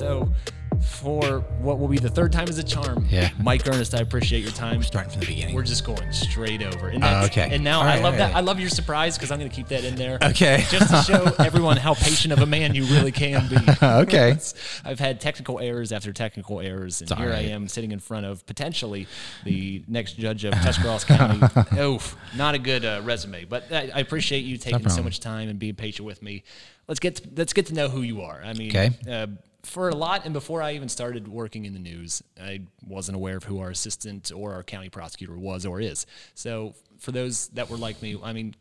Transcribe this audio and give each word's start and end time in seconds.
So, 0.00 0.32
for 0.80 1.40
what 1.60 1.78
will 1.78 1.88
be 1.88 1.98
the 1.98 2.08
third 2.08 2.32
time 2.32 2.48
is 2.48 2.56
a 2.56 2.62
charm, 2.62 3.04
Yeah. 3.10 3.28
Mike 3.42 3.66
Ernest, 3.68 3.94
I 3.94 3.98
appreciate 3.98 4.40
your 4.42 4.50
time. 4.52 4.82
Starting 4.82 5.10
from 5.10 5.20
the 5.20 5.26
beginning. 5.26 5.54
We're 5.54 5.62
just 5.62 5.84
going 5.84 6.10
straight 6.10 6.62
over. 6.62 6.88
And 6.88 7.04
Oh, 7.04 7.24
okay. 7.26 7.50
And 7.52 7.62
now 7.62 7.80
All 7.80 7.86
I 7.86 7.96
love 7.96 8.04
all 8.04 8.12
that. 8.12 8.28
right. 8.28 8.36
I 8.36 8.40
love 8.40 8.58
your 8.58 8.70
surprise 8.70 9.18
because 9.18 9.30
I'm 9.30 9.38
going 9.38 9.50
to 9.50 9.54
keep 9.54 9.68
that 9.68 9.84
in 9.84 9.96
there. 9.96 10.18
Okay. 10.22 10.64
Just 10.70 10.88
to 10.90 11.02
show 11.02 11.34
everyone 11.44 11.76
how 11.76 11.92
patient 11.92 12.32
of 12.32 12.38
a 12.38 12.46
man 12.46 12.74
you 12.74 12.84
really 12.84 13.12
can 13.12 13.46
be. 13.48 13.56
Okay. 13.82 14.38
I've 14.86 14.98
had 15.00 15.20
technical 15.20 15.60
errors 15.60 15.92
after 15.92 16.14
technical 16.14 16.60
errors, 16.60 17.02
and 17.02 17.12
all 17.12 17.18
here 17.18 17.32
I 17.34 17.40
am 17.40 17.68
sitting 17.68 17.92
in 17.92 17.98
front 17.98 18.24
of 18.24 18.46
potentially 18.46 19.06
the 19.44 19.84
next 19.86 20.14
judge 20.14 20.44
of 20.44 20.54
Tuscarawas 20.54 21.04
County. 21.04 21.46
Oof, 21.78 22.16
not 22.34 22.54
a 22.54 22.58
good 22.58 22.86
uh, 22.86 23.02
resume, 23.04 23.44
but 23.44 23.70
I, 23.70 23.90
I 23.94 23.98
appreciate 24.00 24.44
you 24.46 24.56
taking 24.56 24.88
so 24.88 25.02
much 25.02 25.20
time 25.20 25.50
and 25.50 25.58
being 25.58 25.74
patient 25.74 26.06
with 26.06 26.22
me. 26.22 26.42
Let's 26.88 27.00
get 27.00 27.16
to, 27.16 27.28
let's 27.36 27.52
get 27.52 27.66
to 27.66 27.74
know 27.74 27.88
who 27.90 28.00
you 28.00 28.22
are. 28.22 28.40
I 28.42 28.54
mean, 28.54 28.70
Okay. 28.70 28.90
uh, 29.10 29.26
for 29.62 29.88
a 29.88 29.94
lot, 29.94 30.24
and 30.24 30.32
before 30.32 30.62
I 30.62 30.74
even 30.74 30.88
started 30.88 31.28
working 31.28 31.64
in 31.64 31.72
the 31.72 31.78
news, 31.78 32.22
I 32.40 32.62
wasn't 32.86 33.16
aware 33.16 33.36
of 33.36 33.44
who 33.44 33.60
our 33.60 33.70
assistant 33.70 34.32
or 34.34 34.54
our 34.54 34.62
county 34.62 34.88
prosecutor 34.88 35.38
was 35.38 35.66
or 35.66 35.80
is. 35.80 36.06
So, 36.34 36.74
for 36.98 37.12
those 37.12 37.48
that 37.48 37.70
were 37.70 37.76
like 37.76 38.02
me, 38.02 38.18
I 38.22 38.32
mean, 38.32 38.54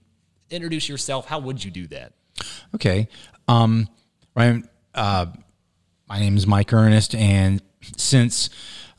introduce 0.50 0.88
yourself. 0.88 1.28
How 1.28 1.40
would 1.40 1.64
you 1.64 1.72
do 1.72 1.88
that? 1.88 2.14
Okay. 2.76 3.08
Um, 3.48 3.88
Ryan, 4.36 4.70
uh, 4.94 5.28
my 6.08 6.20
name 6.20 6.38
is 6.38 6.48
Mike 6.48 6.72
Ernest, 6.74 7.16
and 7.16 7.62
since 7.98 8.50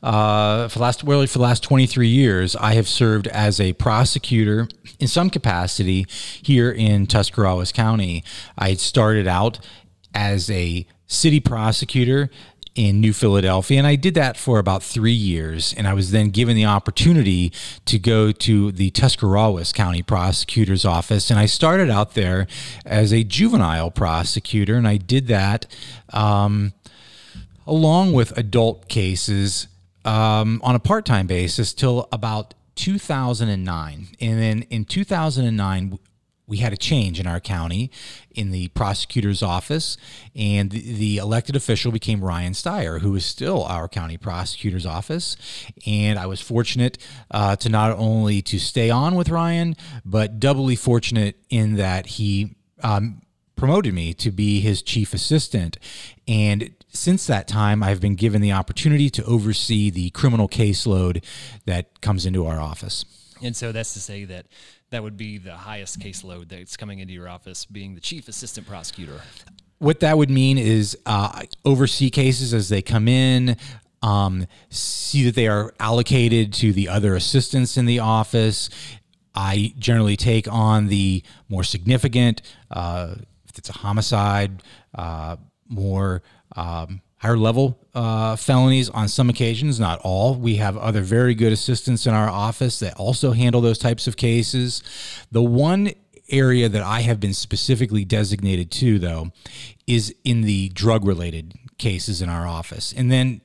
uh, 0.03 0.67
for 0.67 0.79
the 0.79 0.83
last 0.83 1.03
really 1.03 1.27
for 1.27 1.37
the 1.37 1.43
last 1.43 1.63
23 1.63 2.07
years, 2.07 2.55
I 2.55 2.73
have 2.73 2.87
served 2.87 3.27
as 3.27 3.59
a 3.59 3.73
prosecutor 3.73 4.67
in 4.99 5.07
some 5.07 5.29
capacity 5.29 6.05
here 6.41 6.71
in 6.71 7.05
Tuscarawas 7.05 7.71
County. 7.71 8.23
I 8.57 8.69
had 8.69 8.79
started 8.79 9.27
out 9.27 9.59
as 10.13 10.49
a 10.49 10.85
city 11.11 11.39
prosecutor 11.39 12.29
in 12.73 13.01
New 13.01 13.11
Philadelphia, 13.11 13.77
and 13.77 13.85
I 13.85 13.95
did 13.95 14.13
that 14.13 14.37
for 14.37 14.57
about 14.57 14.81
three 14.81 15.11
years. 15.11 15.73
And 15.77 15.87
I 15.87 15.93
was 15.93 16.11
then 16.11 16.29
given 16.29 16.55
the 16.55 16.65
opportunity 16.65 17.51
to 17.85 17.99
go 17.99 18.31
to 18.31 18.71
the 18.71 18.91
Tuscarawas 18.91 19.73
County 19.73 20.01
Prosecutor's 20.01 20.85
Office, 20.85 21.29
and 21.29 21.37
I 21.37 21.47
started 21.47 21.89
out 21.89 22.13
there 22.13 22.47
as 22.85 23.11
a 23.11 23.23
juvenile 23.23 23.91
prosecutor, 23.91 24.75
and 24.75 24.87
I 24.87 24.97
did 24.97 25.27
that 25.27 25.67
um, 26.13 26.71
along 27.67 28.13
with 28.13 28.35
adult 28.37 28.87
cases 28.87 29.67
um, 30.05 30.61
on 30.63 30.75
a 30.75 30.79
part-time 30.79 31.27
basis 31.27 31.73
till 31.73 32.07
about 32.11 32.53
2009, 32.75 34.07
and 34.21 34.39
then 34.39 34.61
in 34.69 34.85
2009 34.85 35.99
we 36.51 36.57
had 36.57 36.73
a 36.73 36.77
change 36.77 37.17
in 37.17 37.25
our 37.25 37.39
county 37.39 37.89
in 38.29 38.51
the 38.51 38.67
prosecutor's 38.69 39.41
office, 39.41 39.95
and 40.35 40.69
the, 40.69 40.81
the 40.81 41.17
elected 41.17 41.55
official 41.55 41.93
became 41.93 42.21
Ryan 42.21 42.51
Styer, 42.51 42.99
who 42.99 43.15
is 43.15 43.25
still 43.25 43.63
our 43.63 43.87
county 43.87 44.17
prosecutor's 44.17 44.85
office. 44.85 45.37
And 45.87 46.19
I 46.19 46.25
was 46.25 46.41
fortunate 46.41 46.97
uh, 47.31 47.55
to 47.55 47.69
not 47.69 47.97
only 47.97 48.41
to 48.41 48.59
stay 48.59 48.89
on 48.89 49.15
with 49.15 49.29
Ryan, 49.29 49.77
but 50.03 50.41
doubly 50.41 50.75
fortunate 50.75 51.37
in 51.49 51.77
that 51.77 52.05
he 52.05 52.57
um, 52.83 53.21
promoted 53.55 53.93
me 53.93 54.13
to 54.15 54.29
be 54.29 54.59
his 54.59 54.81
chief 54.81 55.13
assistant. 55.13 55.77
And 56.27 56.71
since 56.89 57.25
that 57.27 57.47
time, 57.47 57.81
I've 57.81 58.01
been 58.01 58.15
given 58.15 58.41
the 58.41 58.51
opportunity 58.51 59.09
to 59.11 59.23
oversee 59.23 59.89
the 59.89 60.09
criminal 60.09 60.49
caseload 60.49 61.23
that 61.65 62.01
comes 62.01 62.25
into 62.25 62.45
our 62.45 62.59
office. 62.59 63.05
And 63.41 63.55
so 63.55 63.71
that's 63.71 63.93
to 63.93 64.01
say 64.01 64.25
that 64.25 64.47
that 64.91 65.01
would 65.01 65.17
be 65.17 65.37
the 65.37 65.55
highest 65.55 65.99
caseload 65.99 66.49
that's 66.49 66.77
coming 66.77 66.99
into 66.99 67.13
your 67.13 67.27
office, 67.27 67.65
being 67.65 67.95
the 67.95 68.01
chief 68.01 68.27
assistant 68.27 68.67
prosecutor. 68.67 69.21
What 69.79 70.01
that 70.01 70.17
would 70.17 70.29
mean 70.29 70.57
is 70.57 70.97
uh, 71.05 71.43
oversee 71.65 72.09
cases 72.09 72.53
as 72.53 72.69
they 72.69 72.81
come 72.81 73.07
in, 73.07 73.57
um, 74.03 74.45
see 74.69 75.23
that 75.23 75.35
they 75.35 75.47
are 75.47 75.73
allocated 75.79 76.53
to 76.55 76.73
the 76.73 76.87
other 76.89 77.15
assistants 77.15 77.77
in 77.77 77.85
the 77.85 77.99
office. 77.99 78.69
I 79.33 79.73
generally 79.79 80.17
take 80.17 80.51
on 80.51 80.87
the 80.87 81.23
more 81.49 81.63
significant, 81.63 82.41
uh, 82.69 83.15
if 83.49 83.57
it's 83.57 83.69
a 83.69 83.73
homicide, 83.73 84.61
uh, 84.93 85.37
more 85.67 86.21
um, 86.55 87.01
higher 87.21 87.37
level 87.37 87.77
uh, 87.93 88.35
felonies 88.35 88.89
on 88.89 89.07
some 89.07 89.29
occasions, 89.29 89.79
not 89.79 89.99
all. 90.03 90.33
We 90.33 90.55
have 90.55 90.75
other 90.75 91.01
very 91.01 91.35
good 91.35 91.53
assistants 91.53 92.07
in 92.07 92.15
our 92.15 92.27
office 92.27 92.79
that 92.79 92.95
also 92.95 93.31
handle 93.31 93.61
those 93.61 93.77
types 93.77 94.07
of 94.07 94.17
cases. 94.17 94.81
The 95.31 95.43
one 95.43 95.91
area 96.29 96.67
that 96.67 96.81
I 96.81 97.01
have 97.01 97.19
been 97.19 97.33
specifically 97.33 98.05
designated 98.05 98.71
to, 98.71 98.97
though, 98.97 99.31
is 99.85 100.15
in 100.23 100.41
the 100.41 100.69
drug 100.69 101.05
related 101.05 101.53
cases 101.77 102.23
in 102.23 102.29
our 102.29 102.47
office. 102.47 102.91
And 102.91 103.11
then 103.11 103.41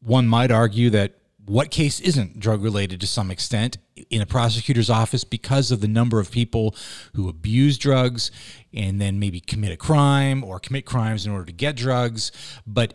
one 0.00 0.28
might 0.28 0.50
argue 0.50 0.90
that 0.90 1.14
what 1.46 1.70
case 1.70 2.00
isn't 2.00 2.40
drug 2.40 2.62
related 2.62 3.00
to 3.00 3.06
some 3.06 3.30
extent 3.30 3.78
in 4.10 4.20
a 4.20 4.26
prosecutor's 4.26 4.90
office 4.90 5.24
because 5.24 5.70
of 5.70 5.80
the 5.80 5.88
number 5.88 6.18
of 6.18 6.30
people 6.30 6.74
who 7.14 7.28
abuse 7.28 7.78
drugs 7.78 8.30
and 8.74 9.00
then 9.00 9.18
maybe 9.18 9.40
commit 9.40 9.72
a 9.72 9.76
crime 9.76 10.42
or 10.42 10.58
commit 10.58 10.84
crimes 10.84 11.24
in 11.24 11.32
order 11.32 11.44
to 11.44 11.52
get 11.52 11.76
drugs. 11.76 12.32
But 12.66 12.94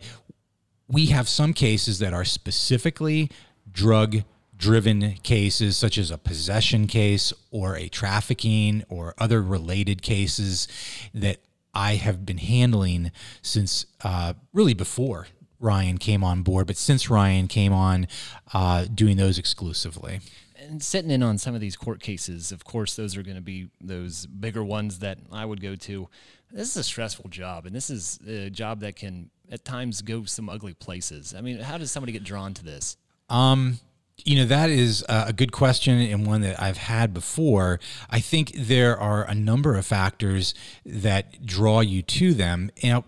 we 0.86 1.06
have 1.06 1.28
some 1.28 1.54
cases 1.54 1.98
that 2.00 2.12
are 2.12 2.24
specifically 2.24 3.30
drug 3.70 4.22
driven 4.56 5.14
cases, 5.24 5.76
such 5.76 5.98
as 5.98 6.10
a 6.10 6.18
possession 6.18 6.86
case 6.86 7.32
or 7.50 7.76
a 7.76 7.88
trafficking 7.88 8.84
or 8.88 9.14
other 9.18 9.42
related 9.42 10.02
cases 10.02 10.68
that 11.12 11.38
I 11.74 11.94
have 11.94 12.24
been 12.24 12.38
handling 12.38 13.10
since 13.40 13.86
uh, 14.04 14.34
really 14.52 14.74
before 14.74 15.26
Ryan 15.62 15.98
came 15.98 16.24
on 16.24 16.42
board, 16.42 16.66
but 16.66 16.76
since 16.76 17.08
Ryan 17.08 17.48
came 17.48 17.72
on, 17.72 18.08
uh, 18.52 18.86
doing 18.92 19.16
those 19.16 19.38
exclusively. 19.38 20.20
And 20.58 20.82
sitting 20.82 21.10
in 21.10 21.22
on 21.22 21.38
some 21.38 21.54
of 21.54 21.60
these 21.60 21.76
court 21.76 22.00
cases, 22.00 22.52
of 22.52 22.64
course, 22.64 22.94
those 22.94 23.16
are 23.16 23.22
going 23.22 23.36
to 23.36 23.42
be 23.42 23.68
those 23.80 24.26
bigger 24.26 24.62
ones 24.62 24.98
that 24.98 25.18
I 25.32 25.44
would 25.44 25.60
go 25.60 25.74
to. 25.76 26.08
This 26.50 26.68
is 26.70 26.76
a 26.76 26.84
stressful 26.84 27.30
job, 27.30 27.64
and 27.66 27.74
this 27.74 27.90
is 27.90 28.18
a 28.26 28.50
job 28.50 28.80
that 28.80 28.96
can 28.96 29.30
at 29.50 29.64
times 29.64 30.02
go 30.02 30.24
some 30.24 30.48
ugly 30.48 30.74
places. 30.74 31.34
I 31.36 31.40
mean, 31.40 31.58
how 31.58 31.78
does 31.78 31.90
somebody 31.90 32.12
get 32.12 32.24
drawn 32.24 32.54
to 32.54 32.64
this? 32.64 32.96
Um, 33.30 33.78
you 34.18 34.36
know, 34.36 34.44
that 34.46 34.70
is 34.70 35.04
a 35.08 35.26
a 35.28 35.32
good 35.32 35.52
question 35.52 35.98
and 35.98 36.26
one 36.26 36.42
that 36.42 36.60
I've 36.60 36.76
had 36.76 37.14
before. 37.14 37.80
I 38.10 38.20
think 38.20 38.52
there 38.54 38.98
are 38.98 39.24
a 39.24 39.34
number 39.34 39.76
of 39.76 39.86
factors 39.86 40.54
that 40.84 41.44
draw 41.46 41.80
you 41.80 42.02
to 42.02 42.34
them. 42.34 42.70
You 42.76 42.90
know, 42.90 43.04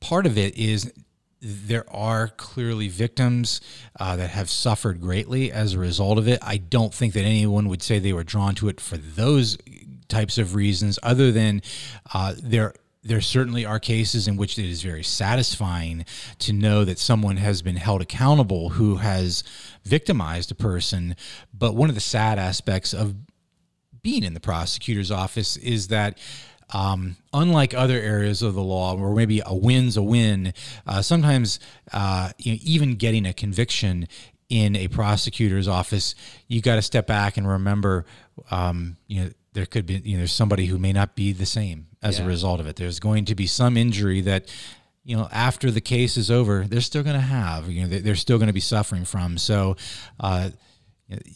part 0.00 0.26
of 0.26 0.36
it 0.36 0.56
is 0.56 0.92
there 1.42 1.84
are 1.92 2.28
clearly 2.28 2.86
victims 2.86 3.60
uh, 3.98 4.14
that 4.16 4.30
have 4.30 4.48
suffered 4.48 5.00
greatly 5.00 5.50
as 5.50 5.74
a 5.74 5.78
result 5.78 6.16
of 6.18 6.28
it. 6.28 6.38
I 6.40 6.56
don't 6.56 6.94
think 6.94 7.14
that 7.14 7.24
anyone 7.24 7.68
would 7.68 7.82
say 7.82 7.98
they 7.98 8.12
were 8.12 8.22
drawn 8.22 8.54
to 8.56 8.68
it 8.68 8.80
for 8.80 8.96
those 8.96 9.58
types 10.08 10.38
of 10.38 10.54
reasons, 10.54 10.98
other 11.02 11.32
than 11.32 11.62
uh, 12.14 12.34
there. 12.40 12.74
There 13.04 13.20
certainly 13.20 13.64
are 13.64 13.80
cases 13.80 14.28
in 14.28 14.36
which 14.36 14.56
it 14.60 14.64
is 14.64 14.80
very 14.80 15.02
satisfying 15.02 16.06
to 16.38 16.52
know 16.52 16.84
that 16.84 17.00
someone 17.00 17.36
has 17.36 17.60
been 17.60 17.74
held 17.74 18.00
accountable 18.00 18.68
who 18.68 18.94
has 18.98 19.42
victimized 19.82 20.52
a 20.52 20.54
person. 20.54 21.16
But 21.52 21.74
one 21.74 21.88
of 21.88 21.96
the 21.96 22.00
sad 22.00 22.38
aspects 22.38 22.94
of 22.94 23.16
being 24.02 24.22
in 24.22 24.34
the 24.34 24.40
prosecutor's 24.40 25.10
office 25.10 25.56
is 25.56 25.88
that 25.88 26.16
um, 26.72 27.16
unlike 27.32 27.74
other 27.74 27.98
areas 28.00 28.42
of 28.42 28.54
the 28.54 28.62
law 28.62 28.94
where 28.94 29.10
maybe 29.14 29.42
a 29.44 29.54
win's 29.54 29.96
a 29.96 30.02
win, 30.02 30.52
uh, 30.86 31.02
sometimes 31.02 31.58
uh, 31.92 32.30
you 32.38 32.52
know, 32.52 32.58
even 32.62 32.94
getting 32.96 33.26
a 33.26 33.32
conviction 33.32 34.06
in 34.48 34.76
a 34.76 34.88
prosecutor's 34.88 35.66
office, 35.68 36.14
you 36.48 36.60
got 36.60 36.76
to 36.76 36.82
step 36.82 37.06
back 37.06 37.36
and 37.36 37.48
remember, 37.48 38.04
um, 38.50 38.96
you 39.06 39.22
know, 39.24 39.30
there 39.54 39.66
could 39.66 39.86
be, 39.86 39.94
you 40.04 40.12
know, 40.12 40.18
there's 40.18 40.32
somebody 40.32 40.66
who 40.66 40.78
may 40.78 40.92
not 40.92 41.14
be 41.14 41.32
the 41.32 41.46
same 41.46 41.86
as 42.02 42.18
a 42.18 42.22
result 42.28 42.60
of 42.60 42.66
it. 42.66 42.76
There's 42.76 43.00
going 43.00 43.24
to 43.26 43.34
be 43.34 43.46
some 43.46 43.76
injury 43.76 44.20
that, 44.22 44.50
you 45.04 45.16
know, 45.16 45.28
after 45.32 45.70
the 45.70 45.80
case 45.80 46.16
is 46.16 46.30
over, 46.30 46.64
they're 46.66 46.80
still 46.80 47.02
going 47.02 47.16
to 47.16 47.20
have, 47.20 47.68
you 47.70 47.82
know, 47.82 47.88
they- 47.88 48.00
they're 48.00 48.14
still 48.16 48.38
going 48.38 48.46
to 48.48 48.52
be 48.54 48.60
suffering 48.60 49.04
from. 49.04 49.36
So, 49.38 49.76
uh, 50.20 50.50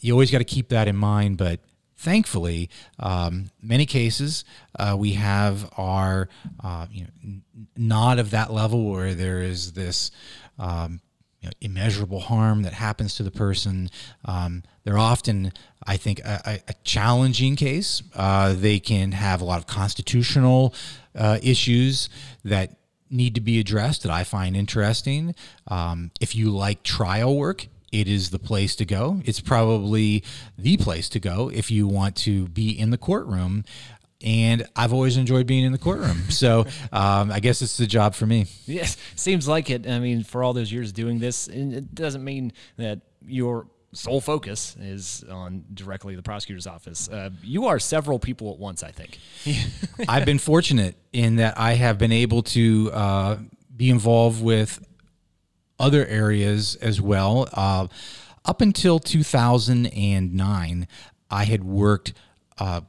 you 0.01 0.13
always 0.13 0.31
got 0.31 0.39
to 0.39 0.43
keep 0.43 0.69
that 0.69 0.87
in 0.87 0.95
mind. 0.95 1.37
But 1.37 1.59
thankfully, 1.97 2.69
um, 2.99 3.49
many 3.61 3.85
cases 3.85 4.45
uh, 4.77 4.95
we 4.97 5.13
have 5.13 5.69
are 5.77 6.29
uh, 6.63 6.85
you 6.91 7.03
know, 7.03 7.39
not 7.75 8.19
of 8.19 8.31
that 8.31 8.53
level 8.53 8.89
where 8.89 9.13
there 9.13 9.39
is 9.39 9.73
this. 9.73 10.11
Um, 10.59 11.01
you 11.39 11.47
know, 11.49 11.53
immeasurable 11.61 12.19
harm 12.19 12.63
that 12.63 12.73
happens 12.73 13.13
to 13.13 13.21
the 13.21 13.29
person. 13.29 13.91
Um, 14.25 14.63
they're 14.83 14.97
often, 14.97 15.53
I 15.85 15.95
think, 15.95 16.19
a, 16.21 16.41
a, 16.45 16.59
a 16.69 16.73
challenging 16.83 17.55
case. 17.55 18.01
Uh, 18.15 18.53
they 18.53 18.79
can 18.79 19.11
have 19.11 19.39
a 19.39 19.45
lot 19.45 19.59
of 19.59 19.67
constitutional 19.67 20.73
uh, 21.13 21.37
issues 21.43 22.09
that 22.43 22.77
need 23.09 23.35
to 23.35 23.41
be 23.41 23.59
addressed 23.59 24.03
that 24.03 24.11
I 24.11 24.23
find 24.23 24.55
interesting. 24.55 25.35
Um, 25.67 26.11
if 26.19 26.35
you 26.35 26.49
like 26.49 26.83
trial 26.83 27.37
work, 27.37 27.67
it 27.91 28.07
is 28.07 28.29
the 28.31 28.39
place 28.39 28.75
to 28.77 28.85
go. 28.85 29.21
It's 29.25 29.39
probably 29.39 30.23
the 30.57 30.77
place 30.77 31.09
to 31.09 31.19
go 31.19 31.49
if 31.53 31.71
you 31.71 31.87
want 31.87 32.15
to 32.17 32.47
be 32.49 32.69
in 32.77 32.89
the 32.89 32.97
courtroom. 32.97 33.63
and 34.23 34.65
I've 34.75 34.93
always 34.93 35.15
enjoyed 35.15 35.45
being 35.45 35.63
in 35.63 35.71
the 35.71 35.77
courtroom. 35.77 36.23
So 36.29 36.65
um, 36.91 37.31
I 37.31 37.39
guess 37.39 37.61
it's 37.61 37.77
the 37.77 37.85
job 37.87 38.13
for 38.15 38.25
me. 38.25 38.47
Yes, 38.65 38.97
seems 39.15 39.47
like 39.47 39.69
it. 39.69 39.87
I 39.87 39.99
mean, 39.99 40.23
for 40.23 40.43
all 40.43 40.53
those 40.53 40.71
years 40.71 40.91
doing 40.91 41.19
this, 41.19 41.47
it 41.47 41.93
doesn't 41.95 42.23
mean 42.23 42.51
that 42.77 43.01
your 43.25 43.67
sole 43.93 44.19
focus 44.21 44.75
is 44.79 45.23
on 45.31 45.63
directly 45.73 46.15
the 46.15 46.21
prosecutor's 46.21 46.67
office. 46.67 47.07
Uh, 47.09 47.29
you 47.41 47.65
are 47.67 47.79
several 47.79 48.19
people 48.19 48.51
at 48.51 48.59
once, 48.59 48.83
I 48.83 48.91
think. 48.91 49.17
I've 50.09 50.25
been 50.25 50.39
fortunate 50.39 50.95
in 51.13 51.37
that 51.37 51.57
I 51.57 51.73
have 51.73 51.97
been 51.97 52.11
able 52.11 52.43
to 52.43 52.91
uh, 52.93 53.37
be 53.75 53.89
involved 53.89 54.43
with 54.43 54.85
other 55.79 56.05
areas 56.05 56.75
as 56.75 57.01
well. 57.01 57.47
Uh, 57.53 57.87
up 58.45 58.61
until 58.61 58.99
2009, 58.99 60.87
I 61.29 61.43
had 61.43 61.63
worked 61.63 62.13
uh, 62.57 62.81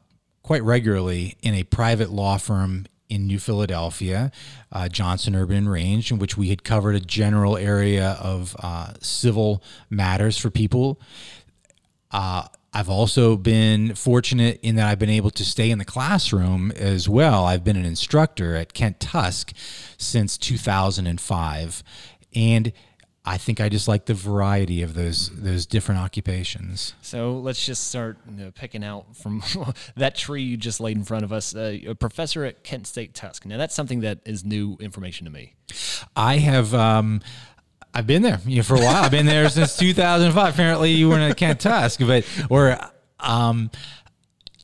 quite 0.42 0.62
regularly 0.62 1.36
in 1.42 1.54
a 1.54 1.64
private 1.64 2.10
law 2.10 2.38
firm 2.38 2.86
in 3.08 3.26
New 3.26 3.38
Philadelphia, 3.38 4.30
uh, 4.70 4.88
Johnson 4.88 5.34
Urban 5.34 5.68
Range, 5.68 6.10
in 6.10 6.18
which 6.18 6.36
we 6.36 6.48
had 6.50 6.62
covered 6.62 6.94
a 6.94 7.00
general 7.00 7.56
area 7.56 8.18
of 8.20 8.54
uh, 8.60 8.92
civil 9.00 9.62
matters 9.90 10.36
for 10.36 10.50
people. 10.50 11.00
Uh, 12.10 12.46
I've 12.72 12.90
also 12.90 13.36
been 13.36 13.94
fortunate 13.94 14.60
in 14.62 14.76
that 14.76 14.86
I've 14.86 14.98
been 14.98 15.08
able 15.08 15.30
to 15.30 15.44
stay 15.44 15.70
in 15.70 15.78
the 15.78 15.84
classroom 15.84 16.70
as 16.72 17.08
well. 17.08 17.44
I've 17.44 17.64
been 17.64 17.76
an 17.76 17.86
instructor 17.86 18.54
at 18.56 18.74
Kent 18.74 19.00
Tusk 19.00 19.52
since 19.96 20.36
2005. 20.36 21.82
And 22.38 22.72
I 23.24 23.36
think 23.36 23.60
I 23.60 23.68
just 23.68 23.88
like 23.88 24.06
the 24.06 24.14
variety 24.14 24.82
of 24.82 24.94
those 24.94 25.28
those 25.30 25.66
different 25.66 26.00
occupations. 26.00 26.94
So 27.02 27.32
let's 27.32 27.64
just 27.66 27.88
start 27.88 28.16
you 28.30 28.44
know, 28.44 28.50
picking 28.52 28.84
out 28.84 29.16
from 29.16 29.42
that 29.96 30.14
tree 30.14 30.42
you 30.42 30.56
just 30.56 30.80
laid 30.80 30.96
in 30.96 31.04
front 31.04 31.24
of 31.24 31.32
us. 31.32 31.54
Uh, 31.54 31.78
a 31.86 31.94
professor 31.94 32.44
at 32.44 32.62
Kent 32.62 32.86
State 32.86 33.14
Tusk. 33.14 33.44
Now 33.44 33.58
that's 33.58 33.74
something 33.74 34.00
that 34.00 34.20
is 34.24 34.44
new 34.44 34.76
information 34.80 35.26
to 35.26 35.32
me. 35.32 35.54
I 36.16 36.38
have. 36.38 36.72
Um, 36.72 37.20
I've 37.92 38.06
been 38.06 38.22
there 38.22 38.38
you 38.46 38.58
know, 38.58 38.62
for 38.62 38.76
a 38.76 38.80
while. 38.80 39.02
I've 39.02 39.10
been 39.10 39.26
there 39.26 39.48
since 39.50 39.76
2005. 39.76 40.54
Apparently, 40.54 40.92
you 40.92 41.08
weren't 41.08 41.28
at 41.28 41.36
Kent 41.36 41.60
Tusk, 41.60 42.00
but 42.00 42.24
or 42.48 42.78
um, 43.18 43.70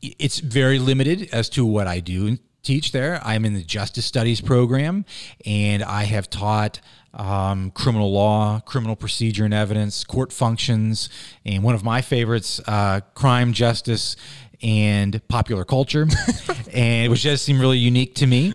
it's 0.01 0.39
very 0.39 0.79
limited 0.79 1.29
as 1.33 1.49
to 1.51 1.67
what 1.67 1.87
I 1.87 2.01
do 2.01 2.39
teach 2.63 2.93
there. 2.93 3.21
I'm 3.25 3.45
in 3.45 3.55
the 3.55 3.63
Justice 3.63 4.07
Studies 4.07 4.41
program, 4.41 5.05
and 5.45 5.83
I 5.83 6.05
have 6.05 6.31
taught 6.31 6.81
um, 7.15 7.71
criminal 7.71 8.13
law, 8.13 8.61
criminal 8.61 8.97
procedure 8.97 9.45
and 9.45 9.55
evidence, 9.55 10.05
court 10.05 10.33
functions, 10.33 11.09
and 11.45 11.63
one 11.63 11.75
of 11.75 11.85
my 11.85 12.01
favorites, 12.01 12.61
uh, 12.67 13.01
crime, 13.15 13.53
justice, 13.53 14.17
and 14.63 15.27
popular 15.29 15.65
culture, 15.65 16.07
and 16.73 17.11
which 17.11 17.23
does 17.23 17.43
seem 17.43 17.61
really 17.61 17.79
unique 17.79 18.15
to 18.17 18.27
me. 18.27 18.55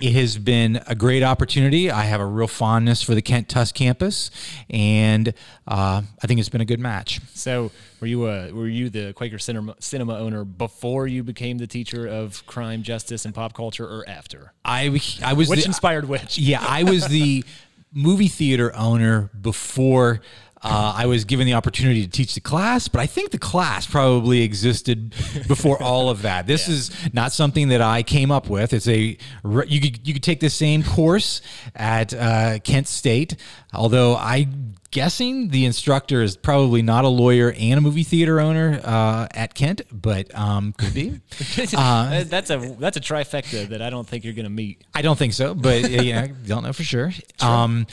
It 0.00 0.12
has 0.14 0.38
been 0.38 0.80
a 0.86 0.94
great 0.94 1.22
opportunity. 1.22 1.90
I 1.90 2.04
have 2.04 2.20
a 2.20 2.24
real 2.24 2.48
fondness 2.48 3.02
for 3.02 3.14
the 3.14 3.20
Kent 3.20 3.50
Tusk 3.50 3.74
campus, 3.74 4.30
and 4.70 5.34
uh, 5.68 6.00
I 6.22 6.26
think 6.26 6.40
it's 6.40 6.48
been 6.48 6.62
a 6.62 6.66
good 6.66 6.80
match. 6.80 7.20
So, 7.34 7.70
were 8.00 8.06
you 8.06 8.26
a, 8.26 8.50
were 8.50 8.66
you 8.66 8.88
the 8.88 9.12
Quaker 9.12 9.38
cinema, 9.38 9.74
cinema 9.78 10.16
owner 10.16 10.44
before 10.44 11.06
you 11.06 11.22
became 11.22 11.58
the 11.58 11.66
teacher 11.66 12.06
of 12.06 12.46
crime, 12.46 12.82
justice, 12.82 13.26
and 13.26 13.34
pop 13.34 13.52
culture, 13.52 13.84
or 13.84 14.08
after? 14.08 14.54
I 14.64 14.84
I 15.22 15.34
was 15.34 15.50
which 15.50 15.60
the, 15.60 15.66
inspired 15.66 16.08
which? 16.08 16.38
Yeah, 16.38 16.64
I 16.66 16.84
was 16.84 17.06
the 17.08 17.44
movie 17.92 18.28
theater 18.28 18.74
owner 18.76 19.30
before 19.40 20.20
uh, 20.62 20.92
I 20.96 21.06
was 21.06 21.24
given 21.24 21.46
the 21.46 21.54
opportunity 21.54 22.04
to 22.04 22.10
teach 22.10 22.34
the 22.34 22.40
class, 22.40 22.86
but 22.88 23.00
I 23.00 23.06
think 23.06 23.30
the 23.30 23.38
class 23.38 23.86
probably 23.86 24.42
existed 24.42 25.14
before 25.48 25.82
all 25.82 26.10
of 26.10 26.22
that. 26.22 26.46
This 26.46 26.68
yeah. 26.68 26.74
is 26.74 27.14
not 27.14 27.32
something 27.32 27.68
that 27.68 27.80
I 27.80 28.02
came 28.02 28.30
up 28.30 28.50
with. 28.50 28.74
It's 28.74 28.88
a 28.88 29.16
you 29.44 29.80
could 29.80 30.06
you 30.06 30.12
could 30.12 30.22
take 30.22 30.40
the 30.40 30.50
same 30.50 30.82
course 30.82 31.40
at 31.74 32.12
uh, 32.12 32.58
Kent 32.58 32.88
State, 32.88 33.36
although 33.72 34.14
I 34.16 34.48
guessing 34.90 35.48
the 35.48 35.64
instructor 35.64 36.22
is 36.22 36.36
probably 36.36 36.82
not 36.82 37.04
a 37.04 37.08
lawyer 37.08 37.54
and 37.56 37.78
a 37.78 37.80
movie 37.80 38.02
theater 38.02 38.40
owner 38.40 38.80
uh, 38.84 39.28
at 39.32 39.54
Kent, 39.54 39.82
but 39.92 40.34
um, 40.36 40.72
could 40.74 40.94
be. 40.94 41.20
Uh, 41.76 42.24
that's 42.24 42.50
a 42.50 42.58
that's 42.78 42.96
a 42.96 43.00
trifecta 43.00 43.68
that 43.68 43.80
I 43.80 43.90
don't 43.90 44.06
think 44.06 44.24
you're 44.24 44.34
going 44.34 44.44
to 44.44 44.50
meet. 44.50 44.82
I 44.94 45.02
don't 45.02 45.18
think 45.18 45.32
so, 45.32 45.54
but 45.54 45.88
you 45.90 46.12
know, 46.12 46.26
don't 46.46 46.62
know 46.64 46.72
for 46.72 46.82
sure. 46.82 47.10
sure. 47.10 47.22
Um, 47.40 47.86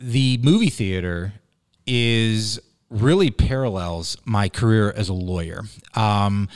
the 0.00 0.38
movie 0.42 0.70
theater 0.70 1.34
is 1.86 2.60
really 2.90 3.30
parallels 3.30 4.16
my 4.24 4.48
career 4.48 4.92
as 4.92 5.08
a 5.08 5.14
lawyer. 5.14 5.62
Um, 5.94 6.48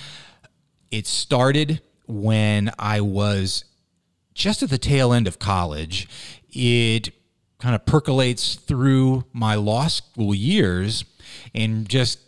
it 0.90 1.06
started 1.06 1.80
when 2.06 2.70
I 2.78 3.00
was 3.00 3.64
just 4.34 4.62
at 4.62 4.70
the 4.70 4.78
tail 4.78 5.12
end 5.12 5.26
of 5.26 5.38
college. 5.38 6.08
It 6.50 7.10
kind 7.58 7.74
of 7.74 7.86
percolates 7.86 8.54
through 8.54 9.24
my 9.32 9.54
law 9.54 9.86
school 9.88 10.34
years 10.34 11.04
and 11.54 11.88
just 11.88 12.18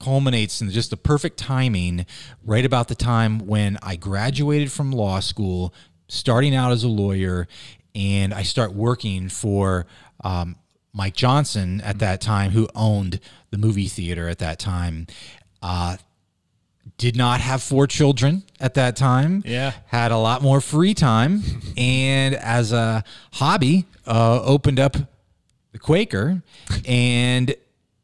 culminates 0.00 0.60
in 0.60 0.70
just 0.70 0.90
the 0.90 0.96
perfect 0.96 1.38
timing 1.38 2.06
right 2.44 2.64
about 2.64 2.88
the 2.88 2.94
time 2.94 3.38
when 3.46 3.78
I 3.82 3.96
graduated 3.96 4.70
from 4.70 4.92
law 4.92 5.20
school, 5.20 5.74
starting 6.08 6.54
out 6.54 6.72
as 6.72 6.84
a 6.84 6.88
lawyer, 6.88 7.48
and 7.94 8.32
I 8.32 8.42
start 8.42 8.74
working 8.74 9.28
for 9.28 9.86
um, 10.24 10.56
Mike 10.92 11.14
Johnson 11.14 11.80
at 11.82 11.98
that 12.00 12.20
time, 12.20 12.50
who 12.50 12.68
owned 12.74 13.20
the 13.50 13.58
movie 13.58 13.88
theater 13.88 14.28
at 14.28 14.38
that 14.38 14.58
time, 14.58 15.06
uh, 15.62 15.96
did 16.96 17.16
not 17.16 17.40
have 17.40 17.62
four 17.62 17.86
children 17.86 18.42
at 18.60 18.74
that 18.74 18.96
time. 18.96 19.42
Yeah. 19.44 19.72
Had 19.86 20.10
a 20.10 20.16
lot 20.16 20.42
more 20.42 20.60
free 20.60 20.94
time. 20.94 21.42
and 21.76 22.34
as 22.34 22.72
a 22.72 23.04
hobby, 23.34 23.86
uh, 24.06 24.42
opened 24.42 24.80
up 24.80 24.96
the 25.72 25.78
Quaker 25.78 26.42
and 26.86 27.54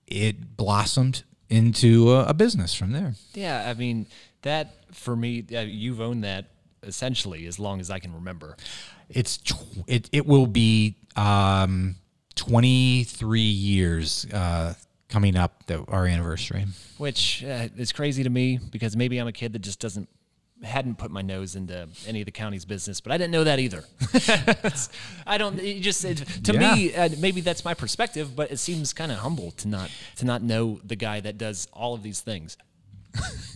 it 0.06 0.56
blossomed 0.56 1.24
into 1.48 2.12
a, 2.12 2.26
a, 2.26 2.34
business 2.34 2.74
from 2.74 2.92
there. 2.92 3.14
Yeah. 3.32 3.68
I 3.68 3.74
mean, 3.74 4.06
that 4.42 4.74
for 4.94 5.16
me, 5.16 5.44
uh, 5.54 5.60
you've 5.60 6.00
owned 6.00 6.24
that 6.24 6.46
essentially 6.82 7.46
as 7.46 7.58
long 7.58 7.80
as 7.80 7.90
I 7.90 7.98
can 7.98 8.14
remember. 8.14 8.56
It's, 9.08 9.38
tw- 9.38 9.84
it, 9.86 10.08
it 10.12 10.26
will 10.26 10.46
be, 10.46 10.96
um, 11.16 11.96
23 12.36 13.40
years 13.40 14.26
uh, 14.32 14.74
coming 15.08 15.36
up, 15.36 15.66
the, 15.66 15.84
our 15.88 16.06
anniversary. 16.06 16.66
Which 16.98 17.44
uh, 17.44 17.68
is 17.76 17.92
crazy 17.92 18.22
to 18.22 18.30
me 18.30 18.58
because 18.70 18.96
maybe 18.96 19.18
I'm 19.18 19.26
a 19.26 19.32
kid 19.32 19.52
that 19.52 19.60
just 19.60 19.80
doesn't 19.80 20.08
hadn't 20.62 20.96
put 20.96 21.10
my 21.10 21.22
nose 21.22 21.56
into 21.56 21.88
any 22.06 22.20
of 22.20 22.26
the 22.26 22.32
county's 22.32 22.64
business, 22.64 23.00
but 23.00 23.12
I 23.12 23.18
didn't 23.18 23.32
know 23.32 23.44
that 23.44 23.58
either. 23.58 23.84
I 25.26 25.38
don't. 25.38 25.58
It 25.58 25.80
just 25.80 26.04
it, 26.04 26.18
to 26.44 26.54
yeah. 26.54 26.74
me, 26.74 26.94
uh, 26.94 27.08
maybe 27.18 27.40
that's 27.40 27.64
my 27.64 27.74
perspective, 27.74 28.34
but 28.34 28.50
it 28.50 28.58
seems 28.58 28.92
kind 28.92 29.12
of 29.12 29.18
humble 29.18 29.50
to 29.52 29.68
not 29.68 29.90
to 30.16 30.24
not 30.24 30.42
know 30.42 30.80
the 30.84 30.96
guy 30.96 31.20
that 31.20 31.38
does 31.38 31.68
all 31.72 31.94
of 31.94 32.02
these 32.02 32.20
things. 32.20 32.56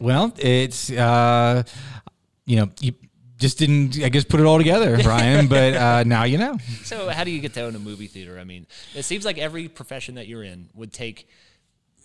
well, 0.00 0.32
it's 0.38 0.90
uh, 0.90 1.62
you 2.46 2.56
know 2.56 2.70
you 2.80 2.92
just 3.38 3.58
didn't, 3.58 4.02
I 4.02 4.08
guess, 4.08 4.24
put 4.24 4.40
it 4.40 4.46
all 4.46 4.58
together, 4.58 4.98
Brian. 5.02 5.46
but 5.46 5.74
uh, 5.74 6.04
now 6.04 6.24
you 6.24 6.38
know. 6.38 6.58
So, 6.82 7.08
how 7.08 7.24
do 7.24 7.30
you 7.30 7.40
get 7.40 7.54
to 7.54 7.62
own 7.62 7.74
a 7.74 7.78
movie 7.78 8.08
theater? 8.08 8.38
I 8.38 8.44
mean, 8.44 8.66
it 8.94 9.04
seems 9.04 9.24
like 9.24 9.38
every 9.38 9.68
profession 9.68 10.16
that 10.16 10.26
you're 10.26 10.42
in 10.42 10.68
would 10.74 10.92
take 10.92 11.28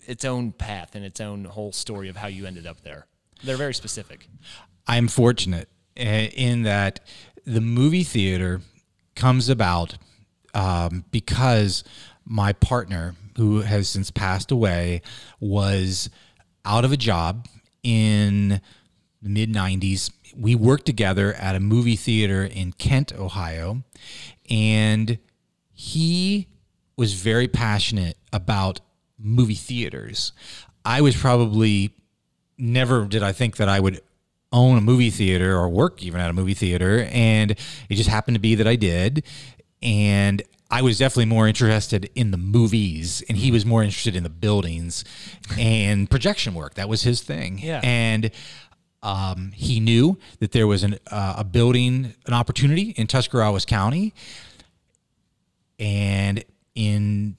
its 0.06 0.24
own 0.24 0.52
path 0.52 0.94
and 0.94 1.04
its 1.04 1.20
own 1.20 1.44
whole 1.44 1.72
story 1.72 2.08
of 2.08 2.16
how 2.16 2.28
you 2.28 2.46
ended 2.46 2.66
up 2.66 2.82
there. 2.82 3.06
They're 3.42 3.56
very 3.56 3.74
specific. 3.74 4.28
I'm 4.86 5.08
fortunate 5.08 5.68
eh, 5.96 6.28
in 6.34 6.62
that 6.62 7.00
the 7.44 7.60
movie 7.60 8.04
theater 8.04 8.60
comes 9.14 9.48
about 9.48 9.96
um, 10.54 11.04
because 11.10 11.84
my 12.24 12.52
partner, 12.52 13.16
who 13.36 13.62
has 13.62 13.88
since 13.88 14.10
passed 14.10 14.50
away, 14.50 15.02
was 15.40 16.10
out 16.64 16.84
of 16.84 16.92
a 16.92 16.96
job 16.96 17.46
in 17.82 18.60
the 19.20 19.28
mid 19.28 19.52
90s 19.52 20.10
we 20.36 20.54
worked 20.54 20.86
together 20.86 21.34
at 21.34 21.54
a 21.54 21.60
movie 21.60 21.96
theater 21.96 22.44
in 22.44 22.72
Kent, 22.72 23.12
Ohio, 23.12 23.82
and 24.50 25.18
he 25.72 26.48
was 26.96 27.14
very 27.14 27.48
passionate 27.48 28.16
about 28.32 28.80
movie 29.18 29.54
theaters. 29.54 30.32
I 30.84 31.00
was 31.00 31.16
probably 31.16 31.92
never 32.56 33.04
did 33.06 33.22
I 33.22 33.32
think 33.32 33.56
that 33.56 33.68
I 33.68 33.80
would 33.80 34.00
own 34.52 34.78
a 34.78 34.80
movie 34.80 35.10
theater 35.10 35.56
or 35.56 35.68
work 35.68 36.00
even 36.04 36.20
at 36.20 36.30
a 36.30 36.32
movie 36.32 36.54
theater 36.54 37.08
and 37.10 37.50
it 37.50 37.94
just 37.96 38.08
happened 38.08 38.36
to 38.36 38.40
be 38.40 38.54
that 38.54 38.68
I 38.68 38.76
did 38.76 39.24
and 39.82 40.40
I 40.70 40.82
was 40.82 40.98
definitely 40.98 41.26
more 41.26 41.46
interested 41.46 42.10
in 42.14 42.30
the 42.30 42.36
movies 42.36 43.22
and 43.28 43.38
he 43.38 43.50
was 43.50 43.66
more 43.66 43.82
interested 43.82 44.16
in 44.16 44.22
the 44.22 44.30
buildings 44.30 45.04
and 45.58 46.10
projection 46.10 46.54
work. 46.54 46.74
That 46.74 46.88
was 46.88 47.02
his 47.02 47.20
thing. 47.20 47.58
Yeah. 47.58 47.80
And 47.84 48.30
um, 49.04 49.52
he 49.54 49.78
knew 49.78 50.18
that 50.40 50.52
there 50.52 50.66
was 50.66 50.82
an, 50.82 50.98
uh, 51.10 51.34
a 51.38 51.44
building, 51.44 52.14
an 52.26 52.32
opportunity 52.32 52.90
in 52.96 53.06
Tuscarawas 53.06 53.64
County. 53.64 54.14
And 55.78 56.42
in 56.74 57.36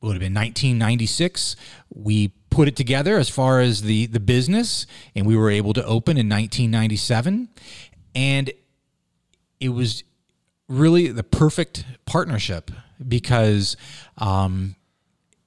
would 0.00 0.12
have 0.12 0.20
been 0.20 0.34
1996, 0.34 1.56
we 1.94 2.28
put 2.50 2.68
it 2.68 2.76
together 2.76 3.18
as 3.18 3.28
far 3.28 3.60
as 3.60 3.82
the 3.82 4.06
the 4.06 4.20
business, 4.20 4.86
and 5.14 5.26
we 5.26 5.36
were 5.36 5.50
able 5.50 5.72
to 5.72 5.84
open 5.84 6.16
in 6.16 6.28
1997, 6.28 7.48
and 8.14 8.52
it 9.60 9.70
was 9.70 10.04
really 10.68 11.08
the 11.08 11.24
perfect 11.24 11.84
partnership 12.04 12.70
because 13.06 13.76
um, 14.18 14.76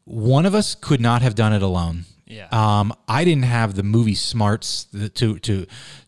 one 0.05 0.45
of 0.45 0.55
us 0.55 0.75
could 0.75 0.99
not 0.99 1.21
have 1.21 1.35
done 1.35 1.53
it 1.53 1.61
alone. 1.61 2.05
Yeah. 2.27 2.47
Um, 2.51 2.93
I 3.07 3.23
didn't 3.23 3.45
have 3.45 3.75
the 3.75 3.83
movie 3.83 4.15
smarts 4.15 4.85
to 5.15 5.39
to 5.39 5.65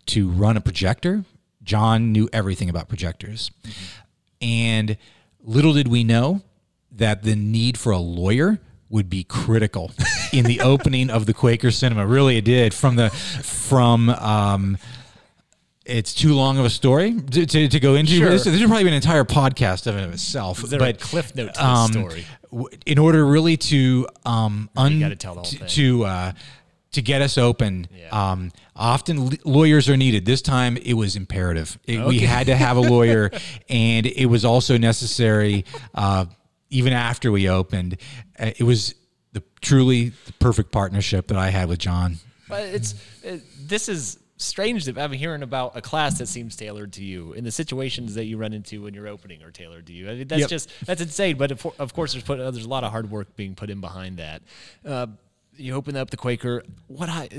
to 0.08 0.30
run 0.30 0.58
a 0.58 0.62
projector. 0.62 1.24
John 1.64 2.12
knew 2.12 2.30
everything 2.34 2.70
about 2.70 2.90
projectors, 2.90 3.52
and 4.42 4.98
little 5.42 5.74
did 5.74 5.88
we 5.88 6.04
know 6.04 6.42
that 6.92 7.24
the 7.24 7.36
need 7.36 7.78
for 7.78 7.92
a 7.92 8.00
lawyer 8.00 8.60
would 8.90 9.10
be 9.10 9.24
critical 9.24 9.92
in 10.34 10.46
the 10.46 10.62
opening 10.62 11.10
of 11.10 11.26
the 11.26 11.34
Quaker 11.34 11.72
Cinema. 11.72 12.06
Really, 12.06 12.38
it 12.38 12.46
did 12.46 12.74
from 12.74 12.96
the 12.96 13.10
from. 13.10 14.10
Um, 14.10 14.78
it's 15.86 16.14
too 16.14 16.36
long 16.36 16.60
of 16.60 16.66
a 16.66 16.70
story 16.70 17.20
to, 17.20 17.48
to, 17.48 17.68
to 17.68 17.80
go 17.80 17.96
into. 17.96 18.12
Sure. 18.14 18.30
This, 18.30 18.44
this 18.44 18.60
would 18.60 18.68
probably 18.68 18.84
be 18.84 18.90
an 18.90 18.96
entire 18.96 19.24
podcast 19.24 19.88
of 19.88 19.98
it 19.98 20.04
of 20.04 20.14
itself. 20.14 20.64
Is 20.64 20.70
there 20.70 20.78
but 20.78 20.96
a 20.96 21.00
cliff 21.00 21.34
note 21.34 21.56
to 21.56 21.66
um, 21.66 21.92
story? 21.92 22.26
W- 22.52 22.68
in 22.86 22.98
order 22.98 23.26
really 23.26 23.58
to 23.58 24.08
um 24.26 24.70
un- 24.78 25.00
gotta 25.00 25.16
tell 25.16 25.34
the 25.36 25.42
whole 25.42 25.50
to, 25.52 25.58
thing. 25.60 25.68
to 25.70 26.06
uh 26.06 26.32
to 26.92 27.02
get 27.02 27.22
us 27.22 27.38
open 27.38 27.88
Yeah. 27.96 28.32
um 28.32 28.52
often 28.76 29.18
l- 29.20 29.32
lawyers 29.46 29.90
are 29.90 29.98
needed. 29.98 30.26
This 30.26 30.42
time 30.42 30.78
it 30.78 30.94
was 30.94 31.16
imperative. 31.16 31.78
It- 31.86 32.06
we 32.06 32.20
had 32.20 32.48
to 32.48 32.56
have 32.56 32.78
a 32.78 32.82
lawyer 32.82 33.32
and 33.70 34.06
it 34.06 34.26
was 34.28 34.46
also 34.46 34.78
necessary 34.78 35.66
uh 35.96 36.26
even 36.72 36.94
after 36.94 37.32
we 37.32 37.50
opened. 37.50 37.98
Uh, 38.38 38.52
it 38.58 38.64
was 38.64 38.94
the 39.34 39.42
truly 39.62 40.10
the 40.28 40.34
perfect 40.34 40.72
partnership 40.72 41.28
that 41.28 41.38
i 41.38 41.50
had 41.50 41.68
with 41.70 41.80
john. 41.80 42.18
But 42.48 42.64
it's 42.66 42.94
it, 43.24 43.42
this 43.68 43.90
is 43.90 44.19
strange 44.42 44.86
that 44.86 44.98
I'm 44.98 45.12
hearing 45.12 45.44
about 45.44 45.76
a 45.78 45.82
class 45.82 46.18
that 46.18 46.28
seems 46.28 46.56
tailored 46.56 46.94
to 46.94 47.04
you, 47.04 47.34
and 47.34 47.46
the 47.46 47.52
situations 47.52 48.16
that 48.16 48.26
you 48.26 48.38
run 48.38 48.54
into 48.54 48.82
when 48.82 48.94
you're 48.96 49.08
opening 49.08 49.44
are 49.44 49.52
tailored 49.52 49.86
to 49.88 49.94
you. 49.94 50.10
I 50.10 50.16
mean, 50.16 50.28
that's 50.28 50.40
Yep. 50.42 50.50
just 50.50 50.72
that's 50.86 51.02
insane. 51.02 51.38
But 51.38 51.52
of, 51.52 51.66
of 51.78 51.94
course, 51.94 52.14
there's 52.14 52.24
put, 52.24 52.38
there's 52.38 52.66
a 52.66 52.70
lot 52.70 52.84
of 52.84 52.92
hard 52.92 53.12
work 53.12 53.36
being 53.36 53.54
put 53.54 53.70
in 53.70 53.82
behind 53.82 54.18
that. 54.18 54.42
Uh, 54.84 55.08
you 55.56 55.76
open 55.76 55.96
up 55.96 56.10
the 56.10 56.18
Quaker. 56.18 56.64
What 56.88 57.10
I 57.10 57.30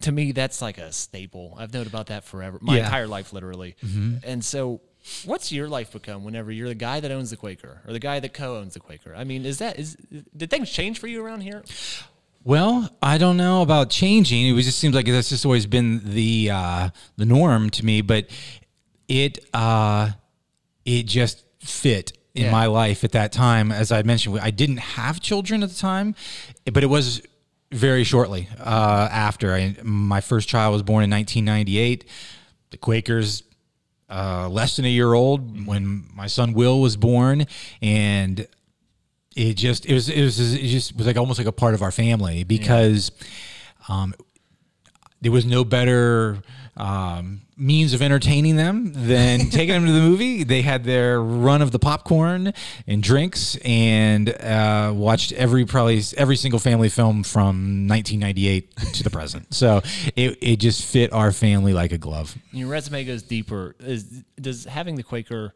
to 0.00 0.12
me 0.12 0.32
that's 0.32 0.60
like 0.60 0.78
a 0.78 0.92
staple. 0.92 1.54
I've 1.58 1.72
known 1.72 1.86
about 1.86 2.06
that 2.06 2.24
forever, 2.24 2.58
my 2.60 2.74
Yeah. 2.74 2.80
Mm-hmm. 2.80 2.86
entire 2.86 3.06
life, 3.06 3.32
literally. 3.32 3.76
And 4.24 4.44
so. 4.44 4.80
What's 5.26 5.52
your 5.52 5.68
life 5.68 5.92
become 5.92 6.24
whenever 6.24 6.50
you're 6.50 6.68
the 6.68 6.74
guy 6.74 6.98
that 7.00 7.10
owns 7.10 7.28
the 7.28 7.36
Quaker 7.36 7.82
or 7.86 7.92
the 7.92 7.98
guy 7.98 8.20
that 8.20 8.32
co-owns 8.32 8.72
the 8.72 8.80
Quaker? 8.80 9.14
I 9.14 9.24
mean, 9.24 9.44
is 9.44 9.58
that 9.58 9.78
is 9.78 9.98
did 10.34 10.48
things 10.48 10.70
change 10.70 10.98
for 10.98 11.06
you 11.08 11.22
around 11.22 11.42
here? 11.42 11.62
Well, 12.46 12.90
I 13.02 13.16
don't 13.16 13.38
know 13.38 13.62
about 13.62 13.88
changing. 13.88 14.54
It 14.56 14.62
just 14.62 14.78
seems 14.78 14.94
like 14.94 15.06
that's 15.06 15.30
just 15.30 15.46
always 15.46 15.64
been 15.66 16.02
the 16.04 16.50
uh, 16.50 16.90
the 17.16 17.24
norm 17.24 17.70
to 17.70 17.84
me, 17.84 18.02
but 18.02 18.26
it 19.08 19.38
uh, 19.54 20.10
it 20.84 21.04
just 21.04 21.44
fit 21.60 22.12
in 22.34 22.44
Yeah. 22.44 22.50
my 22.52 22.66
life 22.66 23.02
at 23.02 23.12
that 23.12 23.32
time. 23.32 23.72
As 23.72 23.90
I 23.90 24.02
mentioned, 24.02 24.38
I 24.40 24.50
didn't 24.50 24.76
have 24.78 25.20
children 25.20 25.62
at 25.62 25.70
the 25.70 25.74
time, 25.74 26.14
but 26.70 26.82
it 26.82 26.88
was 26.88 27.22
very 27.72 28.04
shortly 28.04 28.46
uh, 28.60 29.08
after. 29.10 29.54
I, 29.54 29.76
my 29.82 30.20
first 30.20 30.46
child 30.48 30.74
was 30.74 30.82
born 30.82 31.02
in 31.02 31.10
1998. 31.10 32.04
The 32.72 32.76
Quakers 32.76 33.42
uh, 34.10 34.48
less 34.50 34.76
than 34.76 34.84
a 34.84 34.88
year 34.88 35.14
old 35.14 35.66
when 35.66 36.04
my 36.14 36.26
son 36.26 36.52
Will 36.52 36.80
was 36.82 36.98
born, 36.98 37.46
and 37.80 38.46
it 39.36 39.54
just 39.54 39.86
it 39.86 39.94
was 39.94 40.08
it 40.08 40.22
was 40.22 40.54
it 40.54 40.66
just 40.66 40.96
was 40.96 41.06
like 41.06 41.16
almost 41.16 41.38
like 41.38 41.48
a 41.48 41.52
part 41.52 41.74
of 41.74 41.82
our 41.82 41.90
family 41.90 42.44
because 42.44 43.10
um, 43.88 44.14
there 45.20 45.32
was 45.32 45.44
no 45.44 45.64
better 45.64 46.42
um, 46.76 47.42
means 47.56 47.94
of 47.94 48.02
entertaining 48.02 48.56
them 48.56 48.92
than 48.94 49.38
taking 49.50 49.74
them 49.74 49.86
to 49.86 49.92
the 49.92 50.00
movie. 50.00 50.44
They 50.44 50.62
had 50.62 50.84
their 50.84 51.20
run 51.20 51.62
of 51.62 51.70
the 51.70 51.78
popcorn 51.78 52.52
and 52.86 53.02
drinks, 53.02 53.56
and 53.64 54.28
uh, 54.28 54.92
watched 54.94 55.32
every 55.32 55.64
probably 55.64 56.02
every 56.16 56.36
single 56.36 56.58
family 56.58 56.88
film 56.88 57.22
from 57.22 57.88
1998 57.88 58.76
to 58.94 59.02
the 59.02 59.10
present. 59.10 59.52
So 59.54 59.82
it 60.16 60.38
it 60.40 60.56
just 60.56 60.84
fit 60.84 61.12
our 61.12 61.32
family 61.32 61.72
like 61.72 61.92
a 61.92 61.98
glove. 61.98 62.36
Your 62.52 62.68
resume 62.68 63.04
goes 63.04 63.22
deeper. 63.22 63.76
Is, 63.80 64.04
does 64.40 64.64
having 64.64 64.96
the 64.96 65.02
Quaker 65.02 65.54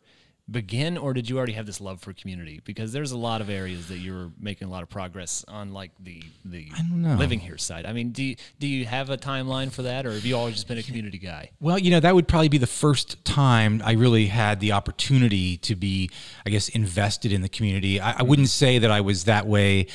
begin, 0.51 0.97
or 0.97 1.13
did 1.13 1.29
you 1.29 1.37
already 1.37 1.53
have 1.53 1.67
this 1.67 1.81
love 1.81 2.01
for 2.01 2.13
community? 2.13 2.61
Because 2.65 2.93
there's 2.93 3.13
a 3.13 3.19
lot 3.19 3.41
of 3.41 3.51
areas 3.51 3.89
that 3.89 3.99
you're 3.99 4.31
making 4.41 4.69
a 4.69 4.71
lot 4.71 4.83
of 4.83 4.89
progress 4.89 5.45
on, 5.49 5.73
like 5.73 5.91
the 6.01 6.23
the 6.45 6.71
living 6.93 7.39
here 7.39 7.59
side. 7.59 7.85
I 7.85 7.93
mean, 7.93 8.13
do 8.13 8.23
you, 8.23 8.37
do 8.59 8.67
you 8.67 8.87
have 8.87 9.11
a 9.11 9.17
timeline 9.17 9.71
for 9.71 9.83
that, 9.83 10.07
or 10.07 10.13
have 10.13 10.25
you 10.25 10.37
always 10.37 10.55
just 10.55 10.69
been 10.69 10.79
a 10.79 10.83
community 10.83 11.19
guy? 11.19 11.51
Well, 11.61 11.79
you 11.79 11.91
know, 11.91 12.01
that 12.01 12.15
would 12.15 12.29
probably 12.29 12.49
be 12.49 12.59
the 12.59 12.67
first 12.67 13.25
time 13.25 13.83
I 13.85 13.93
really 13.93 14.27
had 14.27 14.61
the 14.61 14.73
opportunity 14.73 15.57
to 15.59 15.77
be, 15.77 16.11
I 16.47 16.51
guess, 16.51 16.69
invested 16.69 17.33
in 17.33 17.43
the 17.43 17.49
community. 17.49 18.01
I, 18.01 18.21
I 18.21 18.23
wouldn't 18.23 18.49
say 18.49 18.79
that 18.79 18.91
I 18.91 19.01
was 19.03 19.25
that 19.25 19.47
way 19.47 19.87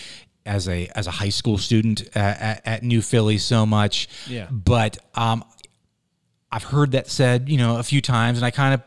as 0.45 0.67
a 0.67 0.89
as 0.93 1.07
a 1.07 1.11
high 1.11 1.29
school 1.29 1.57
student 1.57 2.03
at, 2.15 2.41
at, 2.41 2.61
at 2.65 2.83
New 2.83 3.01
Philly 3.01 3.37
so 3.37 3.65
much. 3.65 4.07
Yeah. 4.27 4.47
But 4.51 4.97
um, 5.15 5.43
I've 6.51 6.63
heard 6.63 6.91
that 6.91 7.09
said, 7.09 7.49
you 7.49 7.57
know, 7.57 7.77
a 7.77 7.83
few 7.83 8.01
times, 8.01 8.37
and 8.37 8.45
I 8.45 8.51
kind 8.51 8.75
of 8.75 8.81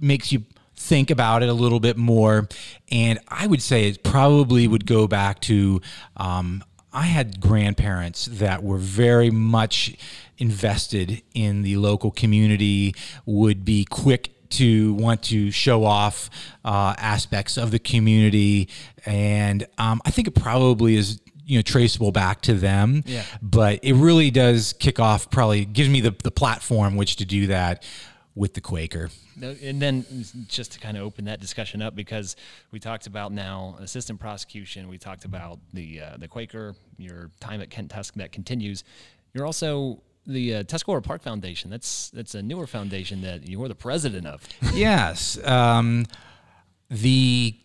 makes 0.00 0.32
you 0.32 0.42
think 0.82 1.10
about 1.10 1.42
it 1.42 1.48
a 1.48 1.54
little 1.54 1.80
bit 1.80 1.96
more. 1.96 2.48
And 2.90 3.18
I 3.28 3.46
would 3.46 3.62
say 3.62 3.88
it 3.88 4.02
probably 4.02 4.66
would 4.66 4.86
go 4.86 5.06
back 5.06 5.40
to 5.42 5.80
um, 6.16 6.64
I 6.92 7.02
had 7.02 7.40
grandparents 7.40 8.26
that 8.26 8.62
were 8.62 8.78
very 8.78 9.30
much 9.30 9.96
invested 10.38 11.22
in 11.34 11.62
the 11.62 11.76
local 11.76 12.10
community, 12.10 12.94
would 13.24 13.64
be 13.64 13.84
quick 13.84 14.30
to 14.50 14.92
want 14.94 15.22
to 15.22 15.50
show 15.50 15.84
off 15.84 16.28
uh, 16.64 16.94
aspects 16.98 17.56
of 17.56 17.70
the 17.70 17.78
community, 17.78 18.68
and 19.06 19.66
um, 19.78 20.02
I 20.04 20.10
think 20.10 20.28
it 20.28 20.34
probably 20.34 20.96
is 20.96 21.20
you 21.46 21.56
know 21.56 21.62
traceable 21.62 22.12
back 22.12 22.42
to 22.42 22.54
them. 22.54 23.02
Yeah. 23.06 23.24
But 23.40 23.80
it 23.82 23.94
really 23.94 24.30
does 24.30 24.74
kick 24.74 25.00
off. 25.00 25.30
Probably 25.30 25.64
gives 25.64 25.88
me 25.88 26.02
the 26.02 26.14
the 26.22 26.30
platform 26.30 26.96
which 26.96 27.16
to 27.16 27.24
do 27.24 27.46
that 27.46 27.82
with 28.34 28.54
the 28.54 28.60
Quaker. 28.60 29.10
And 29.40 29.80
then 29.80 30.04
just 30.48 30.72
to 30.72 30.80
kind 30.80 30.96
of 30.96 31.02
open 31.02 31.26
that 31.26 31.40
discussion 31.40 31.82
up, 31.82 31.94
because 31.94 32.36
we 32.70 32.78
talked 32.78 33.06
about 33.06 33.32
now 33.32 33.76
assistant 33.80 34.20
prosecution, 34.20 34.88
we 34.88 34.98
talked 34.98 35.24
about 35.24 35.58
the 35.72 36.00
uh, 36.00 36.16
the 36.18 36.28
Quaker, 36.28 36.74
your 36.98 37.30
time 37.40 37.60
at 37.60 37.70
Kent 37.70 37.90
Tusk 37.90 38.14
that 38.14 38.32
continues. 38.32 38.84
You're 39.34 39.46
also 39.46 40.02
the 40.26 40.56
uh, 40.56 40.62
Tuscora 40.64 41.02
Park 41.02 41.22
Foundation. 41.22 41.70
That's 41.70 42.10
that's 42.10 42.34
a 42.34 42.42
newer 42.42 42.66
foundation 42.66 43.22
that 43.22 43.48
you're 43.48 43.68
the 43.68 43.74
president 43.74 44.26
of. 44.26 44.46
yes. 44.74 45.42
Um, 45.44 46.06
the 46.88 47.56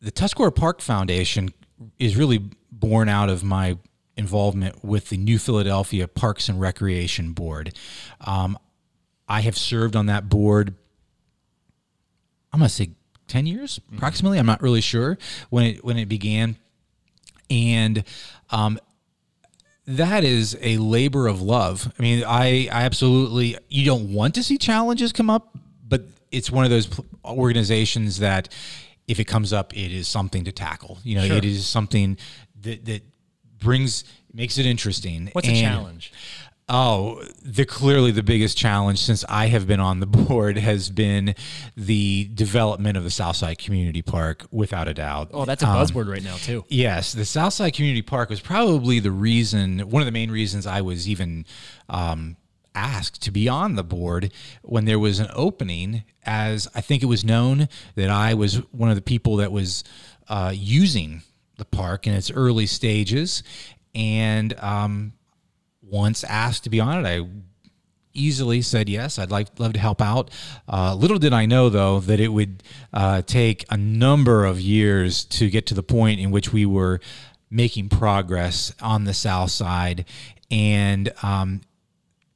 the 0.00 0.10
Tuscora 0.10 0.52
Park 0.52 0.80
Foundation 0.80 1.52
is 1.98 2.16
really 2.16 2.50
born 2.70 3.08
out 3.08 3.28
of 3.28 3.44
my 3.44 3.76
involvement 4.16 4.82
with 4.82 5.10
the 5.10 5.16
New 5.16 5.38
Philadelphia 5.38 6.08
Parks 6.08 6.48
and 6.48 6.60
Recreation 6.60 7.32
Board. 7.32 7.76
Um, 8.20 8.58
I 9.28 9.40
have 9.40 9.56
served 9.56 9.96
on 9.96 10.06
that 10.06 10.28
board. 10.28 10.74
I'm 12.52 12.60
gonna 12.60 12.68
say 12.68 12.90
ten 13.28 13.46
years, 13.46 13.80
approximately. 13.94 14.38
I'm 14.38 14.46
not 14.46 14.62
really 14.62 14.80
sure 14.80 15.18
when 15.50 15.64
it 15.64 15.84
when 15.84 15.98
it 15.98 16.06
began, 16.08 16.56
and 17.50 18.04
um, 18.50 18.78
that 19.86 20.24
is 20.24 20.56
a 20.60 20.78
labor 20.78 21.26
of 21.26 21.42
love. 21.42 21.92
I 21.98 22.02
mean, 22.02 22.24
I, 22.26 22.68
I 22.72 22.82
absolutely, 22.84 23.56
you 23.68 23.84
don't 23.84 24.12
want 24.12 24.34
to 24.36 24.42
see 24.42 24.58
challenges 24.58 25.12
come 25.12 25.30
up, 25.30 25.56
but 25.86 26.02
it's 26.32 26.50
one 26.50 26.64
of 26.64 26.70
those 26.70 26.88
organizations 27.24 28.18
that 28.18 28.48
if 29.06 29.20
it 29.20 29.26
comes 29.26 29.52
up, 29.52 29.76
it 29.76 29.92
is 29.92 30.08
something 30.08 30.44
to 30.44 30.52
tackle. 30.52 30.98
You 31.04 31.16
know, 31.16 31.26
Sure. 31.26 31.36
it 31.36 31.44
is 31.44 31.66
something 31.66 32.16
that, 32.62 32.84
that 32.86 33.02
brings, 33.60 34.02
makes 34.32 34.58
it 34.58 34.66
interesting. 34.66 35.30
What's 35.32 35.46
a 35.48 35.52
challenge? 35.60 36.12
Oh, 36.68 37.22
the 37.44 37.64
clearly 37.64 38.10
the 38.10 38.24
biggest 38.24 38.58
challenge 38.58 38.98
since 38.98 39.24
I 39.28 39.46
have 39.46 39.68
been 39.68 39.78
on 39.78 40.00
the 40.00 40.06
board 40.06 40.58
has 40.58 40.90
been 40.90 41.36
the 41.76 42.28
development 42.34 42.96
of 42.96 43.04
the 43.04 43.10
Southside 43.10 43.58
Community 43.58 44.02
Park, 44.02 44.46
without 44.50 44.88
a 44.88 44.94
doubt. 44.94 45.30
Oh, 45.32 45.44
that's 45.44 45.62
a 45.62 45.68
Um, 45.68 45.76
buzzword 45.76 46.10
right 46.10 46.24
now 46.24 46.36
too. 46.36 46.64
Yes, 46.68 47.12
the 47.12 47.24
Southside 47.24 47.72
Community 47.74 48.02
Park 48.02 48.30
was 48.30 48.40
probably 48.40 48.98
the 48.98 49.12
reason, 49.12 49.78
one 49.90 50.02
of 50.02 50.06
the 50.06 50.12
main 50.12 50.30
reasons 50.30 50.66
I 50.66 50.80
was 50.80 51.08
even 51.08 51.46
um, 51.88 52.36
asked 52.74 53.22
to 53.22 53.30
be 53.30 53.48
on 53.48 53.76
the 53.76 53.84
board 53.84 54.32
when 54.62 54.86
there 54.86 54.98
was 54.98 55.20
an 55.20 55.28
opening, 55.34 56.02
as 56.24 56.66
I 56.74 56.80
think 56.80 57.00
it 57.00 57.06
was 57.06 57.24
known 57.24 57.68
that 57.94 58.10
I 58.10 58.34
was 58.34 58.56
one 58.72 58.88
of 58.90 58.96
the 58.96 59.02
people 59.02 59.36
that 59.36 59.52
was 59.52 59.84
uh, 60.28 60.52
using 60.52 61.22
the 61.58 61.64
park 61.64 62.08
in 62.08 62.12
its 62.12 62.28
early 62.32 62.66
stages. 62.66 63.44
And 63.94 64.52
um, 64.58 65.12
once 65.88 66.24
asked 66.24 66.64
to 66.64 66.70
be 66.70 66.80
on 66.80 67.04
it, 67.04 67.08
I 67.08 67.26
easily 68.12 68.62
said 68.62 68.88
yes. 68.88 69.18
I'd 69.18 69.30
like 69.30 69.48
love 69.58 69.74
to 69.74 69.78
help 69.78 70.00
out. 70.00 70.30
Uh, 70.68 70.94
little 70.94 71.18
did 71.18 71.32
I 71.32 71.46
know 71.46 71.68
though 71.68 72.00
that 72.00 72.18
it 72.18 72.28
would 72.28 72.62
uh, 72.92 73.22
take 73.22 73.64
a 73.70 73.76
number 73.76 74.44
of 74.44 74.60
years 74.60 75.24
to 75.24 75.50
get 75.50 75.66
to 75.66 75.74
the 75.74 75.82
point 75.82 76.20
in 76.20 76.30
which 76.30 76.52
we 76.52 76.66
were 76.66 77.00
making 77.50 77.88
progress 77.88 78.72
on 78.80 79.04
the 79.04 79.14
south 79.14 79.50
side, 79.50 80.04
and 80.50 81.12
um, 81.22 81.60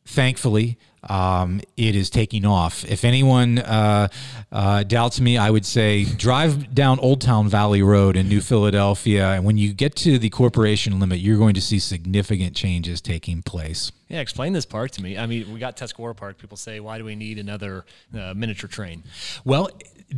thankfully, 0.05 0.79
um, 1.09 1.61
it 1.77 1.97
is 1.97 2.11
taking 2.11 2.45
off. 2.45 2.85
If 2.85 3.05
anyone 3.05 3.59
uh, 3.59 4.09
uh, 4.53 4.83
doubts 4.83 5.21
me, 5.21 5.39
I 5.39 5.51
would 5.51 5.65
say 5.65 6.05
drive 6.05 6.75
down 6.75 6.99
Old 6.99 7.21
Town 7.21 7.49
Valley 7.49 7.83
Road 7.83 8.17
in 8.17 8.29
New 8.29 8.41
Philadelphia, 8.41 9.31
and 9.31 9.45
when 9.45 9.57
you 9.57 9.73
get 9.73 9.97
to 9.97 10.19
the 10.19 10.31
corporation 10.31 11.01
limit, 11.01 11.21
you're 11.21 11.39
going 11.39 11.55
to 11.55 11.61
see 11.61 11.79
significant 11.79 12.55
changes 12.55 13.01
taking 13.01 13.43
place. 13.43 13.93
Yeah, 14.09 14.21
explain 14.21 14.53
this 14.53 14.67
park 14.67 14.91
to 14.93 15.03
me. 15.03 15.17
I 15.17 15.27
mean, 15.27 15.53
we 15.53 15.61
got 15.61 15.77
Tuscora 15.77 16.15
Park. 16.15 16.37
People 16.39 16.57
say, 16.57 16.81
why 16.81 16.99
do 16.99 17.05
we 17.05 17.15
need 17.15 17.39
another 17.39 17.85
uh, 18.13 18.35
miniature 18.35 18.69
train? 18.69 19.05
Well, 19.45 19.71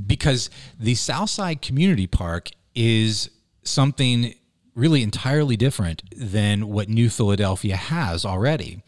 because 0.06 0.48
the 0.80 0.94
Southside 0.94 1.60
Community 1.60 2.06
Park 2.06 2.48
is 2.74 3.30
something 3.64 4.34
really 4.74 5.02
entirely 5.02 5.56
different 5.56 6.02
than 6.16 6.68
what 6.68 6.88
New 6.88 7.10
Philadelphia 7.10 7.76
has 7.76 8.24
already. 8.24 8.82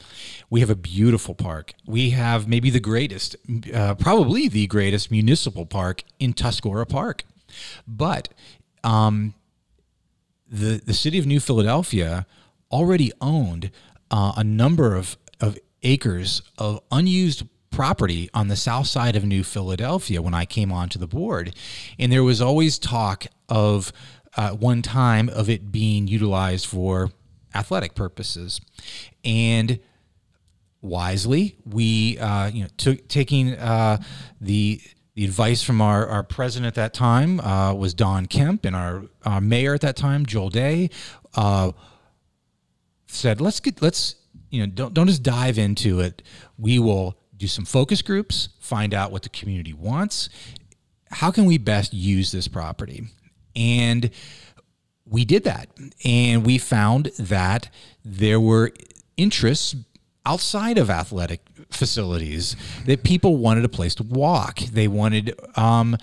We 0.49 0.61
have 0.61 0.71
a 0.71 0.77
beautiful 0.77 1.35
park. 1.35 1.75
We 1.87 2.11
have 2.11 2.49
maybe 2.49 2.71
the 2.71 2.81
greatest, 2.81 3.37
uh, 3.73 3.95
probably 3.95 4.49
the 4.49 4.67
greatest 4.67 5.11
municipal 5.11 5.67
park 5.67 6.03
in 6.19 6.33
Tuscora 6.33 6.87
Park. 6.87 7.25
But 7.87 8.29
um, 8.83 9.35
the 10.51 10.81
the 10.85 10.95
city 10.95 11.19
of 11.19 11.27
New 11.27 11.41
Philadelphia 11.41 12.27
already 12.71 13.13
owned 13.21 13.71
uh, 14.11 14.33
a 14.37 14.45
number 14.45 14.95
of, 14.95 15.17
of 15.41 15.59
acres 15.83 16.43
of 16.59 16.81
unused 16.91 17.45
property 17.71 18.31
on 18.33 18.49
the 18.49 18.57
south 18.57 18.87
side 18.87 19.17
of 19.17 19.25
New 19.25 19.43
Philadelphia 19.43 20.23
when 20.23 20.35
I 20.35 20.45
came 20.45 20.73
onto 20.73 20.99
the 20.99 21.07
board. 21.07 21.55
And 21.99 22.13
there 22.13 22.23
was 22.23 22.41
always 22.41 22.79
talk 22.79 23.27
of 23.49 23.93
uh, 24.37 24.51
one 24.51 24.83
time 24.83 25.29
of 25.29 25.49
it 25.49 25.71
being 25.71 26.07
utilized 26.07 26.67
for 26.67 27.11
athletic 27.55 27.95
purposes. 27.95 28.61
And 29.25 29.79
wisely, 30.83 31.57
we, 31.65 32.19
uh, 32.19 32.49
you 32.49 32.63
know, 32.65 32.69
took 32.77 33.09
taking 33.09 33.55
uh, 33.55 34.03
the 34.41 34.81
the 35.15 35.25
advice 35.25 35.63
from 35.63 35.81
our, 35.81 36.07
our 36.09 36.25
president 36.25 36.67
at 36.67 36.75
that 36.75 36.93
time 36.93 37.39
uh, 37.39 37.73
was 37.73 37.95
Don 37.95 38.27
Kemp, 38.27 38.65
and 38.65 38.75
our, 38.75 39.05
our 39.25 39.41
mayor 39.41 39.73
at 39.75 39.81
that 39.83 39.95
time, 39.95 40.27
Joel 40.27 40.51
Day, 40.51 40.91
uh, 41.37 41.71
said, 43.07 43.41
"Let's 43.41 43.61
get 43.61 43.81
let's 43.81 44.17
you 44.51 44.61
know 44.61 44.67
don't 44.67 44.93
don't 44.93 45.07
just 45.07 45.23
dive 45.23 45.57
into 45.57 46.01
it. 46.01 46.23
We 46.59 46.81
will 46.81 47.17
do 47.37 47.47
some 47.47 47.65
focus 47.65 48.03
groups, 48.03 48.49
find 48.59 48.93
out 48.93 49.13
what 49.13 49.23
the 49.23 49.29
community 49.29 49.73
wants. 49.73 50.29
How 51.11 51.31
can 51.31 51.45
we 51.45 51.59
best 51.59 51.95
use 51.95 52.33
this 52.33 52.49
property?" 52.49 53.05
And 53.57 54.11
we 55.07 55.25
did 55.25 55.45
that. 55.45 55.69
And 56.05 56.45
we 56.45 56.59
found 56.59 57.07
that 57.19 57.71
there 58.05 58.41
were 58.41 58.73
interests 59.17 59.77
outside 60.27 60.79
of 60.79 60.91
athletic 60.91 61.41
facilities 61.71 62.57
that 62.87 63.03
people 63.03 63.37
wanted 63.37 63.65
a 63.65 63.69
place 63.69 63.95
to 63.97 64.03
walk. 64.03 64.61
They 64.61 64.89
wanted 64.89 65.35
um, 65.57 65.97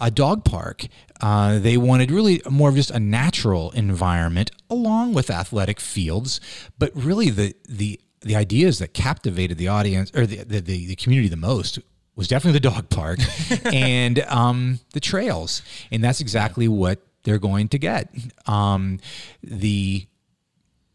a 0.00 0.10
dog 0.10 0.44
park. 0.44 0.86
Uh, 1.20 1.58
they 1.58 1.76
wanted 1.76 2.10
really 2.10 2.40
more 2.48 2.68
of 2.68 2.76
just 2.76 2.90
a 2.90 3.00
natural 3.00 3.70
environment 3.72 4.50
along 4.70 5.14
with 5.14 5.30
athletic 5.30 5.80
fields. 5.80 6.40
But 6.78 6.92
really, 6.94 7.30
the 7.30 7.54
the 7.68 8.00
the 8.20 8.36
ideas 8.36 8.78
that 8.78 8.92
captivated 8.92 9.56
the 9.56 9.68
audience 9.68 10.10
or 10.14 10.26
the, 10.26 10.42
the, 10.42 10.60
the 10.60 10.96
community 10.96 11.28
the 11.28 11.36
most 11.36 11.78
was 12.16 12.28
definitely 12.28 12.58
the 12.58 12.68
dog 12.68 12.88
park 12.88 13.18
and 13.64 14.20
um, 14.20 14.80
the 14.92 15.00
trails. 15.00 15.62
And 15.92 16.02
that's 16.02 16.20
exactly 16.20 16.66
what 16.66 17.00
they're 17.22 17.38
going 17.38 17.68
to 17.68 17.78
get. 17.78 18.12
Um, 18.46 18.98
the 19.42 20.06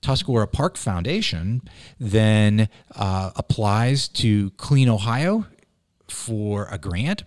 Tuscora 0.02 0.48
Park 0.48 0.78
Foundation 0.78 1.62
then 2.00 2.68
uh, 2.96 3.32
applies 3.36 4.08
to 4.10 4.50
Clean 4.52 4.90
Ohio 4.90 5.46
for 6.08 6.68
a 6.72 6.78
grant. 6.78 7.24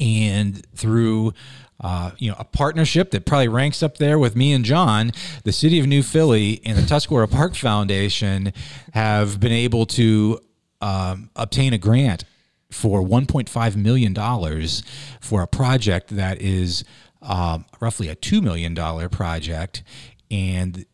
And 0.00 0.64
through 0.74 1.34
uh, 1.82 2.10
you 2.18 2.30
know, 2.30 2.36
a 2.38 2.44
partnership 2.44 3.10
that 3.10 3.24
probably 3.24 3.48
ranks 3.48 3.82
up 3.82 3.98
there 3.98 4.18
with 4.18 4.36
me 4.36 4.52
and 4.52 4.64
John, 4.64 5.12
the 5.44 5.52
city 5.52 5.80
of 5.80 5.86
New 5.86 6.02
Philly 6.02 6.60
and 6.64 6.76
the 6.76 6.86
Tuscora 6.86 7.26
Park 7.26 7.54
Foundation 7.54 8.52
have 8.92 9.40
been 9.40 9.52
able 9.52 9.86
to 9.86 10.40
um, 10.82 11.30
obtain 11.36 11.72
a 11.72 11.78
grant 11.78 12.24
for 12.70 13.02
1.5 13.02 13.76
million 13.76 14.12
dollars 14.12 14.82
for 15.20 15.42
a 15.42 15.46
project 15.46 16.08
that 16.10 16.40
is 16.40 16.84
um, 17.22 17.64
roughly 17.80 18.08
a 18.08 18.16
$2 18.16 18.42
million 18.42 18.74
project. 19.10 19.82
And 20.30 20.86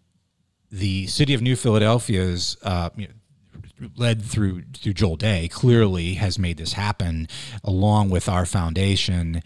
the 0.71 1.07
city 1.07 1.35
of 1.35 1.43
New 1.43 1.57
Philadelphia's, 1.57 2.57
uh, 2.63 2.91
you 2.97 3.09
know, 3.09 3.89
led 3.97 4.23
through 4.23 4.63
through 4.75 4.95
Joel 4.95 5.17
Day, 5.17 5.49
clearly 5.49 6.15
has 6.15 6.39
made 6.39 6.57
this 6.57 6.73
happen 6.73 7.29
along 7.63 8.11
with 8.11 8.29
our 8.29 8.47
foundation. 8.47 9.43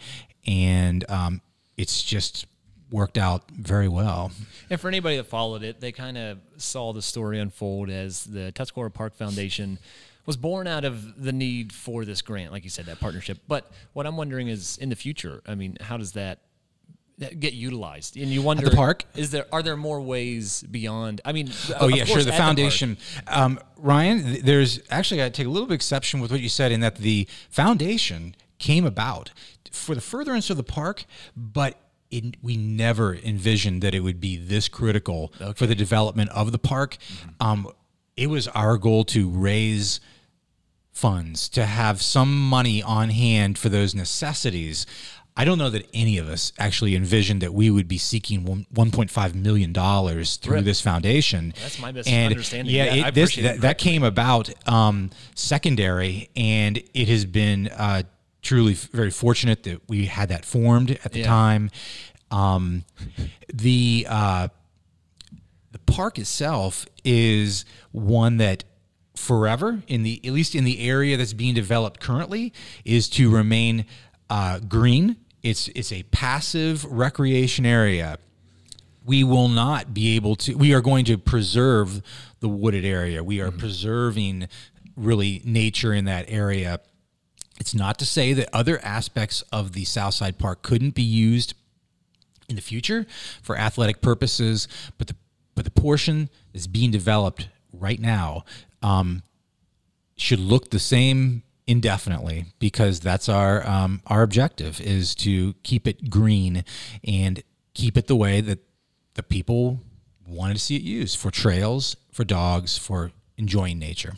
And 0.47 1.09
um, 1.09 1.41
it's 1.77 2.01
just 2.01 2.47
worked 2.91 3.17
out 3.17 3.49
very 3.51 3.87
well. 3.87 4.31
And 4.69 4.79
for 4.79 4.87
anybody 4.87 5.17
that 5.17 5.25
followed 5.25 5.63
it, 5.63 5.79
they 5.79 5.91
kind 5.91 6.17
of 6.17 6.39
saw 6.57 6.93
the 6.93 7.01
story 7.01 7.39
unfold 7.39 7.89
as 7.89 8.23
the 8.23 8.51
Tuscora 8.51 8.91
Park 8.91 9.15
Foundation 9.15 9.79
was 10.25 10.37
born 10.37 10.67
out 10.67 10.85
of 10.85 11.23
the 11.23 11.31
need 11.31 11.73
for 11.73 12.05
this 12.05 12.21
grant, 12.21 12.51
like 12.51 12.63
you 12.63 12.69
said, 12.69 12.85
that 12.85 12.99
partnership. 12.99 13.39
But 13.47 13.71
what 13.93 14.05
I'm 14.05 14.17
wondering 14.17 14.47
is 14.47 14.77
in 14.77 14.89
the 14.89 14.95
future, 14.95 15.41
I 15.47 15.55
mean, 15.55 15.77
how 15.81 15.97
does 15.97 16.13
that 16.13 16.39
get 17.39 17.53
utilized 17.53 18.17
and 18.17 18.27
you 18.27 18.41
wonder 18.41 18.65
At 18.65 18.71
the 18.71 18.75
park 18.75 19.05
is 19.15 19.29
there 19.29 19.45
are 19.51 19.61
there 19.61 19.77
more 19.77 20.01
ways 20.01 20.63
beyond 20.63 21.21
i 21.23 21.31
mean 21.31 21.51
oh 21.79 21.87
yeah 21.87 22.03
sure 22.03 22.23
the 22.23 22.31
foundation 22.31 22.97
the 23.27 23.39
um, 23.39 23.59
ryan 23.77 24.43
there's 24.43 24.79
actually 24.89 25.23
i 25.23 25.29
take 25.29 25.45
a 25.45 25.49
little 25.49 25.67
bit 25.67 25.75
exception 25.75 26.19
with 26.19 26.31
what 26.31 26.39
you 26.39 26.49
said 26.49 26.71
in 26.71 26.79
that 26.79 26.95
the 26.95 27.27
foundation 27.49 28.35
came 28.57 28.85
about 28.85 29.29
for 29.71 29.93
the 29.93 30.01
furtherance 30.01 30.49
of 30.49 30.57
the 30.57 30.63
park 30.63 31.05
but 31.35 31.77
it, 32.09 32.35
we 32.41 32.57
never 32.57 33.15
envisioned 33.15 33.81
that 33.81 33.95
it 33.95 34.01
would 34.01 34.19
be 34.19 34.35
this 34.35 34.67
critical 34.67 35.31
okay. 35.39 35.53
for 35.53 35.65
the 35.65 35.75
development 35.75 36.29
of 36.31 36.51
the 36.51 36.59
park 36.59 36.97
mm-hmm. 36.97 37.29
um, 37.39 37.71
it 38.15 38.27
was 38.27 38.47
our 38.49 38.77
goal 38.77 39.03
to 39.05 39.29
raise 39.29 39.99
funds 40.91 41.49
to 41.49 41.65
have 41.65 42.01
some 42.01 42.37
money 42.37 42.83
on 42.83 43.09
hand 43.09 43.57
for 43.57 43.69
those 43.69 43.95
necessities 43.95 44.85
I 45.35 45.45
don't 45.45 45.57
know 45.57 45.69
that 45.69 45.87
any 45.93 46.17
of 46.17 46.27
us 46.27 46.51
actually 46.59 46.95
envisioned 46.95 47.41
that 47.41 47.53
we 47.53 47.69
would 47.69 47.87
be 47.87 47.97
seeking 47.97 48.65
one 48.69 48.91
point 48.91 49.09
five 49.09 49.33
million 49.33 49.71
dollars 49.71 50.35
through 50.35 50.55
Rip. 50.55 50.65
this 50.65 50.81
foundation. 50.81 51.53
That's 51.61 51.79
my 51.79 51.91
misunderstanding. 51.91 52.75
And 52.77 52.95
yeah, 52.95 53.07
it, 53.07 53.15
this 53.15 53.35
that, 53.37 53.61
that, 53.61 53.77
came 53.77 54.03
about 54.03 54.49
um, 54.67 55.09
secondary, 55.35 56.29
and 56.35 56.77
it 56.93 57.07
has 57.07 57.25
been 57.25 57.69
uh, 57.69 58.03
truly 58.41 58.73
very 58.73 59.09
fortunate 59.09 59.63
that 59.63 59.81
we 59.87 60.05
had 60.05 60.29
that 60.29 60.43
formed 60.43 60.91
at 61.03 61.13
the 61.13 61.19
yeah. 61.19 61.27
time. 61.27 61.71
Um, 62.29 62.83
the 63.53 64.05
uh, 64.09 64.49
the 64.49 64.51
park 65.91 66.17
itself 66.17 66.85
is 67.03 67.65
one 67.91 68.37
that 68.37 68.63
forever 69.15 69.83
in 69.87 70.03
the 70.03 70.19
at 70.25 70.33
least 70.33 70.55
in 70.55 70.63
the 70.63 70.79
area 70.87 71.17
that's 71.17 71.33
being 71.33 71.53
developed 71.53 71.99
currently 71.99 72.53
is 72.85 73.09
to 73.09 73.29
remain 73.29 73.85
uh, 74.29 74.59
green. 74.59 75.17
It's 75.43 75.67
it's 75.69 75.91
a 75.91 76.03
passive 76.03 76.85
recreation 76.85 77.65
area. 77.65 78.17
We 79.03 79.23
will 79.23 79.47
not 79.47 79.93
be 79.93 80.15
able 80.15 80.35
to. 80.37 80.55
We 80.55 80.73
are 80.73 80.81
going 80.81 81.05
to 81.05 81.17
preserve 81.17 82.01
the 82.39 82.49
wooded 82.49 82.85
area. 82.85 83.23
We 83.23 83.41
are 83.41 83.49
mm-hmm. 83.49 83.59
preserving 83.59 84.47
really 84.95 85.41
nature 85.43 85.93
in 85.93 86.05
that 86.05 86.25
area. 86.27 86.79
It's 87.59 87.75
not 87.75 87.99
to 87.99 88.05
say 88.05 88.33
that 88.33 88.49
other 88.53 88.79
aspects 88.83 89.43
of 89.51 89.73
the 89.73 89.85
Southside 89.85 90.37
Park 90.37 90.61
couldn't 90.61 90.95
be 90.95 91.03
used 91.03 91.53
in 92.49 92.55
the 92.55 92.61
future 92.61 93.05
for 93.41 93.57
athletic 93.57 94.01
purposes, 94.01 94.67
but 94.97 95.07
the 95.07 95.15
but 95.55 95.65
the 95.65 95.71
portion 95.71 96.29
that's 96.53 96.67
being 96.67 96.91
developed 96.91 97.49
right 97.73 97.99
now 97.99 98.43
um, 98.81 99.23
should 100.17 100.39
look 100.39 100.71
the 100.71 100.79
same 100.79 101.43
indefinitely 101.67 102.45
because 102.59 102.99
that's 102.99 103.29
our 103.29 103.67
um, 103.67 104.01
our 104.07 104.23
objective 104.23 104.81
is 104.81 105.15
to 105.15 105.53
keep 105.63 105.87
it 105.87 106.09
green 106.09 106.63
and 107.03 107.43
keep 107.73 107.97
it 107.97 108.07
the 108.07 108.15
way 108.15 108.41
that 108.41 108.59
the 109.13 109.23
people 109.23 109.79
wanted 110.27 110.53
to 110.53 110.59
see 110.59 110.75
it 110.75 110.81
used 110.81 111.17
for 111.17 111.31
trails, 111.31 111.95
for 112.11 112.23
dogs, 112.23 112.77
for 112.77 113.11
enjoying 113.37 113.79
nature. 113.79 114.13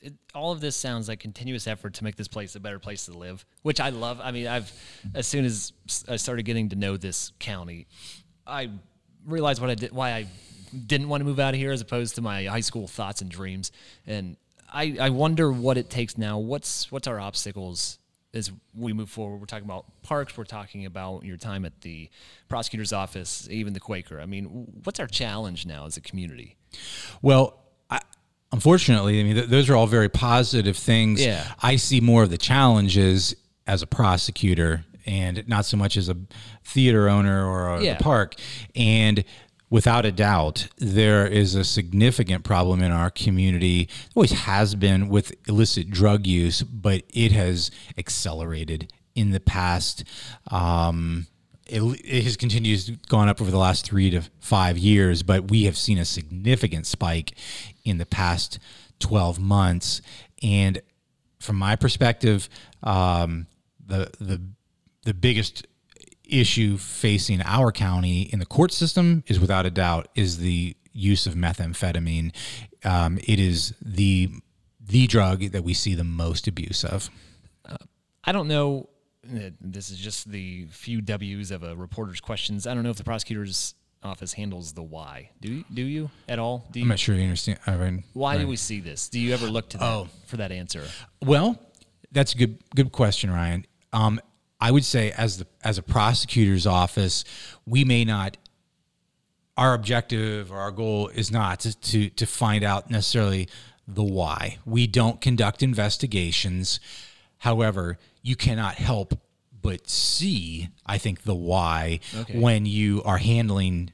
It, 0.00 0.14
all 0.34 0.52
of 0.52 0.60
this 0.60 0.76
sounds 0.76 1.08
like 1.08 1.20
continuous 1.20 1.66
effort 1.66 1.94
to 1.94 2.04
make 2.04 2.16
this 2.16 2.28
place 2.28 2.54
a 2.56 2.60
better 2.60 2.78
place 2.78 3.06
to 3.06 3.12
live, 3.12 3.44
which 3.62 3.80
I 3.80 3.90
love. 3.90 4.20
I 4.22 4.32
mean, 4.32 4.46
I've 4.46 4.72
as 5.14 5.26
soon 5.26 5.44
as 5.44 5.72
I 6.08 6.16
started 6.16 6.44
getting 6.44 6.70
to 6.70 6.76
know 6.76 6.96
this 6.96 7.32
county, 7.38 7.86
I 8.46 8.70
realized 9.26 9.60
what 9.60 9.70
I 9.70 9.74
did, 9.74 9.92
why 9.92 10.12
I 10.12 10.26
didn't 10.86 11.08
want 11.08 11.20
to 11.20 11.24
move 11.24 11.38
out 11.38 11.54
of 11.54 11.60
here, 11.60 11.72
as 11.72 11.80
opposed 11.80 12.14
to 12.16 12.22
my 12.22 12.44
high 12.44 12.60
school 12.60 12.86
thoughts 12.86 13.20
and 13.20 13.30
dreams. 13.30 13.72
And 14.06 14.36
I, 14.72 14.96
I 15.00 15.10
wonder 15.10 15.52
what 15.52 15.76
it 15.76 15.90
takes 15.90 16.16
now. 16.16 16.38
What's 16.38 16.90
what's 16.90 17.06
our 17.06 17.20
obstacles 17.20 17.98
as 18.34 18.50
we 18.74 18.92
move 18.92 19.10
forward, 19.10 19.38
we're 19.38 19.46
talking 19.46 19.66
about 19.66 19.84
parks, 20.02 20.36
we're 20.36 20.44
talking 20.44 20.86
about 20.86 21.24
your 21.24 21.36
time 21.36 21.64
at 21.64 21.80
the 21.82 22.08
prosecutor's 22.48 22.92
office, 22.92 23.46
even 23.50 23.74
the 23.74 23.80
Quaker. 23.80 24.20
I 24.20 24.26
mean, 24.26 24.46
what's 24.84 25.00
our 25.00 25.06
challenge 25.06 25.66
now 25.66 25.86
as 25.86 25.96
a 25.96 26.00
community? 26.00 26.56
Well, 27.20 27.58
I, 27.90 28.00
unfortunately, 28.50 29.20
I 29.20 29.24
mean, 29.24 29.34
th- 29.34 29.48
those 29.48 29.68
are 29.68 29.76
all 29.76 29.86
very 29.86 30.08
positive 30.08 30.76
things. 30.76 31.22
Yeah. 31.22 31.46
I 31.62 31.76
see 31.76 32.00
more 32.00 32.22
of 32.22 32.30
the 32.30 32.38
challenges 32.38 33.34
as 33.66 33.82
a 33.82 33.86
prosecutor 33.86 34.84
and 35.06 35.46
not 35.48 35.64
so 35.64 35.76
much 35.76 35.96
as 35.96 36.08
a 36.08 36.16
theater 36.64 37.08
owner 37.08 37.46
or 37.46 37.74
a, 37.76 37.82
Yeah. 37.82 37.98
park. 37.98 38.34
And 38.74 39.24
without 39.70 40.04
a 40.04 40.12
doubt, 40.12 40.68
there 40.78 41.26
is 41.26 41.54
a 41.54 41.64
significant 41.64 42.44
problem 42.44 42.82
in 42.82 42.92
our 42.92 43.10
community. 43.10 43.88
Always 44.14 44.32
has 44.32 44.74
been 44.74 45.08
with 45.08 45.34
illicit 45.48 45.90
drug 45.90 46.26
use, 46.26 46.62
but 46.62 47.02
it 47.10 47.32
has 47.32 47.70
accelerated 47.96 48.92
in 49.14 49.30
the 49.30 49.40
past. 49.40 50.04
Um, 50.50 51.26
it, 51.66 51.80
it 52.04 52.24
has 52.24 52.36
continued 52.36 53.06
gone 53.08 53.28
up 53.28 53.40
over 53.40 53.50
the 53.50 53.58
last 53.58 53.84
three 53.86 54.10
to 54.10 54.22
five 54.40 54.76
years, 54.76 55.22
but 55.22 55.50
we 55.50 55.64
have 55.64 55.76
seen 55.76 55.96
a 55.98 56.04
significant 56.04 56.86
spike 56.86 57.32
in 57.84 57.98
the 57.98 58.06
past 58.06 58.58
12 58.98 59.38
months. 59.40 60.02
And 60.42 60.82
from 61.40 61.56
my 61.56 61.76
perspective, 61.76 62.48
um, 62.82 63.46
the, 63.84 64.10
the, 64.20 64.40
the 65.04 65.14
biggest 65.14 65.66
issue 66.24 66.76
facing 66.78 67.42
our 67.42 67.72
county 67.72 68.22
in 68.22 68.38
the 68.38 68.46
court 68.46 68.72
system 68.72 69.22
is 69.26 69.38
without 69.40 69.66
a 69.66 69.70
doubt 69.70 70.08
is 70.14 70.38
the 70.38 70.76
use 70.92 71.26
of 71.26 71.34
methamphetamine. 71.34 72.32
Um, 72.84 73.18
it 73.24 73.38
is 73.38 73.74
the 73.82 74.30
the 74.84 75.06
drug 75.06 75.52
that 75.52 75.62
we 75.64 75.74
see 75.74 75.94
the 75.94 76.04
most 76.04 76.46
abuse 76.48 76.84
of. 76.84 77.08
I 78.24 78.30
don't 78.32 78.46
know. 78.48 78.88
uh, 79.28 79.50
This 79.60 79.90
is 79.90 79.98
just 79.98 80.30
the 80.30 80.66
few 80.70 81.00
W's 81.00 81.50
of 81.50 81.62
a 81.64 81.74
reporter's 81.74 82.20
questions. 82.20 82.66
I 82.66 82.74
don't 82.74 82.82
know 82.84 82.90
if 82.90 82.96
the 82.96 83.04
prosecutor's 83.04 83.74
office 84.04 84.32
handles 84.32 84.72
the 84.72 84.82
why. 84.82 85.30
Do 85.40 85.52
you, 85.52 85.64
do 85.72 85.82
you 85.82 86.10
at 86.28 86.38
all? 86.38 86.66
Do 86.72 86.78
you, 86.80 86.84
I'm 86.84 86.88
not 86.88 86.98
sure 87.00 87.14
you 87.16 87.22
understand. 87.22 87.58
I 87.66 87.76
mean, 87.76 88.04
why 88.12 88.38
do 88.38 88.46
we 88.46 88.56
see 88.56 88.80
this? 88.80 89.08
Do 89.08 89.18
you 89.20 89.32
ever 89.34 89.46
look 89.48 89.70
to 89.70 89.78
that 89.78 89.84
Oh. 89.84 90.08
for 90.26 90.36
that 90.38 90.52
answer? 90.52 90.84
Well, 91.20 91.56
that's 92.12 92.34
a 92.34 92.38
good 92.38 92.58
good 92.74 92.92
question, 92.92 93.30
Ryan. 93.30 93.64
Um, 93.92 94.20
I 94.62 94.70
would 94.70 94.84
say 94.84 95.10
as 95.12 95.38
the 95.38 95.46
as 95.64 95.76
a 95.78 95.82
prosecutor's 95.82 96.66
office, 96.66 97.24
we 97.66 97.84
may 97.84 98.04
not. 98.04 98.36
Our 99.56 99.74
objective 99.74 100.50
or 100.50 100.58
our 100.58 100.70
goal 100.70 101.08
is 101.08 101.30
not 101.30 101.60
to, 101.60 101.78
to 101.78 102.08
to 102.10 102.26
find 102.26 102.64
out 102.64 102.90
necessarily 102.90 103.48
the 103.86 104.04
why. 104.04 104.58
We 104.64 104.86
don't 104.86 105.20
conduct 105.20 105.62
investigations. 105.62 106.80
However, 107.38 107.98
you 108.22 108.34
cannot 108.36 108.76
help 108.76 109.18
but 109.60 109.88
see, 109.90 110.68
I 110.86 110.96
think, 110.98 111.22
the 111.22 111.34
why 111.34 112.00
Okay. 112.16 112.38
when 112.38 112.66
you 112.66 113.02
are 113.04 113.18
handling 113.18 113.90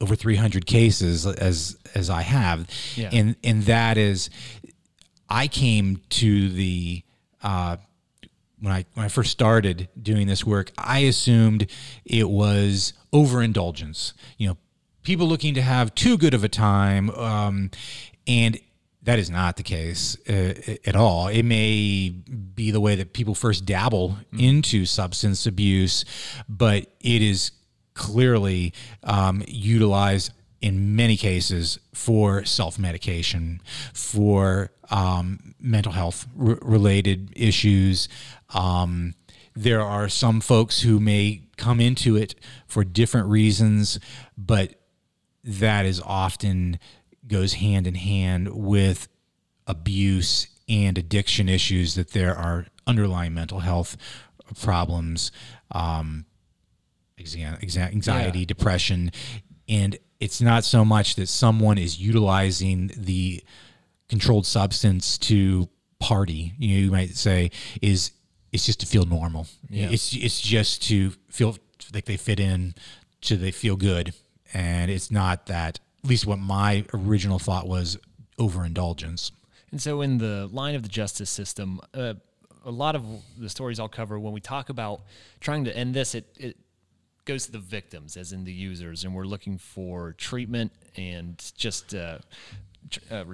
over 0.00 0.14
300 0.14 0.66
cases 0.66 1.26
as 1.26 1.76
as 1.94 2.10
I 2.10 2.22
have, 2.22 2.68
Yeah. 2.96 3.08
and 3.12 3.36
and 3.42 3.62
that 3.64 3.96
is 3.96 4.28
I 5.28 5.48
came 5.48 6.02
to 6.10 6.48
the 6.50 7.02
uh, 7.42 7.76
when 8.62 8.72
I 8.72 8.86
when 8.94 9.04
I 9.04 9.08
first 9.08 9.32
started 9.32 9.88
doing 10.00 10.28
this 10.28 10.46
work, 10.46 10.70
I 10.78 11.00
assumed 11.00 11.66
it 12.04 12.30
was 12.30 12.94
overindulgence. 13.12 14.14
You 14.38 14.50
know, 14.50 14.56
people 15.02 15.26
looking 15.26 15.54
to 15.54 15.62
have 15.62 15.94
too 15.96 16.16
good 16.16 16.32
of 16.32 16.44
a 16.44 16.48
time, 16.48 17.10
um, 17.10 17.70
and 18.26 18.58
that 19.02 19.18
is 19.18 19.28
not 19.28 19.56
the 19.56 19.64
case 19.64 20.16
uh, 20.28 20.76
at 20.86 20.94
all. 20.94 21.26
It 21.26 21.42
may 21.42 22.10
be 22.10 22.70
the 22.70 22.80
way 22.80 22.94
that 22.94 23.12
people 23.12 23.34
first 23.34 23.66
dabble 23.66 24.16
into 24.38 24.86
substance 24.86 25.44
abuse, 25.44 26.04
but 26.48 26.86
it 27.00 27.20
is 27.20 27.50
clearly 27.94 28.72
um, 29.02 29.42
utilized 29.48 30.30
in 30.60 30.94
many 30.94 31.16
cases 31.16 31.80
for 31.92 32.44
self 32.44 32.78
medication, 32.78 33.60
for 33.92 34.70
um, 34.90 35.54
mental 35.60 35.92
health 35.92 36.26
r- 36.38 36.58
related 36.62 37.32
issues. 37.34 38.08
Um, 38.54 39.14
there 39.54 39.80
are 39.82 40.08
some 40.08 40.40
folks 40.40 40.80
who 40.82 40.98
may 41.00 41.42
come 41.56 41.80
into 41.80 42.16
it 42.16 42.34
for 42.66 42.84
different 42.84 43.28
reasons, 43.28 43.98
but 44.36 44.74
that 45.44 45.84
is 45.84 46.00
often 46.04 46.78
goes 47.26 47.54
hand 47.54 47.86
in 47.86 47.94
hand 47.94 48.48
with 48.52 49.08
abuse 49.66 50.46
and 50.68 50.96
addiction 50.98 51.48
issues 51.48 51.94
that 51.94 52.10
there 52.10 52.34
are 52.36 52.66
underlying 52.86 53.34
mental 53.34 53.60
health 53.60 53.96
problems 54.60 55.30
um, 55.72 56.24
anxiety 57.18 58.40
Yeah. 58.40 58.44
depression 58.44 59.10
and 59.68 59.96
it's 60.20 60.40
not 60.40 60.64
so 60.64 60.84
much 60.84 61.14
that 61.16 61.28
someone 61.28 61.78
is 61.78 62.00
utilizing 62.00 62.90
the 62.96 63.42
controlled 64.08 64.46
substance 64.46 65.16
to 65.18 65.68
party 66.00 66.52
you, 66.58 66.68
know, 66.74 66.80
you 66.86 66.90
might 66.90 67.16
say 67.16 67.50
is 67.80 68.10
it's 68.52 68.66
just 68.66 68.80
to 68.80 68.86
feel 68.86 69.04
normal 69.06 69.46
Yeah. 69.70 69.88
it's 69.90 70.14
it's 70.14 70.40
just 70.40 70.82
to 70.88 71.12
feel 71.28 71.56
like 71.94 72.04
they 72.04 72.16
fit 72.16 72.38
in 72.40 72.74
to 73.22 73.36
they 73.36 73.50
feel 73.50 73.76
good 73.76 74.14
and 74.54 74.90
it's 74.90 75.10
not 75.10 75.46
that 75.46 75.80
at 76.04 76.08
least 76.10 76.26
what 76.26 76.38
my 76.38 76.84
original 76.92 77.38
thought 77.38 77.66
was 77.68 77.96
overindulgence 78.38 79.32
And 79.70 79.80
so, 79.80 80.02
in 80.02 80.18
the 80.18 80.48
line 80.52 80.74
of 80.74 80.82
the 80.82 80.88
justice 80.88 81.30
system, 81.30 81.80
uh, 81.94 82.14
a 82.64 82.70
lot 82.70 82.94
of 82.94 83.02
the 83.38 83.48
stories 83.48 83.80
I'll 83.80 83.88
cover 83.88 84.18
when 84.18 84.32
we 84.34 84.40
talk 84.40 84.68
about 84.68 85.00
trying 85.40 85.64
to 85.64 85.74
end 85.76 85.94
this, 85.94 86.14
it, 86.14 86.26
it 86.38 86.56
goes 87.24 87.46
to 87.46 87.52
the 87.52 87.58
victims, 87.58 88.16
as 88.16 88.32
in 88.32 88.44
the 88.44 88.52
users, 88.52 89.04
and 89.04 89.14
we're 89.14 89.24
looking 89.24 89.56
for 89.58 90.12
treatment 90.12 90.72
and 90.96 91.42
just. 91.56 91.94
Uh, 91.94 92.18
tr- 92.90 93.00
uh, 93.10 93.24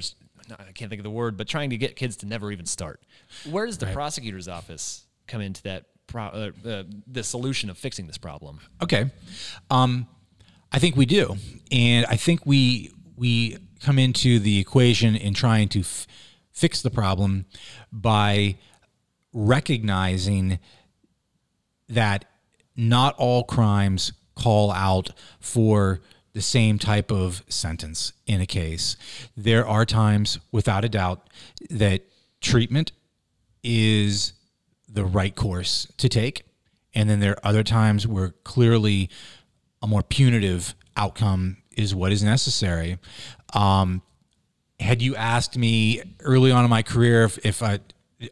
I 0.50 0.72
can't 0.72 0.88
think 0.88 1.00
of 1.00 1.04
the 1.04 1.10
word, 1.10 1.36
but 1.36 1.46
trying 1.48 1.70
to 1.70 1.76
get 1.76 1.96
kids 1.96 2.16
to 2.18 2.26
never 2.26 2.50
even 2.52 2.64
start. 2.66 3.02
Where 3.50 3.66
does 3.66 3.76
the 3.78 3.86
prosecutor's 3.86 4.46
office 4.48 5.04
come 5.28 5.40
into 5.40 5.62
that? 5.62 5.84
Pro- 6.06 6.52
uh, 6.64 6.84
the 7.06 7.22
solution 7.22 7.68
of 7.68 7.76
fixing 7.76 8.06
this 8.06 8.16
problem. 8.16 8.60
Okay. 8.82 9.10
Um, 9.70 10.06
I 10.72 10.78
think 10.78 10.96
we 10.96 11.04
do. 11.04 11.36
And 11.70 12.06
I 12.06 12.16
think 12.16 12.46
we 12.46 12.90
we 13.16 13.58
come 13.80 13.98
into 13.98 14.38
the 14.38 14.58
equation 14.58 15.14
in 15.16 15.34
trying 15.34 15.68
to 15.70 15.80
f- 15.80 16.06
fix 16.50 16.80
the 16.80 16.90
problem 16.90 17.44
by 17.92 18.56
recognizing 19.32 20.58
that 21.88 22.24
not 22.76 23.14
all 23.18 23.44
crimes 23.44 24.12
call 24.34 24.72
out 24.72 25.10
for 25.40 26.00
the 26.32 26.40
same 26.40 26.78
type 26.78 27.10
of 27.10 27.42
sentence 27.48 28.12
in 28.26 28.40
a 28.40 28.46
case. 28.46 28.96
There 29.36 29.66
are 29.66 29.84
times, 29.84 30.38
without 30.52 30.84
a 30.84 30.88
doubt, 30.88 31.28
that 31.70 32.02
treatment 32.40 32.92
is 33.64 34.32
the 34.88 35.04
right 35.04 35.34
course 35.34 35.86
to 35.98 36.08
take. 36.08 36.44
And 36.94 37.08
then 37.08 37.20
there 37.20 37.32
are 37.32 37.46
other 37.50 37.62
times 37.62 38.06
where 38.06 38.30
clearly 38.44 39.10
a 39.82 39.86
more 39.86 40.02
punitive 40.02 40.74
outcome 40.96 41.58
is 41.76 41.94
what 41.94 42.10
is 42.12 42.22
necessary. 42.22 42.98
Um, 43.54 44.02
had 44.80 45.02
you 45.02 45.14
asked 45.16 45.56
me 45.56 46.02
early 46.20 46.50
on 46.50 46.64
in 46.64 46.70
my 46.70 46.82
career 46.82 47.24
if, 47.24 47.38
if 47.44 47.62
a, 47.62 47.80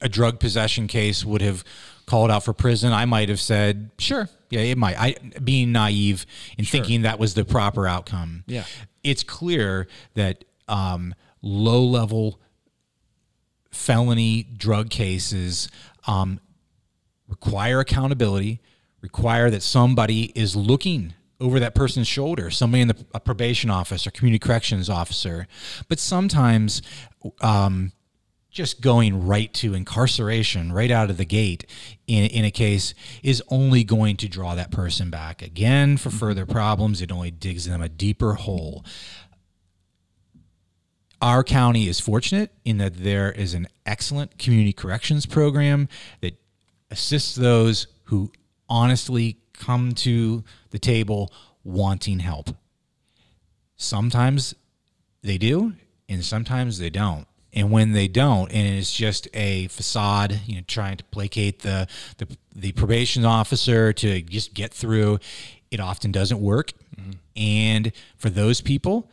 a 0.01 0.09
drug 0.09 0.41
possession 0.41 0.87
case 0.87 1.25
would 1.25 1.43
have 1.43 1.63
called 2.07 2.31
out 2.31 2.45
for 2.45 2.53
prison, 2.53 2.93
I 2.93 3.05
might 3.05 3.29
have 3.29 3.41
said, 3.41 3.91
sure, 3.99 4.29
yeah, 4.51 4.61
it 4.61 4.79
might. 4.79 4.99
I 4.99 5.17
being 5.43 5.73
naive 5.73 6.25
in 6.57 6.65
thinking 6.65 7.03
that 7.03 7.19
was 7.19 7.35
the 7.35 7.45
proper 7.45 7.87
outcome. 7.87 8.45
Yeah. 8.47 8.65
it's 9.03 9.23
clear 9.23 9.89
that 10.15 10.45
um, 10.69 11.15
low 11.43 11.85
level 11.85 12.41
felony 13.73 14.43
drug 14.43 14.91
cases 14.91 15.69
um, 16.07 16.41
require 17.29 17.81
accountability, 17.81 18.61
require 19.01 19.51
that 19.51 19.63
somebody 19.63 20.33
is 20.35 20.57
looking 20.57 21.15
over 21.41 21.61
that 21.61 21.75
person's 21.75 22.09
shoulder, 22.09 22.51
somebody 22.51 22.83
in 22.83 22.89
the 22.89 23.07
a 23.15 23.21
probation 23.21 23.69
office 23.71 24.07
or 24.07 24.11
community 24.11 24.39
corrections 24.39 24.89
officer. 24.89 25.47
But 25.89 25.99
sometimes, 25.99 26.81
um, 27.41 27.93
just 28.51 28.81
going 28.81 29.27
right 29.27 29.53
to 29.53 29.75
incarceration 29.75 30.73
right 30.73 30.91
out 30.91 31.11
of 31.11 31.19
the 31.19 31.27
gate 31.27 31.67
in, 32.07 32.25
in 32.25 32.43
a 32.47 32.51
case 32.51 32.95
is 33.23 33.43
only 33.49 33.85
going 33.85 34.17
to 34.17 34.29
draw 34.29 34.55
that 34.55 34.71
person 34.71 35.11
back 35.11 35.43
again 35.43 35.99
for 35.99 36.09
further 36.09 36.47
problems. 36.47 37.03
It 37.03 37.13
only 37.13 37.31
digs 37.31 37.67
them 37.67 37.83
a 37.83 37.89
deeper 37.91 38.35
hole 38.35 38.83
our 41.23 41.43
county 41.43 41.89
is 41.89 41.99
fortunate 41.99 42.53
in 42.65 42.79
that 42.79 42.95
there 42.97 43.33
is 43.33 43.55
an 43.55 43.67
excellent 43.85 44.39
community 44.39 44.73
corrections 44.73 45.27
program 45.27 45.89
that 46.21 46.35
assists 46.91 47.35
those 47.35 47.87
who 48.05 48.31
honestly 48.69 49.39
come 49.53 49.93
to 49.93 50.45
the 50.71 50.79
table 50.79 51.33
wanting 51.65 52.21
help. 52.21 52.51
Sometimes 53.77 54.55
they 55.23 55.39
do, 55.39 55.75
and 56.09 56.25
sometimes 56.25 56.79
they 56.79 56.91
don't. 56.91 57.27
And 57.53 57.71
when 57.71 57.93
they 57.93 58.07
don't, 58.07 58.53
and 58.53 58.67
it's 58.67 58.93
just 58.93 59.29
a 59.33 59.67
facade, 59.69 60.41
you 60.47 60.57
know, 60.57 60.63
trying 60.67 60.99
to 60.99 61.05
placate 61.05 61.61
the 61.61 61.89
the, 62.19 62.29
the 62.55 62.73
probation 62.73 63.25
officer 63.25 63.93
to 63.95 64.21
just 64.23 64.53
get 64.53 64.75
through, 64.75 65.19
it 65.71 65.81
often 65.81 66.13
doesn't 66.13 66.41
work. 66.41 66.73
Mm-hmm. 67.01 67.13
And 67.37 67.93
for 68.19 68.29
those 68.29 68.61
people, 68.61 69.11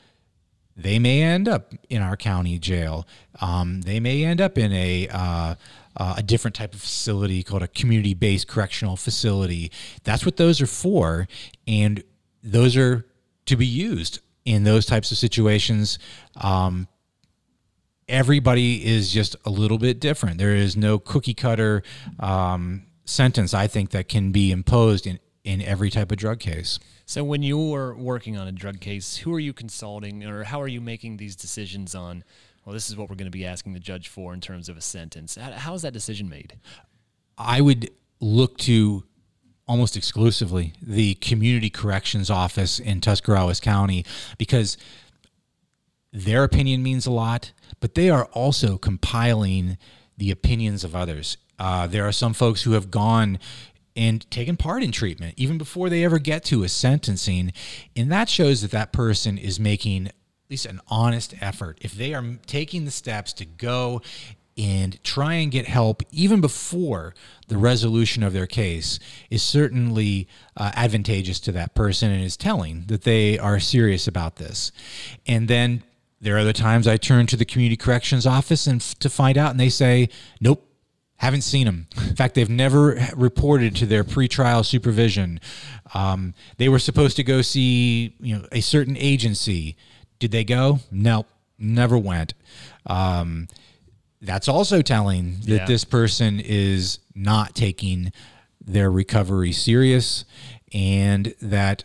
they 0.75 0.99
may 0.99 1.21
end 1.21 1.47
up 1.47 1.73
in 1.89 2.01
our 2.01 2.17
county 2.17 2.59
jail. 2.59 3.07
Um, 3.39 3.81
they 3.81 3.99
may 3.99 4.25
end 4.25 4.41
up 4.41 4.57
in 4.57 4.73
a 4.73 5.07
uh, 5.12 5.55
uh, 5.97 6.15
a 6.17 6.23
different 6.23 6.56
type 6.56 6.73
of 6.73 6.82
facility 6.82 7.43
called 7.43 7.63
a 7.63 7.67
community 7.67 8.13
based 8.13 8.47
correctional 8.47 8.95
facility. 8.95 9.71
That's 10.03 10.25
what 10.25 10.38
those 10.38 10.62
are 10.62 10.67
for, 10.67 11.27
and 11.67 12.03
those 12.43 12.75
are 12.75 13.06
to 13.45 13.56
be 13.56 13.65
used 13.65 14.19
in 14.45 14.63
those 14.63 14.86
types 14.86 15.12
of 15.12 15.17
situations. 15.17 15.99
Um, 16.36 16.88
everybody 18.08 18.86
is 18.86 19.12
just 19.12 19.36
a 19.45 19.49
little 19.49 19.77
bit 19.77 19.99
different. 19.99 20.38
There 20.38 20.56
is 20.56 20.75
no 20.75 20.99
cookie 20.99 21.34
cutter 21.34 21.84
um, 22.19 22.84
sentence 23.06 23.53
I 23.53 23.67
think 23.67 23.91
that 23.91 24.08
can 24.08 24.32
be 24.32 24.51
imposed 24.51 25.08
in 25.08 25.19
in 25.43 25.62
every 25.62 25.89
type 25.89 26.12
of 26.12 26.17
drug 26.17 26.39
case. 26.39 26.79
So 27.06 27.23
when 27.23 27.43
you're 27.43 27.93
working 27.95 28.38
on 28.38 28.47
a 28.47 28.51
drug 28.51 28.79
case, 28.79 29.17
who 29.17 29.34
are 29.34 29.39
you 29.39 29.51
consulting 29.51 30.23
or 30.23 30.45
how 30.45 30.62
are 30.62 30.67
you 30.67 30.79
making 30.79 31.17
these 31.17 31.36
decisions 31.36 31.93
on 31.95 32.23
well 32.65 32.73
this 32.73 32.89
is 32.89 32.97
what 32.97 33.10
we're 33.10 33.15
going 33.15 33.26
to 33.26 33.32
be 33.32 33.45
asking 33.45 33.73
the 33.73 33.80
judge 33.80 34.08
for 34.08 34.34
in 34.34 34.41
terms 34.41 34.69
of 34.69 34.78
a 34.78 34.82
sentence. 34.82 35.36
How, 35.36 35.73
is 35.73 35.82
that 35.82 35.93
decision 35.93 36.30
made? 36.30 36.58
I 37.38 37.62
would 37.62 37.89
look 38.19 38.58
to 38.60 39.04
almost 39.67 39.95
exclusively 39.95 40.73
the 40.82 41.15
community 41.15 41.69
corrections 41.69 42.30
office 42.30 42.80
in 42.80 43.02
Tuscarawas 43.02 43.60
County 43.60 44.06
because 44.38 44.78
their 46.12 46.43
opinion 46.43 46.84
means 46.84 47.06
a 47.06 47.12
lot, 47.12 47.54
but 47.80 47.95
they 47.95 48.10
are 48.10 48.26
also 48.26 48.78
compiling 48.78 49.78
the 50.17 50.32
opinions 50.32 50.84
of 50.84 50.95
others. 50.95 51.38
Uh, 51.58 51.88
there 51.88 52.06
are 52.06 52.12
some 52.12 52.34
folks 52.34 52.63
who 52.63 52.73
have 52.73 52.91
gone 52.91 53.39
and 53.95 54.30
taken 54.32 54.58
part 54.58 54.84
in 54.84 54.91
treatment 54.91 55.34
even 55.38 55.58
before 55.58 55.89
they 55.89 56.04
ever 56.04 56.19
get 56.19 56.43
to 56.43 56.63
a 56.63 56.69
sentencing. 56.69 57.54
And 57.95 58.12
that 58.12 58.30
shows 58.30 58.62
that 58.62 58.71
that 58.71 58.91
person 58.91 59.38
is 59.38 59.60
making 59.60 60.10
least 60.53 60.65
an 60.67 60.79
honest 60.87 61.33
effort. 61.41 61.79
If 61.81 61.93
they 61.93 62.13
are 62.13 62.23
taking 62.45 62.85
the 62.85 62.91
steps 62.91 63.33
to 63.33 63.45
go 63.45 64.01
and 64.55 65.03
try 65.03 65.33
and 65.33 65.51
get 65.51 65.65
help 65.65 66.03
even 66.11 66.41
before 66.41 67.15
the 67.47 67.57
resolution 67.57 68.21
of 68.21 68.33
their 68.33 68.45
case 68.45 68.99
is 69.31 69.41
certainly 69.41 70.27
uh, 70.55 70.71
advantageous 70.75 71.39
to 71.39 71.51
that 71.53 71.73
person 71.73 72.11
and 72.11 72.23
is 72.23 72.37
telling 72.37 72.83
that 72.85 73.01
they 73.01 73.39
are 73.39 73.59
serious 73.59 74.07
about 74.07 74.35
this. 74.35 74.71
And 75.25 75.47
then 75.47 75.81
there 76.21 76.35
are 76.35 76.39
other 76.39 76.53
times 76.53 76.87
I 76.87 76.97
turn 76.97 77.25
to 77.27 77.35
the 77.35 77.45
community 77.45 77.75
corrections 77.75 78.27
office 78.27 78.67
and 78.67 78.79
f- 78.79 78.93
to 78.99 79.09
find 79.09 79.39
out, 79.39 79.49
and 79.49 79.59
they 79.59 79.69
say, 79.69 80.07
"Nope, 80.39 80.69
haven't 81.23 81.41
seen 81.41 81.65
them. 81.65 81.87
In 82.09 82.15
fact, 82.15 82.35
they've 82.35 82.49
never 82.49 82.99
reported 83.15 83.75
to 83.77 83.85
their 83.85 84.03
pretrial 84.03 84.65
supervision. 84.65 85.39
Um, 85.93 86.33
they 86.57 86.67
were 86.67 86.79
supposed 86.79 87.15
to 87.15 87.23
go 87.23 87.41
see, 87.41 88.15
you 88.19 88.37
know, 88.37 88.45
a 88.51 88.59
certain 88.59 88.97
agency. 88.97 89.77
Did 90.23 90.31
they 90.31 90.45
go? 90.45 90.79
No, 90.89 91.25
never 91.59 91.97
went. 91.97 92.33
Um, 92.86 93.49
that's 94.21 94.47
also 94.47 94.81
telling 94.81 95.41
that 95.41 95.49
yeah. 95.49 95.65
this 95.65 95.83
person 95.83 96.39
is 96.39 96.99
not 97.13 97.55
taking 97.55 98.13
their 98.65 98.89
recovery 98.89 99.51
serious 99.51 100.23
and 100.71 101.36
that 101.41 101.83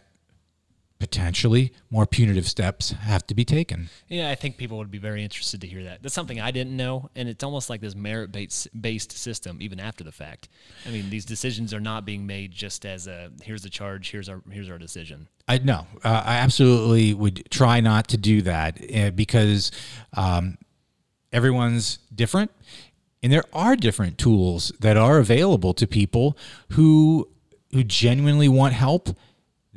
potentially 0.99 1.73
more 1.91 2.07
punitive 2.07 2.47
steps 2.47 2.91
have 2.91 3.27
to 3.27 3.35
be 3.35 3.45
taken. 3.45 3.89
Yeah, 4.09 4.31
I 4.31 4.35
think 4.35 4.57
people 4.57 4.79
would 4.79 4.91
be 4.91 4.99
very 4.99 5.23
interested 5.23 5.61
to 5.61 5.67
hear 5.67 5.85
that. 5.85 6.03
That's 6.03 6.15
something 6.15 6.41
I 6.41 6.51
didn't 6.51 6.77
know, 6.77 7.09
and 7.15 7.29
it's 7.29 7.45
almost 7.45 7.71
like 7.71 7.81
this 7.81 7.95
merit 7.95 8.33
based 8.33 9.13
system 9.13 9.59
even 9.61 9.79
after 9.79 10.03
the 10.03 10.13
fact. 10.13 10.49
I 10.87 10.91
mean, 10.91 11.11
these 11.11 11.25
decisions 11.25 11.73
are 11.73 11.81
not 11.81 12.05
being 12.05 12.27
made 12.27 12.51
just 12.51 12.85
as 12.85 13.07
a 13.07 13.31
here's 13.43 13.63
the 13.63 13.71
charge, 13.71 14.11
here's 14.11 14.29
our 14.29 14.43
here's 14.51 14.71
our 14.71 14.79
decision. 14.79 15.29
I 15.47 15.59
no, 15.59 15.87
uh, 16.05 16.23
I 16.25 16.37
absolutely 16.37 17.15
would 17.15 17.49
try 17.51 17.81
not 17.81 18.09
to 18.09 18.17
do 18.17 18.43
that 18.43 18.81
uh, 18.95 19.11
because 19.11 19.71
um, 20.17 20.59
everyone's 21.33 21.99
different. 22.15 22.51
And 23.23 23.33
there 23.33 23.45
are 23.53 23.75
different 23.75 24.17
tools 24.17 24.73
that 24.81 24.97
are 24.97 25.19
available 25.19 25.75
to 25.75 25.87
people 25.87 26.37
who 26.71 27.29
who 27.73 27.85
genuinely 27.85 28.49
want 28.49 28.75
help 28.75 29.11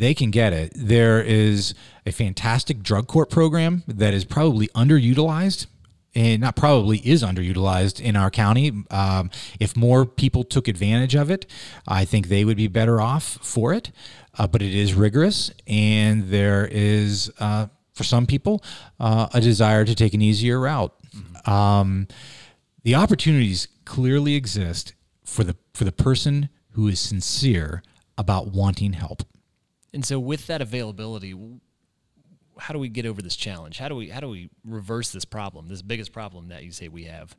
they 0.01 0.15
can 0.15 0.31
get 0.31 0.51
it. 0.51 0.73
There 0.75 1.21
is 1.21 1.75
a 2.07 2.11
fantastic 2.11 2.81
drug 2.81 3.07
court 3.07 3.29
program 3.29 3.83
that 3.87 4.15
is 4.15 4.25
probably 4.25 4.67
underutilized 4.69 5.67
and 6.15 6.41
not 6.41 6.55
probably 6.55 6.97
is 7.07 7.23
underutilized 7.23 8.01
in 8.01 8.15
our 8.15 8.31
county. 8.31 8.71
Um, 8.89 9.29
if 9.59 9.77
more 9.77 10.07
people 10.07 10.43
took 10.43 10.67
advantage 10.67 11.15
of 11.15 11.29
it, 11.29 11.45
I 11.87 12.05
think 12.05 12.27
they 12.27 12.43
would 12.43 12.57
be 12.57 12.67
better 12.67 12.99
off 12.99 13.37
for 13.43 13.73
it. 13.73 13.91
Uh, 14.39 14.47
but 14.47 14.63
it 14.63 14.73
is 14.73 14.95
rigorous, 14.95 15.51
and 15.67 16.29
there 16.29 16.67
is, 16.71 17.31
uh, 17.39 17.67
for 17.93 18.03
some 18.03 18.25
people, 18.25 18.63
uh, 18.99 19.27
a 19.33 19.39
desire 19.39 19.85
to 19.85 19.93
take 19.93 20.15
an 20.15 20.21
easier 20.21 20.59
route. 20.59 20.93
Mm-hmm. 21.15 21.49
Um, 21.51 22.07
the 22.83 22.95
opportunities 22.95 23.67
clearly 23.85 24.35
exist 24.35 24.93
for 25.23 25.43
the 25.43 25.55
for 25.73 25.83
the 25.83 25.91
person 25.91 26.49
who 26.71 26.87
is 26.87 26.99
sincere 26.99 27.83
about 28.17 28.47
wanting 28.47 28.93
help. 28.93 29.23
And 29.93 30.05
so, 30.05 30.19
with 30.19 30.47
that 30.47 30.61
availability, 30.61 31.35
how 32.57 32.73
do 32.73 32.79
we 32.79 32.89
get 32.89 33.05
over 33.05 33.21
this 33.21 33.35
challenge? 33.35 33.77
How 33.77 33.89
do 33.89 33.95
we 33.95 34.09
how 34.09 34.19
do 34.19 34.29
we 34.29 34.49
reverse 34.63 35.11
this 35.11 35.25
problem, 35.25 35.67
this 35.67 35.81
biggest 35.81 36.13
problem 36.13 36.49
that 36.49 36.63
you 36.63 36.71
say 36.71 36.87
we 36.87 37.05
have? 37.05 37.35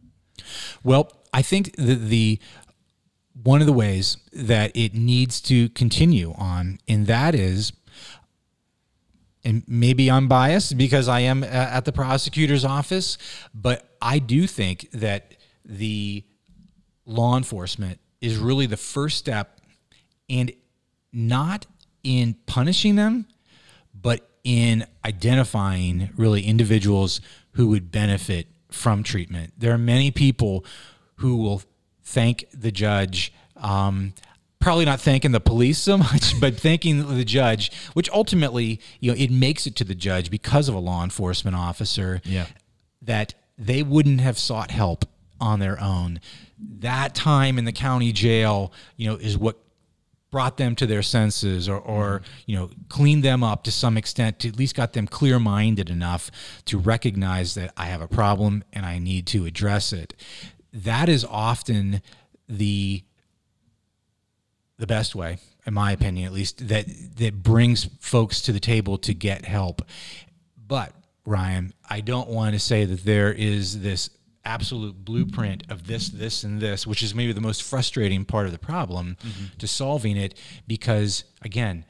Well, 0.83 1.13
I 1.33 1.43
think 1.43 1.77
that 1.77 2.07
the 2.09 2.39
one 3.43 3.61
of 3.61 3.67
the 3.67 3.73
ways 3.73 4.19
that 4.33 4.73
it 4.75 4.95
needs 4.95 5.41
to 5.43 5.69
continue 5.71 6.35
on, 6.37 6.79
and 6.87 7.07
that 7.07 7.35
is, 7.35 7.73
and 9.45 9.63
maybe 9.67 10.11
I'm 10.11 10.29
biased 10.29 10.77
because 10.77 11.09
I 11.09 11.21
am 11.21 11.43
uh, 11.43 11.47
at 11.47 11.85
the 11.85 11.93
prosecutor's 11.93 12.65
office, 12.65 13.17
but 13.55 13.97
I 14.01 14.19
do 14.19 14.47
think 14.47 14.91
that 14.93 15.35
the 15.65 16.25
law 17.07 17.37
enforcement 17.37 17.99
is 18.21 18.37
really 18.37 18.67
the 18.67 18.77
first 18.77 19.19
step 19.19 19.61
and 20.29 20.53
not 21.13 21.67
in 22.03 22.35
punishing 22.47 22.97
them, 22.97 23.27
but 23.95 24.29
in 24.45 24.87
identifying 25.05 26.11
really 26.17 26.43
individuals 26.43 27.21
who 27.53 27.69
would 27.69 27.91
benefit 27.91 28.49
from 28.71 29.03
treatment. 29.03 29.53
There 29.57 29.73
are 29.73 29.79
many 29.79 30.11
people 30.11 30.65
who 31.17 31.37
will 31.37 31.63
thank 32.03 32.47
the 32.53 32.73
judge. 32.73 33.33
Um, 33.57 34.15
probably 34.61 34.85
not 34.85 35.01
thanking 35.01 35.33
the 35.33 35.41
police 35.41 35.79
so 35.79 35.99
much, 35.99 36.41
but 36.41 36.57
thanking 36.57 37.17
the 37.17 37.25
judge, 37.25 37.73
which 37.93 38.11
ultimately, 38.11 38.81
you 39.01 39.11
know, 39.11 39.17
it 39.17 39.31
makes 39.31 39.67
it 39.67 39.77
to 39.77 39.85
the 39.85 39.95
judge 39.95 40.31
because 40.31 40.69
of 40.69 40.75
a 40.75 40.79
law 40.79 41.05
enforcement 41.05 41.57
officer. 41.57 42.21
Yeah. 42.25 42.47
That 43.03 43.35
they 43.59 43.83
wouldn't 43.83 44.21
have 44.21 44.39
sought 44.39 44.71
help 44.71 45.05
on 45.41 45.59
their 45.59 45.81
own. 45.81 46.21
That 46.59 47.15
time 47.15 47.59
in 47.59 47.65
the 47.65 47.73
county 47.73 48.13
jail, 48.13 48.73
you 48.97 49.09
know, 49.09 49.17
is 49.17 49.37
what 49.37 49.59
brought 50.33 50.57
them 50.57 50.75
to 50.75 50.87
their 50.87 51.03
senses 51.03 51.69
or, 51.69 51.79
or 51.79 52.19
mm-hmm. 52.19 52.43
you 52.47 52.57
know 52.57 52.71
cleaned 52.89 53.23
them 53.23 53.45
up 53.45 53.63
to 53.63 53.71
some 53.71 53.97
extent 53.97 54.41
to 54.41 54.49
at 54.49 54.57
least 54.57 54.75
got 54.75 54.95
them 54.95 55.07
clear-minded 55.07 55.89
enough 55.89 56.33
to 56.65 56.77
recognize 56.77 57.55
that 57.55 57.73
i 57.77 57.85
have 57.85 58.01
a 58.01 58.09
problem 58.09 58.65
and 58.73 58.85
i 58.85 58.99
need 58.99 59.27
to 59.29 59.45
address 59.45 59.93
it 59.93 60.15
that 60.73 61.09
is 61.09 61.25
often 61.25 62.03
the 62.49 63.05
the 64.79 64.87
best 64.87 65.15
way 65.15 65.39
in 65.67 65.75
my 65.75 65.93
opinion 65.93 66.27
at 66.27 66.33
least 66.33 66.67
that 66.67 66.87
that 67.17 67.43
brings 67.43 67.85
folks 68.01 68.41
to 68.41 68.51
the 68.51 68.61
table 68.61 68.99
to 68.99 69.15
get 69.15 69.45
help 69.45 69.83
but 70.67 70.93
ryan 71.27 71.73
i 71.89 72.01
don't 72.01 72.29
want 72.29 72.55
to 72.55 72.59
say 72.59 72.85
that 72.85 73.05
there 73.05 73.33
is 73.33 73.83
this 73.83 74.11
absolute 74.45 75.05
blueprint 75.05 75.65
of 75.71 75.87
this, 75.87 76.09
this, 76.09 76.43
and 76.45 76.61
this, 76.61 76.87
which 76.87 77.03
is 77.03 77.15
maybe 77.15 77.33
the 77.33 77.41
most 77.41 77.63
frustrating 77.63 78.25
part 78.25 78.47
of 78.47 78.53
the 78.53 78.59
problem 78.59 79.17
mm-hmm. 79.25 79.45
to 79.59 79.67
solving 79.67 80.17
it. 80.17 80.35
Because 80.67 81.25
again, 81.43 81.85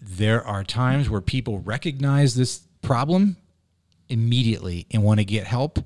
there 0.00 0.44
are 0.44 0.64
times 0.64 1.10
where 1.10 1.20
people 1.20 1.60
recognize 1.60 2.34
this 2.34 2.62
problem 2.82 3.36
immediately 4.08 4.86
and 4.90 5.02
want 5.02 5.20
to 5.20 5.24
get 5.24 5.46
help. 5.46 5.78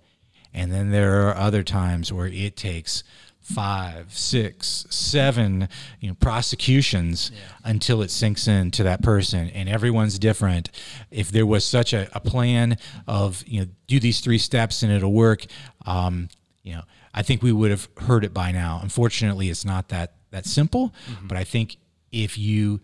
And 0.52 0.72
then 0.72 0.90
there 0.90 1.28
are 1.28 1.36
other 1.36 1.62
times 1.62 2.12
where 2.12 2.28
it 2.28 2.56
takes 2.56 3.02
five, 3.44 4.12
six, 4.12 4.86
seven, 4.88 5.68
you 6.00 6.08
know, 6.08 6.14
prosecutions 6.14 7.30
yeah. 7.32 7.40
until 7.64 8.00
it 8.00 8.10
sinks 8.10 8.48
into 8.48 8.82
that 8.82 9.02
person. 9.02 9.50
And 9.50 9.68
everyone's 9.68 10.18
different. 10.18 10.70
If 11.10 11.30
there 11.30 11.46
was 11.46 11.64
such 11.64 11.92
a, 11.92 12.08
a 12.16 12.20
plan 12.20 12.78
of, 13.06 13.44
you 13.46 13.60
know, 13.60 13.66
do 13.86 14.00
these 14.00 14.20
three 14.20 14.38
steps 14.38 14.82
and 14.82 14.90
it'll 14.90 15.12
work, 15.12 15.44
um, 15.84 16.28
you 16.62 16.74
know, 16.74 16.82
I 17.12 17.22
think 17.22 17.42
we 17.42 17.52
would 17.52 17.70
have 17.70 17.88
heard 17.98 18.24
it 18.24 18.32
by 18.32 18.50
now. 18.50 18.80
Unfortunately, 18.82 19.50
it's 19.50 19.64
not 19.64 19.90
that 19.90 20.14
that 20.30 20.46
simple. 20.46 20.94
Mm-hmm. 21.08 21.28
But 21.28 21.36
I 21.36 21.44
think 21.44 21.76
if 22.10 22.38
you 22.38 22.80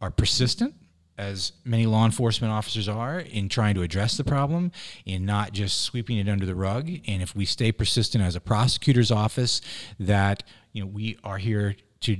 are 0.00 0.10
persistent 0.10 0.74
as 1.18 1.52
many 1.64 1.86
law 1.86 2.04
enforcement 2.04 2.52
officers 2.52 2.88
are 2.88 3.20
in 3.20 3.48
trying 3.48 3.74
to 3.74 3.82
address 3.82 4.16
the 4.16 4.24
problem 4.24 4.72
in 5.04 5.24
not 5.24 5.52
just 5.52 5.80
sweeping 5.82 6.18
it 6.18 6.28
under 6.28 6.46
the 6.46 6.54
rug. 6.54 6.88
And 7.06 7.22
if 7.22 7.36
we 7.36 7.44
stay 7.44 7.72
persistent 7.72 8.24
as 8.24 8.34
a 8.34 8.40
prosecutor's 8.40 9.10
office 9.10 9.60
that 10.00 10.42
you 10.72 10.82
know 10.82 10.86
we 10.86 11.18
are 11.22 11.38
here 11.38 11.76
to 12.00 12.16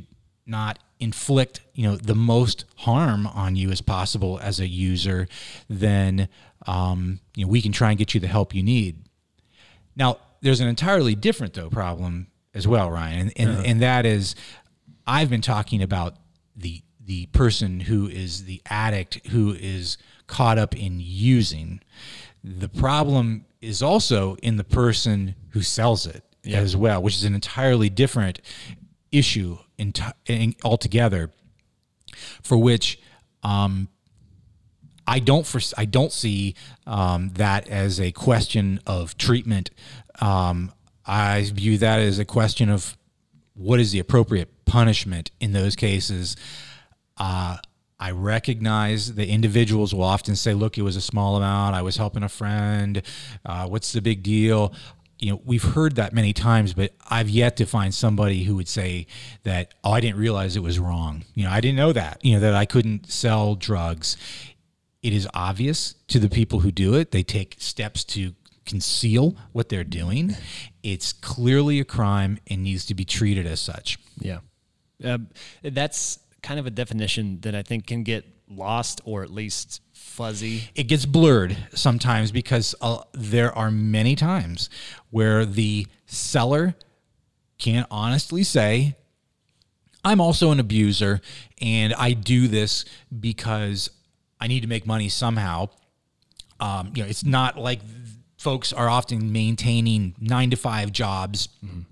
not 0.46 0.78
inflict 1.00 1.61
you 1.74 1.88
know 1.88 1.96
the 1.96 2.14
most 2.14 2.64
harm 2.76 3.26
on 3.26 3.57
you 3.57 3.70
as 3.70 3.81
possible 3.81 4.38
as 4.40 4.61
a 4.61 4.66
user 4.66 5.26
then 5.68 6.28
um, 6.66 7.18
you 7.35 7.44
know 7.44 7.50
we 7.50 7.62
can 7.62 7.72
try 7.72 7.90
and 7.90 7.98
get 7.98 8.14
you 8.14 8.20
the 8.20 8.26
help 8.26 8.55
you 8.55 8.62
need. 8.62 9.05
Now 9.96 10.18
there's 10.42 10.61
an 10.61 10.68
entirely 10.68 11.14
different 11.14 11.55
though 11.55 11.70
problem 11.70 12.28
as 12.55 12.68
well 12.68 12.90
ryan. 12.90 13.20
And 13.20 13.33
and, 13.37 13.50
uh-huh. 13.50 13.62
and 13.66 13.83
that 13.83 14.07
is 14.07 14.35
i've 15.07 15.31
been 15.31 15.40
talking 15.40 15.83
about 15.83 16.16
the 16.55 16.83
the 17.04 17.26
person 17.26 17.80
who 17.80 18.08
is 18.08 18.44
the 18.44 18.62
addict 18.66 19.26
who 19.28 19.52
is 19.52 19.98
caught 20.26 20.58
up 20.58 20.76
in 20.76 20.98
using. 21.00 21.80
The 22.42 22.68
problem 22.68 23.44
is 23.60 23.82
also 23.82 24.36
in 24.36 24.56
the 24.56 24.64
person 24.64 25.34
who 25.50 25.62
sells 25.62 26.06
it 26.06 26.24
yeah. 26.42 26.58
as 26.58 26.76
well, 26.76 27.02
which 27.02 27.16
is 27.16 27.24
an 27.24 27.34
entirely 27.34 27.88
different 27.88 28.40
issue 29.10 29.58
in, 29.78 29.92
in 30.26 30.54
altogether. 30.64 31.30
For 32.42 32.58
which 32.58 33.00
um, 33.42 33.88
I 35.06 35.18
don't 35.18 35.46
for, 35.46 35.60
I 35.76 35.84
don't 35.84 36.12
see 36.12 36.54
um, 36.86 37.30
that 37.34 37.68
as 37.68 38.00
a 38.00 38.12
question 38.12 38.80
of 38.86 39.16
treatment. 39.16 39.70
Um, 40.20 40.72
I 41.04 41.42
view 41.52 41.78
that 41.78 42.00
as 42.00 42.18
a 42.18 42.24
question 42.24 42.68
of 42.68 42.96
what 43.54 43.80
is 43.80 43.92
the 43.92 43.98
appropriate 43.98 44.64
punishment 44.64 45.30
in 45.40 45.52
those 45.52 45.76
cases. 45.76 46.36
Uh, 47.22 47.56
I 48.00 48.11
recognize 48.11 49.14
the 49.14 49.28
individuals 49.28 49.94
will 49.94 50.02
often 50.02 50.35
say, 50.35 50.54
"Look, 50.54 50.76
it 50.76 50.82
was 50.82 50.96
a 50.96 51.00
small 51.00 51.37
amount. 51.37 51.76
I 51.76 51.82
was 51.82 51.96
helping 51.96 52.24
a 52.24 52.28
friend. 52.28 53.00
Uh, 53.46 53.68
what's 53.68 53.92
the 53.92 54.02
big 54.02 54.24
deal?" 54.24 54.74
You 55.20 55.30
know, 55.30 55.42
we've 55.44 55.62
heard 55.62 55.94
that 55.94 56.12
many 56.12 56.32
times, 56.32 56.74
but 56.74 56.94
I've 57.08 57.30
yet 57.30 57.56
to 57.58 57.64
find 57.64 57.94
somebody 57.94 58.42
who 58.42 58.56
would 58.56 58.66
say 58.66 59.06
that, 59.44 59.72
"Oh, 59.85 59.92
I 59.92 60.00
didn't 60.00 60.16
realize 60.16 60.56
it 60.56 60.64
was 60.64 60.80
wrong. 60.80 61.24
You 61.37 61.44
know, 61.44 61.50
I 61.50 61.61
didn't 61.61 61.76
know 61.76 61.92
that. 61.92 62.18
You 62.24 62.35
know, 62.35 62.40
that 62.40 62.54
I 62.54 62.64
couldn't 62.64 63.08
sell 63.08 63.54
drugs." 63.54 64.16
It 65.00 65.12
is 65.12 65.28
obvious 65.32 65.94
to 66.08 66.18
the 66.18 66.28
people 66.28 66.61
who 66.61 66.72
do 66.72 66.94
it. 66.94 67.12
They 67.12 67.22
take 67.22 67.54
steps 67.58 68.02
to 68.16 68.35
conceal 68.64 69.37
what 69.52 69.68
they're 69.68 69.85
doing. 69.85 70.37
It's 70.82 71.12
clearly 71.12 71.78
a 71.78 71.85
crime 71.85 72.38
and 72.48 72.64
needs 72.64 72.85
to 72.87 72.94
be 72.94 73.04
treated 73.04 73.46
as 73.46 73.61
such. 73.61 73.98
Yeah. 74.18 74.40
Uh, 75.04 75.18
that's 75.62 76.18
kind 76.42 76.59
of 76.61 76.66
a 76.66 76.70
definition 76.70 77.40
that 77.42 77.55
I 77.55 77.62
think 77.62 77.87
can 77.87 78.02
get 78.02 78.24
lost 78.48 79.00
or 79.05 79.22
at 79.22 79.31
least 79.31 79.81
fuzzy. 79.92 80.64
It 80.74 80.85
gets 80.85 81.07
blurred 81.07 81.57
sometimes 81.74 82.33
because 82.33 82.74
uh, 82.81 83.02
there 83.12 83.57
are 83.57 83.70
many 83.70 84.14
times 84.14 84.68
where 85.11 85.46
the 85.46 85.87
seller 86.07 86.74
can't 87.59 87.87
honestly 87.90 88.42
say, 88.42 88.96
I'm 90.05 90.20
also 90.20 90.50
an 90.50 90.61
abuser 90.61 91.20
and 91.61 91.94
I 91.94 92.12
do 92.12 92.48
this 92.48 92.85
because 93.20 93.88
I 94.40 94.48
need 94.48 94.61
to 94.61 94.68
make 94.68 94.87
money 94.87 95.09
somehow. 95.09 95.68
Um, 96.59 96.92
you 96.94 97.02
know, 97.02 97.09
it's 97.09 97.24
not 97.24 97.57
like 97.57 97.81
folks 98.37 98.72
are 98.72 98.88
often 98.88 99.33
maintaining 99.33 100.14
nine 100.18 100.50
to 100.50 100.57
five 100.57 100.90
jobs 100.90 101.48
mm-hmm. 101.64 101.83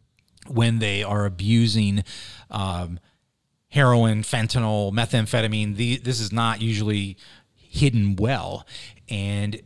when 0.53 0.81
they 0.81 1.05
are 1.05 1.25
abusing 1.25 2.03
um, 2.51 2.99
heroin, 3.71 4.23
fentanyl, 4.23 4.93
methamphetamine. 4.93 5.77
The, 5.77 5.97
this 5.99 6.21
is 6.21 6.33
not 6.33 6.61
usually 6.61 7.17
hidden 7.55 8.17
well. 8.17 8.67
And 9.09 9.61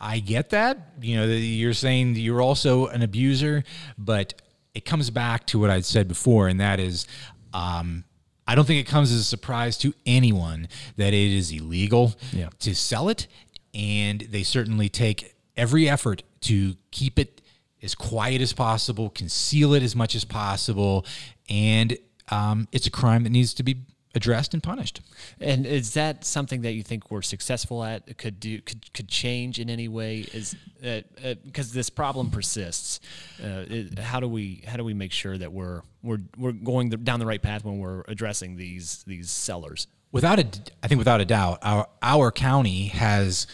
I 0.00 0.20
get 0.20 0.50
that. 0.50 0.92
You 1.00 1.16
know, 1.16 1.26
you're 1.26 1.74
saying 1.74 2.16
you're 2.16 2.40
also 2.40 2.86
an 2.86 3.02
abuser, 3.02 3.64
but 3.96 4.40
it 4.74 4.84
comes 4.84 5.10
back 5.10 5.46
to 5.46 5.58
what 5.58 5.70
I'd 5.70 5.84
said 5.84 6.06
before, 6.06 6.46
and 6.46 6.60
that 6.60 6.78
is, 6.78 7.06
um, 7.52 8.04
I 8.46 8.54
don't 8.54 8.64
think 8.64 8.86
it 8.86 8.90
comes 8.90 9.10
as 9.10 9.20
a 9.20 9.24
surprise 9.24 9.76
to 9.78 9.92
anyone 10.06 10.68
that 10.96 11.08
it 11.08 11.32
is 11.32 11.50
illegal 11.50 12.14
yeah. 12.32 12.50
to 12.60 12.74
sell 12.74 13.08
it, 13.08 13.26
and 13.74 14.20
they 14.20 14.42
certainly 14.42 14.88
take 14.88 15.34
every 15.56 15.88
effort 15.88 16.22
to 16.42 16.76
keep 16.90 17.18
it 17.18 17.42
as 17.82 17.94
quiet 17.94 18.40
as 18.40 18.52
possible, 18.52 19.10
conceal 19.10 19.74
it 19.74 19.82
as 19.82 19.96
much 19.96 20.14
as 20.14 20.24
possible, 20.24 21.04
and 21.48 21.98
um, 22.30 22.68
it's 22.72 22.86
a 22.86 22.90
crime 22.90 23.24
that 23.24 23.30
needs 23.30 23.54
to 23.54 23.62
be 23.62 23.84
addressed 24.14 24.54
and 24.54 24.62
punished. 24.62 25.00
And 25.40 25.66
is 25.66 25.94
that 25.94 26.24
something 26.24 26.62
that 26.62 26.72
you 26.72 26.82
think 26.82 27.10
we're 27.10 27.22
successful 27.22 27.84
at? 27.84 28.18
Could 28.18 28.40
do 28.40 28.60
could 28.60 28.92
could 28.92 29.08
change 29.08 29.58
in 29.58 29.70
any 29.70 29.88
way? 29.88 30.26
Is 30.32 30.56
because 30.80 31.70
uh, 31.70 31.72
uh, 31.72 31.74
this 31.74 31.90
problem 31.90 32.30
persists? 32.30 33.00
Uh, 33.42 33.64
it, 33.68 33.98
how 33.98 34.20
do 34.20 34.28
we 34.28 34.64
how 34.66 34.76
do 34.76 34.84
we 34.84 34.94
make 34.94 35.12
sure 35.12 35.36
that 35.38 35.52
we're 35.52 35.82
we're 36.02 36.20
we're 36.36 36.52
going 36.52 36.90
the, 36.90 36.96
down 36.96 37.20
the 37.20 37.26
right 37.26 37.42
path 37.42 37.64
when 37.64 37.78
we're 37.78 38.02
addressing 38.08 38.56
these 38.56 39.04
these 39.06 39.30
sellers? 39.30 39.86
Without 40.10 40.38
a, 40.38 40.46
I 40.82 40.88
think 40.88 40.98
without 40.98 41.20
a 41.20 41.26
doubt, 41.26 41.58
our 41.62 41.88
our 42.02 42.30
county 42.32 42.88
has. 42.88 43.46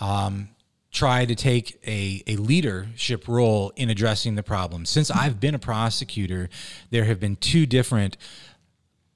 Um, 0.00 0.50
try 0.96 1.26
to 1.26 1.34
take 1.34 1.78
a, 1.86 2.22
a 2.26 2.36
leadership 2.36 3.28
role 3.28 3.70
in 3.76 3.90
addressing 3.90 4.34
the 4.34 4.42
problem. 4.42 4.86
Since 4.86 5.10
I've 5.10 5.38
been 5.38 5.54
a 5.54 5.58
prosecutor, 5.58 6.48
there 6.90 7.04
have 7.04 7.20
been 7.20 7.36
two 7.36 7.66
different 7.66 8.16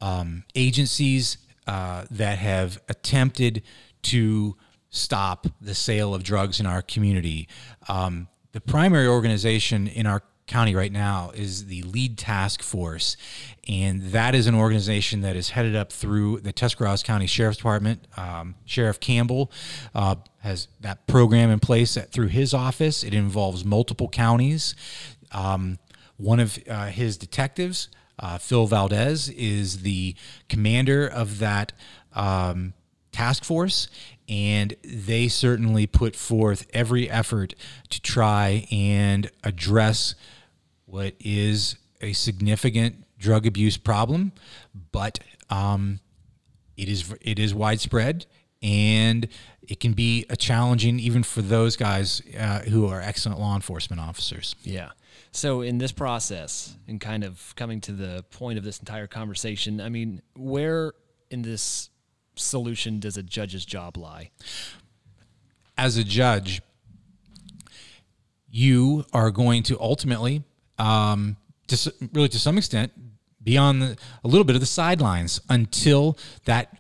um, 0.03 0.45
agencies 0.55 1.38
uh, 1.66 2.05
that 2.11 2.37
have 2.37 2.79
attempted 2.90 3.62
to 4.03 4.59
stop 4.90 5.47
the 5.59 5.75
sale 5.75 6.14
of 6.14 6.23
drugs 6.23 6.61
in 6.61 6.66
our 6.66 6.83
community. 6.83 7.49
Um, 7.88 8.29
the 8.53 8.61
primary 8.61 9.07
organization 9.07 9.87
in 9.87 10.07
our 10.07 10.23
County 10.51 10.75
right 10.75 10.93
now 10.93 11.31
is 11.35 11.67
the 11.67 11.83
lead 11.83 12.19
task 12.19 12.61
force. 12.63 13.17
And 13.69 14.03
that 14.11 14.35
is 14.35 14.49
an 14.49 14.55
organization 14.55 15.21
that 15.21 15.37
is 15.37 15.51
headed 15.51 15.77
up 15.77 15.93
through 15.93 16.41
the 16.41 16.53
Tuscarawas 16.53 17.05
County 17.05 17.27
Sheriff's 17.27 17.59
Department. 17.59 18.07
Um, 18.17 18.57
Sheriff 18.65 18.99
Campbell 18.99 19.53
uh, 19.95 20.17
has 20.41 20.67
that 20.81 21.07
program 21.07 21.51
in 21.51 21.61
place 21.61 21.97
through 21.97 22.29
his 22.29 22.53
office. 22.53 23.05
It 23.05 23.15
involves 23.15 23.65
multiple 23.65 24.09
counties. 24.09 24.75
Um, 25.31 25.79
one 26.17 26.41
of 26.41 26.59
uh, 26.69 26.87
his 26.87 27.17
detectives, 27.17 27.89
uh, 28.19 28.39
Phil 28.39 28.67
Valdez, 28.67 29.29
is 29.29 29.83
the 29.83 30.17
commander 30.49 31.07
of 31.07 31.39
that 31.39 31.73
um, 32.13 32.75
task 33.13 33.45
force 33.45 33.89
and 34.31 34.77
they 34.85 35.27
certainly 35.27 35.89
put 35.89 36.15
forth 36.15 36.69
every 36.73 37.11
effort 37.11 37.55
to 37.89 38.01
try 38.01 38.67
and 38.71 39.29
address 39.43 40.15
what 40.90 41.14
is 41.20 41.76
a 42.00 42.12
significant 42.12 43.05
drug 43.18 43.46
abuse 43.46 43.76
problem, 43.76 44.33
but 44.92 45.20
um, 45.48 46.00
it 46.76 46.88
is 46.88 47.14
it 47.20 47.38
is 47.38 47.55
widespread 47.55 48.26
and 48.62 49.29
it 49.62 49.81
can 49.81 49.92
be 49.92 50.26
a 50.29 50.37
challenging 50.37 50.98
even 50.98 51.22
for 51.22 51.42
those 51.42 51.76
guys 51.76 52.22
uh, 52.38 52.61
who 52.61 52.87
are 52.87 53.00
excellent 53.00 53.38
law 53.38 53.55
enforcement 53.55 54.00
officers. 54.00 54.55
Yeah. 54.62 54.90
So 55.33 55.61
in 55.61 55.79
this 55.79 55.92
process 55.92 56.76
and 56.88 57.00
kind 57.00 57.22
of 57.22 57.55
coming 57.57 57.81
to 57.83 57.92
the 57.92 58.24
point 58.31 58.59
of 58.59 58.64
this 58.64 58.79
entire 58.79 59.07
conversation, 59.07 59.81
I 59.81 59.88
mean, 59.88 60.22
where 60.35 60.92
in 61.31 61.42
this 61.42 61.90
solution 62.35 62.98
does 62.98 63.16
a 63.16 63.22
judge's 63.22 63.64
job 63.64 63.96
lie? 63.96 64.31
As 65.79 65.96
a 65.96 66.05
judge, 66.05 66.62
you 68.50 69.05
are 69.12 69.31
going 69.31 69.62
to 69.64 69.79
ultimately 69.81 70.42
um, 70.81 71.37
to 71.69 71.95
really 72.12 72.29
to 72.29 72.38
some 72.38 72.59
extent 72.59 72.93
be 73.43 73.57
on 73.57 73.79
the, 73.79 73.97
a 74.25 74.29
little 74.29 74.45
bit 74.45 74.57
of 74.57 74.61
the 74.61 74.66
sidelines 74.66 75.40
until 75.49 76.19
that 76.45 76.77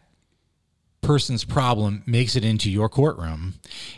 person's 1.10 1.44
problem 1.44 2.04
makes 2.06 2.36
it 2.36 2.44
into 2.44 2.70
your 2.70 2.88
courtroom 2.88 3.54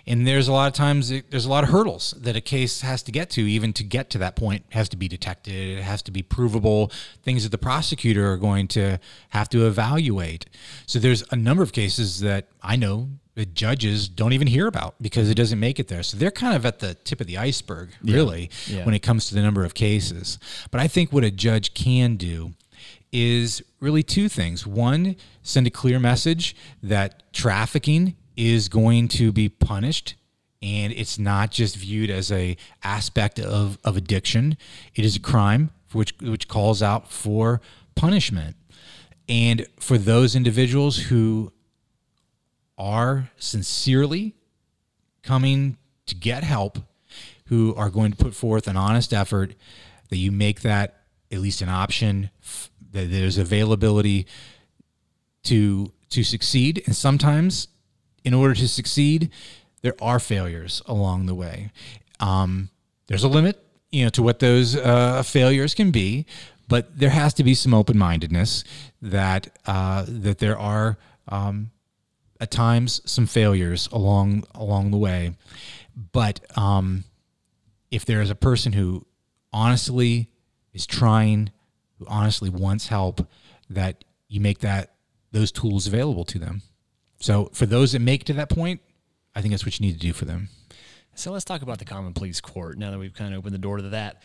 and 0.06 0.26
there's 0.26 0.48
a 0.48 0.52
lot 0.52 0.66
of 0.66 0.72
times 0.72 1.10
it, 1.10 1.30
there's 1.30 1.44
a 1.44 1.50
lot 1.50 1.62
of 1.62 1.68
hurdles 1.68 2.14
that 2.16 2.34
a 2.34 2.40
case 2.40 2.80
has 2.80 3.02
to 3.02 3.12
get 3.12 3.28
to 3.28 3.42
even 3.42 3.70
to 3.70 3.84
get 3.84 4.08
to 4.08 4.16
that 4.16 4.34
point 4.34 4.64
it 4.70 4.74
has 4.74 4.88
to 4.88 4.96
be 4.96 5.08
detected 5.08 5.52
it 5.52 5.82
has 5.82 6.00
to 6.00 6.10
be 6.10 6.22
provable 6.22 6.90
things 7.22 7.42
that 7.42 7.50
the 7.50 7.58
prosecutor 7.58 8.32
are 8.32 8.38
going 8.38 8.66
to 8.66 8.98
have 9.28 9.46
to 9.46 9.66
evaluate 9.66 10.46
so 10.86 10.98
there's 10.98 11.22
a 11.30 11.36
number 11.36 11.62
of 11.62 11.70
cases 11.70 12.20
that 12.20 12.48
i 12.62 12.76
know 12.76 13.10
the 13.34 13.44
judges 13.44 14.08
don't 14.08 14.32
even 14.32 14.46
hear 14.46 14.66
about 14.66 14.94
because 14.98 15.28
it 15.30 15.34
doesn't 15.34 15.58
make 15.58 15.80
it 15.80 15.88
there. 15.88 16.02
So 16.02 16.18
they're 16.18 16.30
kind 16.30 16.54
of 16.54 16.66
at 16.66 16.80
the 16.80 16.92
tip 16.96 17.18
of 17.18 17.26
the 17.26 17.38
iceberg, 17.38 17.88
really, 18.02 18.50
yeah. 18.66 18.78
Yeah. 18.78 18.84
when 18.84 18.94
it 18.94 18.98
comes 18.98 19.24
to 19.30 19.34
the 19.34 19.40
number 19.40 19.64
of 19.64 19.72
cases. 19.72 20.38
But 20.70 20.82
I 20.82 20.86
think 20.86 21.14
what 21.14 21.24
a 21.24 21.30
judge 21.30 21.72
can 21.72 22.16
do 22.16 22.52
is 23.12 23.62
really 23.80 24.02
two 24.02 24.28
things. 24.28 24.66
One, 24.66 25.16
send 25.42 25.66
a 25.66 25.70
clear 25.70 26.00
message 26.00 26.56
that 26.82 27.32
trafficking 27.32 28.16
is 28.36 28.68
going 28.68 29.08
to 29.08 29.30
be 29.30 29.48
punished 29.48 30.14
and 30.62 30.92
it's 30.92 31.18
not 31.18 31.50
just 31.50 31.76
viewed 31.76 32.08
as 32.08 32.30
a 32.30 32.56
aspect 32.82 33.40
of, 33.40 33.78
of 33.84 33.96
addiction. 33.96 34.56
It 34.94 35.04
is 35.04 35.16
a 35.16 35.20
crime 35.20 35.70
which 35.92 36.14
which 36.22 36.48
calls 36.48 36.82
out 36.82 37.10
for 37.10 37.60
punishment. 37.94 38.56
And 39.28 39.66
for 39.78 39.98
those 39.98 40.34
individuals 40.34 40.96
who 40.98 41.52
are 42.78 43.30
sincerely 43.36 44.34
coming 45.22 45.76
to 46.06 46.14
get 46.14 46.44
help, 46.44 46.78
who 47.46 47.74
are 47.74 47.90
going 47.90 48.12
to 48.12 48.16
put 48.16 48.34
forth 48.34 48.66
an 48.66 48.76
honest 48.76 49.12
effort, 49.12 49.54
that 50.08 50.16
you 50.16 50.32
make 50.32 50.62
that 50.62 51.02
at 51.30 51.38
least 51.38 51.62
an 51.62 51.68
option, 51.68 52.30
that 52.92 53.10
there's 53.10 53.38
availability 53.38 54.26
to 55.44 55.92
to 56.10 56.22
succeed. 56.22 56.82
And 56.86 56.94
sometimes, 56.94 57.68
in 58.24 58.34
order 58.34 58.54
to 58.54 58.68
succeed, 58.68 59.30
there 59.80 59.94
are 60.00 60.20
failures 60.20 60.82
along 60.86 61.26
the 61.26 61.34
way. 61.34 61.70
Um, 62.20 62.68
there's 63.06 63.24
a 63.24 63.28
limit, 63.28 63.64
you 63.90 64.04
know, 64.04 64.10
to 64.10 64.22
what 64.22 64.38
those 64.38 64.76
uh, 64.76 65.22
failures 65.22 65.74
can 65.74 65.90
be, 65.90 66.26
but 66.68 66.98
there 66.98 67.10
has 67.10 67.34
to 67.34 67.44
be 67.44 67.54
some 67.54 67.74
open 67.74 67.98
mindedness 67.98 68.64
that 69.00 69.48
uh, 69.66 70.04
that 70.08 70.38
there 70.38 70.58
are 70.58 70.98
um, 71.28 71.70
at 72.40 72.50
times 72.50 73.00
some 73.04 73.26
failures 73.26 73.88
along 73.92 74.44
along 74.54 74.90
the 74.90 74.98
way. 74.98 75.34
But 76.12 76.40
um, 76.56 77.04
if 77.90 78.04
there 78.04 78.22
is 78.22 78.30
a 78.30 78.34
person 78.34 78.72
who 78.72 79.06
honestly 79.52 80.30
is 80.72 80.86
trying, 80.86 81.50
who 82.02 82.12
honestly 82.12 82.50
wants 82.50 82.88
help, 82.88 83.26
that 83.70 84.04
you 84.28 84.40
make 84.40 84.58
that 84.60 84.94
those 85.30 85.52
tools 85.52 85.86
available 85.86 86.24
to 86.26 86.38
them. 86.38 86.62
So 87.20 87.50
for 87.52 87.66
those 87.66 87.92
that 87.92 88.00
make 88.00 88.24
to 88.24 88.32
that 88.34 88.48
point, 88.48 88.80
I 89.34 89.40
think 89.40 89.52
that's 89.52 89.64
what 89.64 89.78
you 89.78 89.86
need 89.86 89.94
to 89.94 89.98
do 89.98 90.12
for 90.12 90.24
them. 90.24 90.48
So 91.14 91.30
let's 91.30 91.44
talk 91.44 91.62
about 91.62 91.78
the 91.78 91.84
common 91.84 92.14
pleas 92.14 92.40
court 92.40 92.78
now 92.78 92.90
that 92.90 92.98
we've 92.98 93.14
kind 93.14 93.34
of 93.34 93.38
opened 93.38 93.54
the 93.54 93.58
door 93.58 93.76
to 93.76 93.90
that. 93.90 94.22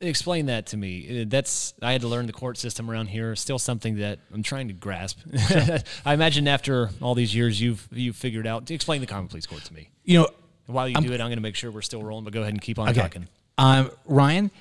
Explain 0.00 0.46
that 0.46 0.66
to 0.66 0.76
me. 0.76 1.22
Uh, 1.22 1.24
that's 1.26 1.74
I 1.82 1.90
had 1.90 2.02
to 2.02 2.08
learn 2.08 2.26
the 2.26 2.32
court 2.32 2.56
system 2.56 2.88
around 2.88 3.08
here. 3.08 3.34
Still 3.34 3.58
something 3.58 3.96
that 3.96 4.20
I'm 4.32 4.44
trying 4.44 4.68
to 4.68 4.74
grasp. 4.74 5.18
I 6.04 6.14
imagine 6.14 6.46
after 6.46 6.90
all 7.02 7.16
these 7.16 7.34
years, 7.34 7.60
you've 7.60 7.88
you've 7.90 8.14
figured 8.14 8.46
out. 8.46 8.70
Explain 8.70 9.00
the 9.00 9.08
common 9.08 9.26
pleas 9.26 9.46
court 9.46 9.64
to 9.64 9.74
me. 9.74 9.90
You 10.04 10.20
know, 10.20 10.28
while 10.66 10.88
you 10.88 10.94
I'm, 10.96 11.02
do 11.02 11.12
it, 11.12 11.20
I'm 11.20 11.26
going 11.26 11.38
to 11.38 11.42
make 11.42 11.56
sure 11.56 11.72
we're 11.72 11.82
still 11.82 12.02
rolling. 12.02 12.22
But 12.22 12.32
go 12.32 12.42
ahead 12.42 12.52
and 12.52 12.62
keep 12.62 12.78
on 12.78 12.90
okay. 12.90 13.00
talking. 13.00 13.28
Um, 13.56 13.90
Ryan, 14.04 14.52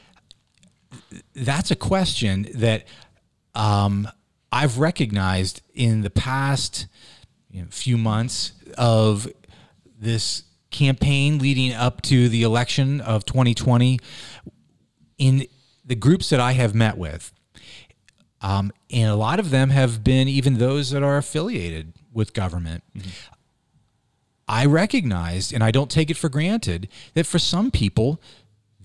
that's 1.35 1.71
a 1.71 1.75
question 1.75 2.47
that 2.55 2.85
um, 3.55 4.07
I've 4.51 4.77
recognized 4.79 5.61
in 5.73 6.01
the 6.01 6.09
past 6.09 6.87
you 7.51 7.61
know, 7.61 7.67
few 7.69 7.97
months 7.97 8.53
of 8.77 9.27
this 9.99 10.43
campaign 10.69 11.39
leading 11.39 11.73
up 11.73 12.01
to 12.03 12.29
the 12.29 12.43
election 12.43 13.01
of 13.01 13.25
2020 13.25 13.99
in 15.17 15.47
the 15.85 15.95
groups 15.95 16.29
that 16.29 16.39
I 16.39 16.51
have 16.53 16.75
met 16.75 16.97
with. 16.97 17.33
Um, 18.41 18.71
and 18.91 19.09
a 19.09 19.15
lot 19.15 19.39
of 19.39 19.49
them 19.49 19.71
have 19.71 20.03
been 20.03 20.27
even 20.27 20.59
those 20.59 20.91
that 20.91 21.01
are 21.01 21.17
affiliated 21.17 21.93
with 22.13 22.33
government. 22.33 22.83
Mm-hmm. 22.95 23.09
I 24.47 24.65
recognize, 24.65 25.51
and 25.51 25.63
I 25.63 25.71
don't 25.71 25.91
take 25.91 26.09
it 26.09 26.17
for 26.17 26.29
granted, 26.29 26.87
that 27.15 27.25
for 27.25 27.39
some 27.39 27.71
people, 27.71 28.21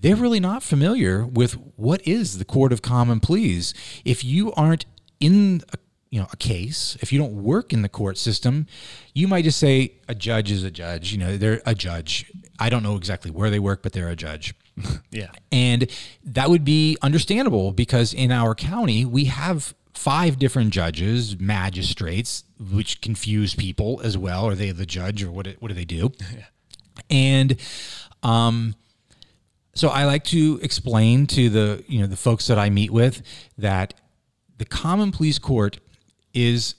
they're 0.03 0.17
really 0.17 0.41
not 0.41 0.61
familiar 0.61 1.25
with 1.25 1.53
what 1.77 2.05
is 2.05 2.37
the 2.37 2.43
court 2.43 2.73
of 2.73 2.81
common 2.81 3.21
pleas. 3.21 3.73
If 4.03 4.23
you 4.23 4.51
aren't 4.53 4.85
in 5.21 5.61
a, 5.71 5.77
you 6.11 6.19
know 6.19 6.27
a 6.31 6.35
case, 6.35 6.97
if 7.01 7.13
you 7.13 7.17
don't 7.17 7.41
work 7.41 7.71
in 7.71 7.83
the 7.83 7.89
court 7.89 8.17
system, 8.17 8.67
you 9.13 9.29
might 9.29 9.45
just 9.45 9.57
say 9.57 9.93
a 10.09 10.13
judge 10.13 10.51
is 10.51 10.63
a 10.65 10.69
judge. 10.69 11.13
You 11.13 11.19
know, 11.19 11.37
they're 11.37 11.61
a 11.65 11.73
judge. 11.73 12.29
I 12.59 12.69
don't 12.69 12.83
know 12.83 12.97
exactly 12.97 13.31
where 13.31 13.49
they 13.49 13.59
work, 13.59 13.81
but 13.81 13.93
they're 13.93 14.09
a 14.09 14.15
judge. 14.15 14.53
yeah. 15.11 15.31
And 15.53 15.89
that 16.25 16.49
would 16.49 16.65
be 16.65 16.97
understandable 17.01 17.71
because 17.71 18.13
in 18.13 18.29
our 18.29 18.53
county, 18.53 19.05
we 19.05 19.25
have 19.25 19.73
five 19.93 20.37
different 20.37 20.71
judges, 20.71 21.39
magistrates, 21.39 22.43
which 22.59 22.99
confuse 22.99 23.55
people 23.55 24.01
as 24.03 24.17
well. 24.17 24.45
Are 24.47 24.55
they 24.55 24.71
the 24.71 24.85
judge 24.85 25.23
or 25.23 25.31
what, 25.31 25.47
what 25.59 25.69
do 25.69 25.73
they 25.73 25.85
do? 25.85 26.11
Yeah. 26.35 26.45
And, 27.09 27.59
um, 28.21 28.75
so 29.75 29.89
I 29.89 30.05
like 30.05 30.23
to 30.25 30.59
explain 30.61 31.27
to 31.27 31.49
the 31.49 31.83
you 31.87 31.99
know 31.99 32.07
the 32.07 32.17
folks 32.17 32.47
that 32.47 32.59
I 32.59 32.69
meet 32.69 32.91
with 32.91 33.21
that 33.57 33.93
the 34.57 34.65
common 34.65 35.11
pleas 35.11 35.39
court 35.39 35.79
is 36.33 36.75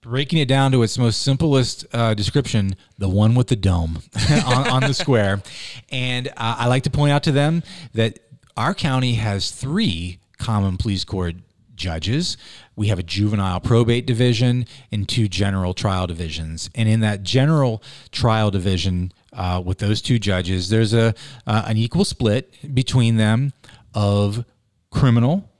breaking 0.00 0.38
it 0.38 0.46
down 0.46 0.70
to 0.72 0.82
its 0.82 0.98
most 0.98 1.22
simplest 1.22 1.86
uh, 1.94 2.12
description 2.12 2.76
the 2.98 3.08
one 3.08 3.34
with 3.34 3.48
the 3.48 3.56
dome 3.56 4.02
on, 4.46 4.68
on, 4.68 4.82
the 4.82 4.92
square. 4.92 5.42
And 5.90 6.28
uh, 6.28 6.56
i 6.58 6.66
like 6.66 6.82
to 6.82 6.90
point 6.90 7.12
out 7.12 7.22
to 7.22 7.32
them 7.32 7.62
that 7.94 8.18
our 8.56 8.74
county 8.74 9.14
has 9.14 9.50
three 9.50 10.18
common 10.38 10.76
pleas 10.76 11.04
court 11.04 11.36
judges. 11.74 12.36
We 12.76 12.88
have 12.88 12.98
a 12.98 13.02
juvenile 13.02 13.60
probate 13.60 14.06
division 14.06 14.66
and 14.92 15.08
two 15.08 15.26
general 15.26 15.74
trial 15.74 16.06
divisions. 16.06 16.70
And 16.74 16.88
in 16.88 17.00
that 17.00 17.22
general 17.22 17.82
trial 18.12 18.50
division 18.50 19.12
uh, 19.34 19.62
with 19.64 19.78
those 19.78 20.00
two 20.00 20.18
judges 20.18 20.68
there's 20.68 20.94
a 20.94 21.14
uh, 21.46 21.64
an 21.66 21.76
equal 21.76 22.04
split 22.04 22.74
between 22.74 23.16
them 23.16 23.52
of 23.94 24.44
criminal 24.90 25.50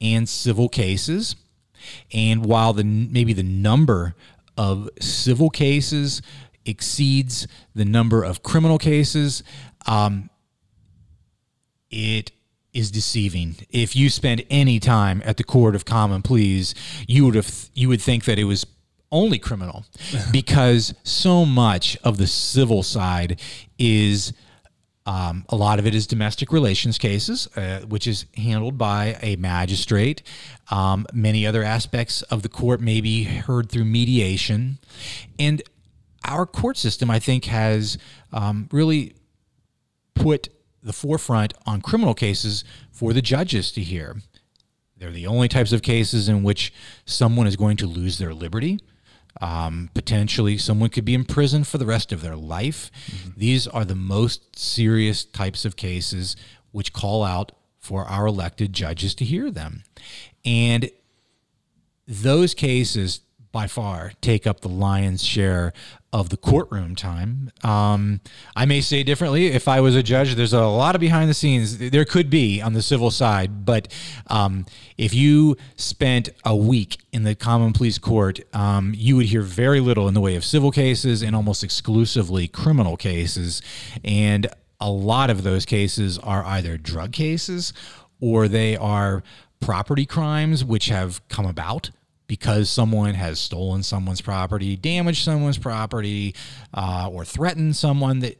and 0.00 0.28
civil 0.28 0.68
cases. 0.68 1.36
And 2.12 2.46
while 2.46 2.72
the 2.72 2.84
maybe 2.84 3.32
the 3.32 3.42
number 3.42 4.14
of 4.56 4.88
civil 5.00 5.50
cases 5.50 6.22
exceeds 6.64 7.46
the 7.74 7.84
number 7.84 8.22
of 8.22 8.42
criminal 8.42 8.78
cases, 8.78 9.42
um, 9.86 10.30
it 11.90 12.32
is 12.72 12.90
deceiving. 12.90 13.56
If 13.70 13.94
you 13.94 14.08
spend 14.08 14.44
any 14.50 14.80
time 14.80 15.22
at 15.24 15.36
the 15.36 15.44
court 15.44 15.74
of 15.74 15.84
common 15.84 16.22
pleas, 16.22 16.74
you 17.06 17.24
would 17.26 17.34
have 17.34 17.68
you 17.74 17.88
would 17.88 18.00
think 18.00 18.24
that 18.24 18.38
it 18.38 18.44
was 18.44 18.64
only 19.14 19.38
criminal 19.38 19.86
because 20.32 20.92
so 21.04 21.46
much 21.46 21.96
of 22.02 22.18
the 22.18 22.26
civil 22.26 22.82
side 22.82 23.40
is 23.78 24.34
um, 25.06 25.44
a 25.50 25.56
lot 25.56 25.78
of 25.78 25.86
it 25.86 25.94
is 25.94 26.06
domestic 26.06 26.50
relations 26.50 26.98
cases, 26.98 27.46
uh, 27.56 27.80
which 27.88 28.06
is 28.06 28.26
handled 28.36 28.76
by 28.76 29.18
a 29.22 29.36
magistrate. 29.36 30.22
Um, 30.70 31.06
many 31.12 31.46
other 31.46 31.62
aspects 31.62 32.22
of 32.22 32.42
the 32.42 32.48
court 32.48 32.80
may 32.80 33.00
be 33.00 33.24
heard 33.24 33.70
through 33.70 33.84
mediation. 33.84 34.78
And 35.38 35.62
our 36.24 36.44
court 36.44 36.76
system, 36.76 37.10
I 37.10 37.18
think, 37.18 37.44
has 37.44 37.98
um, 38.32 38.68
really 38.72 39.14
put 40.14 40.48
the 40.82 40.92
forefront 40.92 41.54
on 41.66 41.82
criminal 41.82 42.14
cases 42.14 42.64
for 42.90 43.12
the 43.12 43.22
judges 43.22 43.70
to 43.72 43.80
hear. 43.82 44.16
They're 44.96 45.10
the 45.10 45.26
only 45.26 45.48
types 45.48 45.72
of 45.72 45.82
cases 45.82 46.28
in 46.28 46.42
which 46.42 46.72
someone 47.04 47.46
is 47.46 47.56
going 47.56 47.76
to 47.78 47.86
lose 47.86 48.18
their 48.18 48.32
liberty 48.32 48.80
um, 49.40 49.90
potentially, 49.94 50.58
someone 50.58 50.90
could 50.90 51.04
be 51.04 51.14
in 51.14 51.24
prison 51.24 51.64
for 51.64 51.78
the 51.78 51.86
rest 51.86 52.12
of 52.12 52.22
their 52.22 52.36
life. 52.36 52.90
Mm-hmm. 53.06 53.30
These 53.36 53.66
are 53.66 53.84
the 53.84 53.94
most 53.94 54.58
serious 54.58 55.24
types 55.24 55.64
of 55.64 55.76
cases 55.76 56.36
which 56.72 56.92
call 56.92 57.22
out 57.24 57.52
for 57.78 58.04
our 58.04 58.26
elected 58.26 58.72
judges 58.72 59.14
to 59.16 59.24
hear 59.24 59.50
them. 59.50 59.84
And 60.44 60.90
those 62.06 62.54
cases 62.54 63.20
by 63.52 63.66
far 63.66 64.12
take 64.20 64.46
up 64.46 64.60
the 64.60 64.68
lion's 64.68 65.22
share 65.22 65.72
of 66.14 66.28
the 66.28 66.36
courtroom 66.36 66.94
time. 66.94 67.50
Um, 67.64 68.20
I 68.54 68.66
may 68.66 68.80
say 68.80 69.02
differently. 69.02 69.48
If 69.48 69.66
I 69.66 69.80
was 69.80 69.96
a 69.96 70.02
judge, 70.02 70.36
there's 70.36 70.52
a 70.52 70.64
lot 70.64 70.94
of 70.94 71.00
behind 71.00 71.28
the 71.28 71.34
scenes. 71.34 71.76
There 71.76 72.04
could 72.04 72.30
be 72.30 72.62
on 72.62 72.72
the 72.72 72.82
civil 72.82 73.10
side, 73.10 73.66
but 73.66 73.88
um, 74.28 74.64
if 74.96 75.12
you 75.12 75.56
spent 75.74 76.28
a 76.44 76.54
week 76.54 76.98
in 77.12 77.24
the 77.24 77.34
common 77.34 77.72
pleas 77.72 77.98
court, 77.98 78.38
um, 78.54 78.94
you 78.96 79.16
would 79.16 79.26
hear 79.26 79.42
very 79.42 79.80
little 79.80 80.06
in 80.06 80.14
the 80.14 80.20
way 80.20 80.36
of 80.36 80.44
civil 80.44 80.70
cases 80.70 81.20
and 81.20 81.34
almost 81.34 81.64
exclusively 81.64 82.46
criminal 82.46 82.96
cases. 82.96 83.60
And 84.04 84.46
a 84.80 84.90
lot 84.90 85.30
of 85.30 85.42
those 85.42 85.66
cases 85.66 86.20
are 86.20 86.44
either 86.44 86.78
drug 86.78 87.10
cases 87.10 87.72
or 88.20 88.46
they 88.46 88.76
are 88.76 89.24
property 89.58 90.06
crimes 90.06 90.64
which 90.64 90.86
have 90.86 91.26
come 91.26 91.44
about 91.44 91.90
because 92.26 92.70
someone 92.70 93.14
has 93.14 93.38
stolen 93.38 93.82
someone's 93.82 94.20
property, 94.20 94.76
damaged 94.76 95.24
someone's 95.24 95.58
property, 95.58 96.34
uh, 96.72 97.08
or 97.12 97.24
threatened 97.24 97.76
someone 97.76 98.20
that 98.20 98.38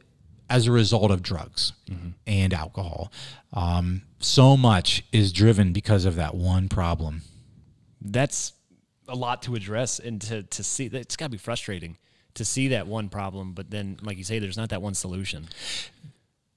as 0.49 0.67
a 0.67 0.71
result 0.71 1.11
of 1.11 1.21
drugs 1.21 1.73
mm-hmm. 1.89 2.09
and 2.27 2.53
alcohol. 2.53 3.11
Um, 3.53 4.03
so 4.19 4.55
much 4.55 5.03
is 5.11 5.31
driven 5.31 5.73
because 5.73 6.05
of 6.05 6.15
that 6.15 6.35
one 6.35 6.69
problem. 6.69 7.21
That's 8.01 8.53
a 9.07 9.15
lot 9.15 9.43
to 9.43 9.55
address 9.55 9.99
and 9.99 10.21
to, 10.23 10.43
to 10.43 10.63
see 10.63 10.85
it's 10.85 11.15
got 11.15 11.25
to 11.25 11.31
be 11.31 11.37
frustrating 11.37 11.97
to 12.35 12.45
see 12.45 12.69
that 12.69 12.85
one 12.85 13.09
problem, 13.09 13.53
but 13.53 13.71
then, 13.71 13.97
like 14.01 14.17
you 14.17 14.23
say, 14.23 14.39
there's 14.39 14.57
not 14.57 14.69
that 14.69 14.81
one 14.81 14.93
solution. 14.93 15.47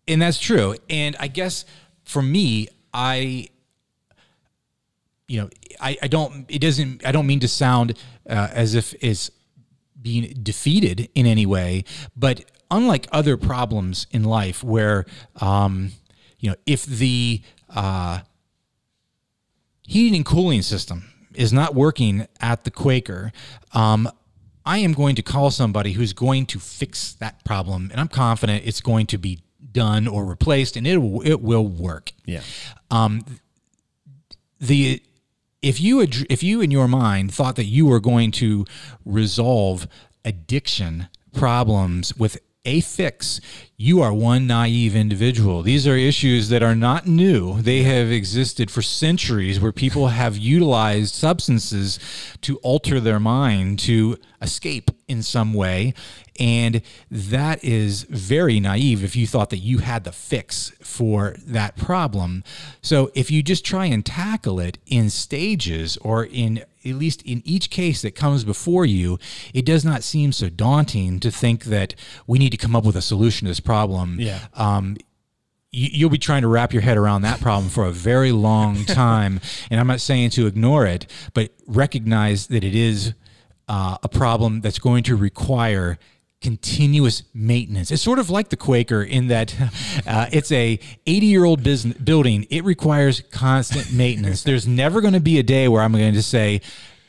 And 0.07 0.21
that's 0.21 0.39
true. 0.39 0.75
And 0.91 1.17
I 1.19 1.29
guess 1.29 1.65
for 2.05 2.21
me, 2.21 2.69
I 2.93 3.49
you 5.29 5.43
know, 5.43 5.51
I, 5.81 5.97
I 6.03 6.09
don't, 6.09 6.47
it 6.49 6.61
doesn't, 6.61 7.07
I 7.07 7.13
don't 7.13 7.27
mean 7.27 7.41
to 7.41 7.49
sound 7.49 7.97
uh, 8.29 8.49
as 8.53 8.75
if 8.75 8.95
it's 9.01 9.31
being 10.01 10.35
defeated 10.43 11.09
in 11.15 11.27
any 11.27 11.47
way, 11.47 11.85
but 12.17 12.45
unlike 12.71 13.07
other 13.13 13.37
problems 13.37 14.07
in 14.11 14.25
life 14.25 14.65
where, 14.65 15.05
um, 15.41 15.93
you 16.39 16.51
know, 16.51 16.57
if 16.67 16.87
the 16.87 17.43
uh, 17.69 18.21
heating 19.83 20.17
and 20.17 20.25
cooling 20.25 20.63
system 20.63 21.11
is 21.35 21.53
not 21.53 21.75
working 21.75 22.27
at 22.41 22.65
the 22.65 22.71
Quaker, 22.71 23.33
um, 23.73 24.11
I 24.65 24.79
am 24.79 24.93
going 24.93 25.17
to 25.17 25.23
call 25.23 25.51
somebody 25.51 25.93
who's 25.93 26.13
going 26.13 26.47
to 26.47 26.59
fix 26.59 27.13
that 27.15 27.45
problem, 27.45 27.89
and 27.91 28.01
I'm 28.01 28.09
confident 28.09 28.65
it's 28.67 28.81
going 28.81 29.07
to 29.09 29.19
be 29.19 29.41
done 29.73 30.07
or 30.09 30.25
replaced, 30.25 30.77
and 30.77 30.87
it 30.87 30.99
will, 30.99 31.23
it 31.23 31.41
will 31.43 31.67
work. 31.67 32.13
Yeah. 32.25 32.43
The 34.61 35.03
if 35.63 35.81
you 35.81 36.03
ad- 36.03 36.27
if 36.31 36.43
you 36.43 36.61
in 36.61 36.71
your 36.71 36.89
mind 36.89 37.33
thought 37.33 37.57
that 37.57 37.65
you 37.65 37.87
were 37.87 38.01
going 38.01 38.31
to 38.31 38.65
resolve 39.05 39.87
addiction 40.25 41.09
problems 41.33 42.15
with 42.17 42.39
a 42.65 42.81
fix, 42.81 43.41
you 43.77 44.03
are 44.03 44.13
one 44.13 44.47
naive 44.47 44.95
individual. 44.97 45.63
These 45.63 45.87
are 45.87 45.97
issues 45.97 46.49
that 46.49 46.63
are 46.63 46.75
not 46.75 47.07
new. 47.07 47.63
They 47.63 47.83
have 47.85 48.11
existed 48.11 48.71
for 48.71 48.83
centuries 48.83 49.61
where 49.61 49.73
people 49.73 50.09
have 50.09 50.37
utilized 50.37 51.15
substances 51.15 51.99
to 52.43 52.57
alter 52.59 53.01
their 53.01 53.21
mind, 53.21 53.79
to 53.81 54.19
escape 54.43 54.91
in 55.07 55.23
some 55.23 55.55
way. 55.55 55.95
And 56.39 56.83
that 57.11 57.63
is 57.65 58.03
very 58.05 58.61
naive 58.61 59.03
if 59.03 59.17
you 59.17 59.27
thought 59.27 59.51
that 59.51 59.59
you 59.59 59.79
had 59.79 60.05
the 60.05 60.13
fix 60.13 60.73
for 60.83 61.37
that 61.47 61.77
problem. 61.77 62.45
So 62.83 63.11
if 63.15 63.31
you 63.31 63.43
just 63.43 63.65
try 63.65 63.87
and 63.87 64.05
tackle 64.05 64.61
it 64.61 64.79
in 64.87 65.11
stages 65.11 65.97
or 65.99 66.25
in 66.25 66.65
at 66.89 66.97
least 66.97 67.23
in 67.23 67.43
each 67.45 67.71
case 67.71 68.03
that 68.03 68.15
comes 68.15 68.45
before 68.45 68.85
you, 68.87 69.19
it 69.55 69.65
does 69.65 69.85
not 69.85 70.03
seem 70.03 70.33
so 70.33 70.49
daunting 70.49 71.21
to 71.21 71.31
think 71.31 71.65
that 71.65 71.95
we 72.27 72.39
need 72.39 72.51
to 72.51 72.57
come 72.57 72.75
up 72.75 72.85
with 72.85 72.97
a 72.97 73.03
solution 73.03 73.47
to 73.47 73.51
this 73.51 73.61
problem. 73.61 74.19
Yeah. 74.21 74.41
Um, 74.55 74.97
you- 75.71 75.91
you'll 75.93 76.11
be 76.11 76.19
trying 76.19 76.43
to 76.43 76.49
wrap 76.49 76.73
your 76.73 76.83
head 76.83 76.97
around 76.97 77.23
that 77.23 77.41
problem 77.41 77.69
for 77.71 77.85
a 77.85 77.93
very 77.93 78.33
long 78.33 78.85
time. 78.87 79.41
and 79.71 79.79
I'm 79.79 79.87
not 79.87 80.01
saying 80.01 80.31
to 80.31 80.47
ignore 80.47 80.87
it, 80.87 81.07
but 81.35 81.53
recognize 81.67 82.47
that 82.49 82.65
it 82.65 82.75
is 82.75 83.13
uh, 83.69 83.99
a 84.03 84.09
problem 84.09 84.63
that's 84.63 84.79
going 84.79 85.03
to 85.05 85.15
require 85.17 85.99
continuous 86.41 87.25
maintenance. 87.35 87.91
It's 87.91 88.03
sort 88.03 88.19
of 88.19 88.31
like 88.31 88.49
the 88.49 88.57
Quaker 88.57 89.03
in 89.03 89.29
that 89.29 89.55
uh, 90.07 90.27
it's 90.33 90.53
a 90.53 90.79
80 91.07 91.27
year 91.27 91.45
old 91.45 91.63
business 91.63 91.97
building. 91.97 92.47
It 92.51 92.65
requires 92.65 93.23
constant 93.31 93.93
maintenance. 93.93 94.43
There's 94.43 94.67
never 94.67 95.01
going 95.01 95.15
to 95.15 95.21
be 95.21 95.39
a 95.39 95.43
day 95.43 95.69
where 95.69 95.83
I'm 95.83 95.93
going 95.93 96.15
to 96.15 96.23
say 96.23 96.61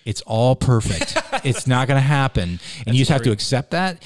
it's 0.05 0.21
all 0.21 0.55
perfect. 0.55 1.17
it's 1.45 1.67
not 1.67 1.88
going 1.88 1.97
to 1.97 2.07
happen, 2.07 2.59
and 2.88 2.95
you 2.95 3.01
just 3.01 3.11
have 3.11 3.21
to 3.23 3.32
accept 3.32 3.71
that 3.71 4.01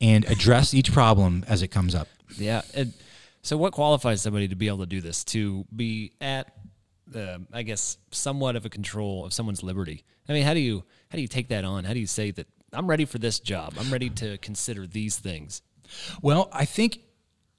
and 0.00 0.24
address 0.26 0.74
each 0.74 0.92
problem 0.92 1.44
as 1.48 1.62
it 1.62 1.68
comes 1.68 1.94
up. 1.94 2.08
Yeah. 2.36 2.62
And 2.74 2.92
so, 3.42 3.56
what 3.56 3.72
qualifies 3.72 4.22
somebody 4.22 4.48
to 4.48 4.56
be 4.56 4.68
able 4.68 4.78
to 4.78 4.86
do 4.86 5.00
this? 5.00 5.22
To 5.24 5.64
be 5.74 6.12
at, 6.20 6.52
uh, 7.14 7.38
I 7.52 7.62
guess, 7.62 7.98
somewhat 8.10 8.56
of 8.56 8.64
a 8.64 8.70
control 8.70 9.24
of 9.24 9.32
someone's 9.32 9.62
liberty. 9.62 10.04
I 10.28 10.32
mean, 10.32 10.44
how 10.44 10.54
do 10.54 10.60
you 10.60 10.82
how 11.10 11.16
do 11.16 11.22
you 11.22 11.28
take 11.28 11.48
that 11.48 11.64
on? 11.64 11.84
How 11.84 11.92
do 11.92 12.00
you 12.00 12.06
say 12.06 12.30
that 12.32 12.46
I'm 12.74 12.86
ready 12.86 13.04
for 13.04 13.18
this 13.18 13.40
job? 13.40 13.74
I'm 13.78 13.92
ready 13.92 14.10
to 14.10 14.38
consider 14.38 14.86
these 14.86 15.16
things. 15.16 15.62
Well, 16.22 16.48
I 16.52 16.64
think 16.64 17.00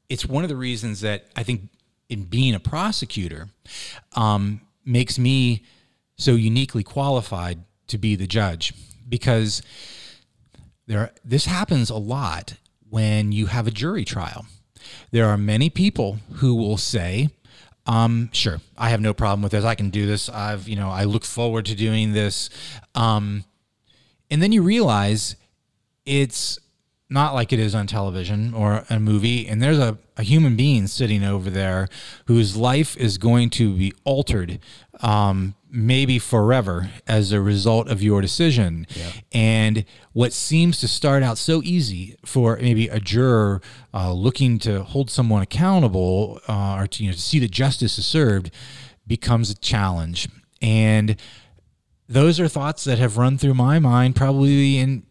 it's 0.10 0.26
one 0.26 0.44
of 0.44 0.50
the 0.50 0.56
reasons 0.56 1.02
that 1.02 1.26
I 1.36 1.44
think 1.44 1.70
in 2.10 2.24
being 2.24 2.54
a 2.54 2.60
prosecutor 2.60 3.50
um, 4.16 4.62
makes 4.86 5.18
me 5.18 5.64
so 6.18 6.34
uniquely 6.34 6.84
qualified 6.84 7.60
to 7.88 7.98
be 7.98 8.16
the 8.16 8.28
judge 8.28 8.74
because 9.08 9.62
there 10.88 11.12
this 11.24 11.46
happens 11.46 11.90
a 11.90 11.96
lot 11.96 12.56
when 12.90 13.32
you 13.32 13.48
have 13.48 13.68
a 13.68 13.72
jury 13.72 14.06
trial. 14.06 14.46
There 15.12 15.28
are 15.28 15.38
many 15.38 15.70
people 15.70 16.20
who 16.34 16.56
will 16.56 16.78
say, 16.78 17.30
um, 17.88 18.30
sure, 18.32 18.62
I 18.78 18.90
have 18.90 19.02
no 19.02 19.14
problem 19.14 19.42
with 19.42 19.52
this. 19.52 19.66
I 19.66 19.76
can 19.76 19.90
do 19.90 20.06
this. 20.06 20.30
I've, 20.30 20.68
you 20.68 20.76
know, 20.76 20.90
I 20.90 21.04
look 21.06 21.26
forward 21.26 21.66
to 21.66 21.76
doing 21.76 22.14
this. 22.14 22.50
Um, 22.94 23.44
and 24.36 24.44
then 24.44 24.52
you 24.52 24.64
realize 24.64 25.38
it's 26.06 26.60
not 27.10 27.34
like 27.34 27.54
it 27.54 27.60
is 27.60 27.74
on 27.74 27.88
television 27.88 28.54
or 28.54 28.84
a 28.90 29.00
movie. 29.00 29.48
And 29.48 29.62
there's 29.62 29.80
a, 29.80 29.98
a 30.18 30.24
human 30.24 30.58
being 30.58 30.88
sitting 30.88 31.24
over 31.24 31.50
there 31.50 31.88
whose 32.26 32.58
life 32.58 32.98
is 32.98 33.18
going 33.18 33.50
to 33.52 33.74
be 33.74 33.94
altered, 34.04 34.60
um, 35.00 35.56
maybe 35.72 36.20
forever, 36.20 36.90
as 37.08 37.32
a 37.32 37.40
result 37.40 37.88
of 37.88 38.04
your 38.04 38.20
decision. 38.20 38.88
And 39.32 39.86
what 40.12 40.34
seems 40.34 40.82
to 40.82 40.90
start 40.90 41.24
out 41.24 41.38
so 41.38 41.62
easy 41.64 42.18
for 42.26 42.58
maybe 42.58 42.90
a 42.90 43.00
juror 43.00 43.62
uh, 43.94 44.12
looking 44.12 44.60
to 44.60 44.84
hold 44.84 45.10
someone 45.10 45.44
accountable 45.44 46.42
uh, 46.50 46.76
or 46.78 46.88
to, 46.88 47.04
you 47.06 47.10
know, 47.10 47.16
to 47.16 47.22
see 47.22 47.40
that 47.40 47.52
justice 47.52 47.98
is 47.98 48.06
served 48.06 48.52
becomes 49.08 49.50
a 49.50 49.56
challenge. 49.56 50.28
And 50.62 51.16
those 52.08 52.40
are 52.40 52.48
thoughts 52.48 52.84
that 52.84 53.00
have 53.00 53.18
run 53.18 53.38
through 53.38 53.56
my 53.56 53.80
mind 53.80 54.16
probably 54.16 54.78
in 54.78 55.04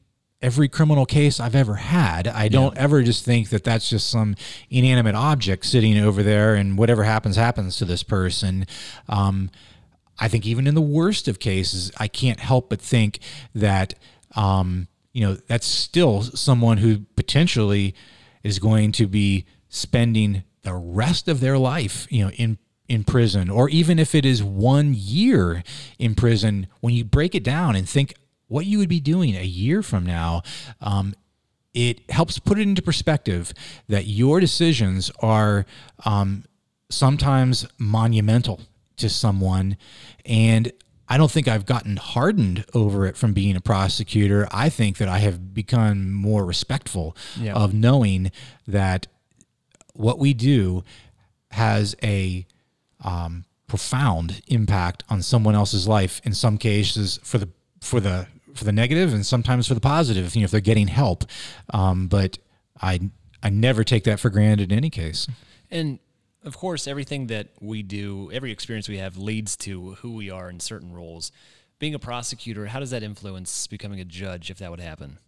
every 0.44 0.68
criminal 0.68 1.06
case 1.06 1.40
I've 1.40 1.54
ever 1.54 1.76
had. 1.76 2.28
I 2.28 2.48
don't 2.48 2.76
ever 2.76 3.02
just 3.02 3.24
think 3.24 3.48
that 3.48 3.64
that's 3.64 3.88
just 3.88 4.10
some 4.10 4.36
inanimate 4.68 5.14
object 5.14 5.64
sitting 5.64 5.96
over 5.98 6.22
there 6.22 6.54
and 6.54 6.76
whatever 6.76 7.04
happens, 7.04 7.36
happens 7.36 7.78
to 7.78 7.86
this 7.86 8.02
person. 8.02 8.66
Um, 9.08 9.50
I 10.18 10.28
think 10.28 10.44
even 10.46 10.66
in 10.66 10.74
the 10.74 10.82
worst 10.82 11.28
of 11.28 11.38
cases, 11.38 11.90
I 11.96 12.08
can't 12.08 12.40
help 12.40 12.68
but 12.68 12.80
think 12.80 13.20
that, 13.54 13.94
um, 14.36 14.88
you 15.14 15.26
know, 15.26 15.34
that's 15.48 15.66
still 15.66 16.22
someone 16.22 16.76
who 16.76 17.00
potentially 17.16 17.94
is 18.42 18.58
going 18.58 18.92
to 18.92 19.06
be 19.06 19.46
spending 19.70 20.44
the 20.62 20.74
rest 20.74 21.26
of 21.26 21.40
their 21.40 21.56
life, 21.56 22.06
you 22.10 22.24
know, 22.24 22.30
in 22.32 22.58
in 22.88 23.04
prison, 23.04 23.48
or 23.48 23.68
even 23.70 23.98
if 23.98 24.14
it 24.14 24.24
is 24.26 24.42
one 24.42 24.94
year 24.96 25.62
in 25.98 26.14
prison, 26.14 26.66
when 26.80 26.94
you 26.94 27.04
break 27.04 27.34
it 27.34 27.42
down 27.42 27.76
and 27.76 27.88
think 27.88 28.14
what 28.48 28.66
you 28.66 28.78
would 28.78 28.88
be 28.88 29.00
doing 29.00 29.34
a 29.34 29.42
year 29.44 29.82
from 29.82 30.04
now, 30.04 30.42
um, 30.80 31.14
it 31.72 32.08
helps 32.10 32.38
put 32.38 32.58
it 32.58 32.62
into 32.62 32.82
perspective 32.82 33.52
that 33.88 34.06
your 34.06 34.38
decisions 34.38 35.10
are 35.20 35.64
um, 36.04 36.44
sometimes 36.90 37.66
monumental 37.78 38.60
to 38.98 39.08
someone. 39.08 39.76
And 40.26 40.70
I 41.08 41.16
don't 41.16 41.30
think 41.30 41.48
I've 41.48 41.66
gotten 41.66 41.96
hardened 41.96 42.64
over 42.74 43.06
it 43.06 43.16
from 43.16 43.32
being 43.32 43.56
a 43.56 43.60
prosecutor. 43.60 44.46
I 44.52 44.68
think 44.68 44.98
that 44.98 45.08
I 45.08 45.18
have 45.18 45.52
become 45.54 46.12
more 46.12 46.44
respectful 46.44 47.16
Yeah. 47.40 47.54
of 47.54 47.72
knowing 47.74 48.30
that 48.68 49.06
what 49.94 50.18
we 50.18 50.34
do 50.34 50.84
has 51.50 51.96
a 52.02 52.46
um, 53.04 53.44
profound 53.68 54.42
impact 54.48 55.04
on 55.08 55.22
someone 55.22 55.54
else's 55.54 55.86
life. 55.86 56.20
In 56.24 56.34
some 56.34 56.58
cases, 56.58 57.20
for 57.22 57.38
the 57.38 57.48
for 57.80 58.00
the 58.00 58.26
for 58.54 58.64
the 58.64 58.72
negative, 58.72 59.12
and 59.12 59.24
sometimes 59.24 59.68
for 59.68 59.74
the 59.74 59.80
positive. 59.80 60.34
You 60.34 60.42
know, 60.42 60.44
if 60.44 60.50
they're 60.50 60.60
getting 60.60 60.88
help. 60.88 61.24
Um, 61.72 62.08
but 62.08 62.38
I 62.80 63.10
I 63.42 63.50
never 63.50 63.84
take 63.84 64.04
that 64.04 64.18
for 64.18 64.30
granted 64.30 64.72
in 64.72 64.78
any 64.78 64.90
case. 64.90 65.26
And 65.70 65.98
of 66.44 66.56
course, 66.56 66.86
everything 66.86 67.28
that 67.28 67.48
we 67.60 67.82
do, 67.82 68.30
every 68.32 68.52
experience 68.52 68.88
we 68.88 68.98
have 68.98 69.16
leads 69.16 69.56
to 69.58 69.92
who 69.94 70.14
we 70.14 70.30
are 70.30 70.50
in 70.50 70.60
certain 70.60 70.92
roles. 70.92 71.32
Being 71.78 71.94
a 71.94 71.98
prosecutor, 71.98 72.66
how 72.66 72.80
does 72.80 72.90
that 72.90 73.02
influence 73.02 73.66
becoming 73.66 74.00
a 74.00 74.04
judge 74.04 74.50
if 74.50 74.58
that 74.58 74.70
would 74.70 74.80
happen? 74.80 75.18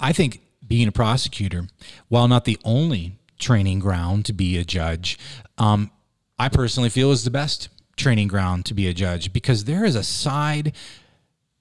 I 0.00 0.12
think 0.12 0.42
being 0.66 0.88
a 0.88 0.92
prosecutor, 0.92 1.68
while 2.08 2.26
not 2.26 2.44
the 2.44 2.58
only 2.64 3.18
training 3.38 3.78
ground 3.78 4.24
to 4.26 4.32
be 4.32 4.58
a 4.58 4.64
judge, 4.64 5.18
um, 5.58 5.90
I 6.38 6.48
personally 6.48 6.90
feel 6.90 7.12
is 7.12 7.24
the 7.24 7.30
best 7.30 7.68
training 7.96 8.28
ground 8.28 8.66
to 8.66 8.74
be 8.74 8.86
a 8.86 8.94
judge 8.94 9.32
because 9.32 9.64
there 9.64 9.84
is 9.84 9.94
a 9.94 10.02
side 10.02 10.74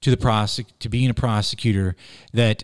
to 0.01 0.09
the 0.09 0.17
prosec- 0.17 0.71
to 0.79 0.89
being 0.89 1.09
a 1.09 1.13
prosecutor 1.13 1.95
that 2.33 2.63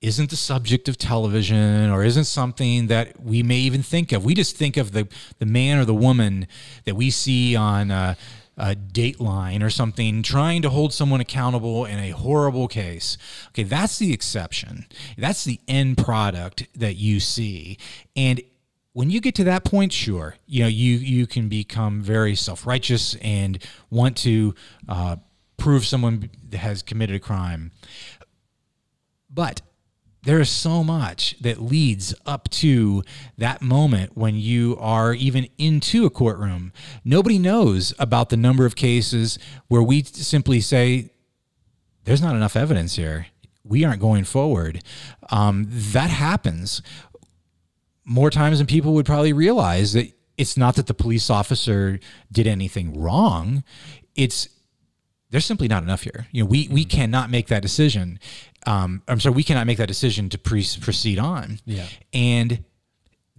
isn't 0.00 0.30
the 0.30 0.36
subject 0.36 0.88
of 0.88 0.98
television 0.98 1.88
or 1.88 2.02
isn't 2.02 2.24
something 2.24 2.88
that 2.88 3.22
we 3.22 3.42
may 3.42 3.58
even 3.58 3.82
think 3.82 4.10
of. 4.10 4.24
We 4.24 4.34
just 4.34 4.56
think 4.56 4.76
of 4.76 4.92
the 4.92 5.06
the 5.38 5.46
man 5.46 5.78
or 5.78 5.84
the 5.84 5.94
woman 5.94 6.48
that 6.84 6.96
we 6.96 7.10
see 7.10 7.54
on 7.54 7.92
a, 7.92 8.16
a 8.58 8.74
Dateline 8.74 9.62
or 9.62 9.70
something 9.70 10.22
trying 10.24 10.60
to 10.62 10.70
hold 10.70 10.92
someone 10.92 11.20
accountable 11.20 11.84
in 11.84 12.00
a 12.00 12.10
horrible 12.10 12.66
case. 12.66 13.16
Okay, 13.50 13.62
that's 13.62 13.98
the 13.98 14.12
exception. 14.12 14.86
That's 15.16 15.44
the 15.44 15.60
end 15.68 15.98
product 15.98 16.66
that 16.74 16.96
you 16.96 17.20
see, 17.20 17.78
and 18.16 18.42
when 18.92 19.10
you 19.10 19.20
get 19.20 19.34
to 19.36 19.44
that 19.44 19.64
point, 19.64 19.92
sure, 19.92 20.36
you 20.46 20.62
know 20.62 20.68
you 20.68 20.96
you 20.96 21.26
can 21.26 21.48
become 21.48 22.02
very 22.02 22.34
self 22.34 22.66
righteous 22.66 23.14
and 23.16 23.58
want 23.90 24.16
to 24.18 24.54
uh, 24.88 25.16
prove 25.56 25.84
someone 25.84 26.30
has 26.52 26.82
committed 26.82 27.16
a 27.16 27.20
crime. 27.20 27.70
But 29.30 29.62
there 30.24 30.38
is 30.38 30.50
so 30.50 30.84
much 30.84 31.36
that 31.40 31.60
leads 31.60 32.14
up 32.26 32.48
to 32.50 33.02
that 33.38 33.60
moment 33.60 34.16
when 34.16 34.36
you 34.36 34.76
are 34.78 35.14
even 35.14 35.48
into 35.58 36.04
a 36.06 36.10
courtroom. 36.10 36.72
Nobody 37.04 37.38
knows 37.38 37.92
about 37.98 38.28
the 38.28 38.36
number 38.36 38.64
of 38.64 38.76
cases 38.76 39.38
where 39.66 39.82
we 39.82 40.02
simply 40.04 40.60
say, 40.60 41.10
there's 42.04 42.22
not 42.22 42.36
enough 42.36 42.56
evidence 42.56 42.94
here. 42.94 43.26
We 43.64 43.84
aren't 43.84 44.00
going 44.00 44.24
forward. 44.24 44.82
Um, 45.30 45.66
that 45.68 46.10
happens 46.10 46.82
more 48.04 48.30
times 48.30 48.58
than 48.58 48.66
people 48.66 48.94
would 48.94 49.06
probably 49.06 49.32
realize 49.32 49.92
that 49.92 50.12
it's 50.36 50.56
not 50.56 50.76
that 50.76 50.86
the 50.86 50.94
police 50.94 51.30
officer 51.30 52.00
did 52.30 52.46
anything 52.46 52.98
wrong. 53.00 53.62
It's 54.14 54.48
there's 55.30 55.46
simply 55.46 55.68
not 55.68 55.82
enough 55.82 56.02
here. 56.02 56.26
You 56.30 56.42
know, 56.42 56.48
we 56.48 56.68
we 56.68 56.84
cannot 56.84 57.30
make 57.30 57.46
that 57.48 57.62
decision. 57.62 58.18
Um, 58.66 59.02
I'm 59.08 59.20
sorry, 59.20 59.34
we 59.34 59.44
cannot 59.44 59.66
make 59.66 59.78
that 59.78 59.88
decision 59.88 60.28
to 60.30 60.38
pre- 60.38 60.66
proceed 60.80 61.18
on. 61.18 61.58
Yeah. 61.64 61.86
and 62.12 62.64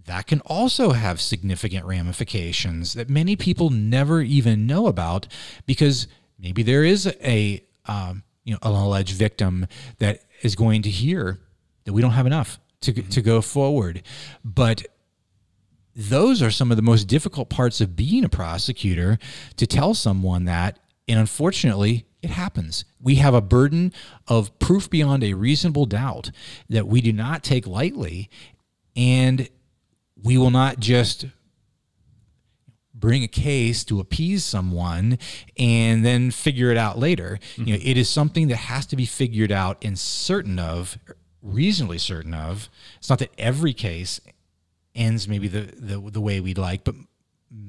that 0.06 0.28
can 0.28 0.42
also 0.42 0.92
have 0.92 1.22
significant 1.22 1.86
ramifications 1.86 2.94
that 2.94 3.10
many 3.10 3.36
people 3.36 3.70
never 3.70 4.22
even 4.22 4.68
know 4.68 4.88
about 4.88 5.28
because 5.66 6.08
maybe 6.38 6.62
there 6.64 6.84
is 6.84 7.08
a 7.24 7.64
um, 7.86 8.24
you 8.44 8.54
know 8.54 8.60
an 8.64 8.74
alleged 8.74 9.16
victim 9.16 9.68
that 10.00 10.22
is 10.42 10.56
going 10.56 10.82
to 10.82 10.90
hear 10.90 11.40
that 11.86 11.94
we 11.94 12.02
don't 12.02 12.12
have 12.12 12.26
enough 12.26 12.60
to 12.84 12.94
to 12.94 13.22
go 13.22 13.42
forward, 13.42 14.04
but 14.44 14.86
those 15.96 16.42
are 16.42 16.52
some 16.52 16.72
of 16.72 16.78
the 16.78 16.84
most 16.84 17.06
difficult 17.06 17.50
parts 17.50 17.80
of 17.80 17.96
being 17.96 18.24
a 18.24 18.30
prosecutor 18.30 19.20
to 19.58 19.68
tell 19.68 19.94
someone 19.94 20.46
that. 20.46 20.80
And 21.08 21.20
unfortunately 21.20 22.06
it 22.22 22.30
happens. 22.30 22.86
We 23.02 23.16
have 23.16 23.34
a 23.34 23.42
burden 23.42 23.92
of 24.28 24.58
proof 24.58 24.90
beyond 24.90 25.24
a 25.24 25.34
reasonable 25.34 25.86
doubt 25.86 26.32
that 26.70 26.88
we 26.88 27.02
do 27.02 27.12
not 27.12 27.44
take 27.44 27.68
lightly. 27.68 28.30
And 28.96 29.50
we 30.22 30.38
will 30.38 30.52
not 30.52 30.80
just 30.80 31.26
bring 32.94 33.24
a 33.24 33.28
case 33.28 33.84
to 33.84 34.00
appease 34.00 34.46
someone 34.46 35.18
and 35.58 36.06
then 36.06 36.32
figure 36.32 36.72
it 36.72 36.78
out 36.78 36.98
later. 36.98 37.38
You 37.58 37.74
know 37.74 37.80
it 37.82 37.98
is 37.98 38.08
something 38.08 38.48
that 38.48 38.56
has 38.56 38.86
to 38.88 38.96
be 38.96 39.06
figured 39.06 39.52
out 39.52 39.84
and 39.84 40.00
certain 40.00 40.58
of 40.58 40.98
reasonably 41.44 41.98
certain 41.98 42.34
of 42.34 42.70
it's 42.98 43.10
not 43.10 43.20
that 43.20 43.32
every 43.38 43.74
case 43.74 44.20
ends 44.96 45.28
maybe 45.28 45.48
the, 45.48 45.62
the 45.78 46.00
the 46.12 46.22
way 46.22 46.40
we'd 46.40 46.58
like, 46.58 46.84
but 46.84 46.96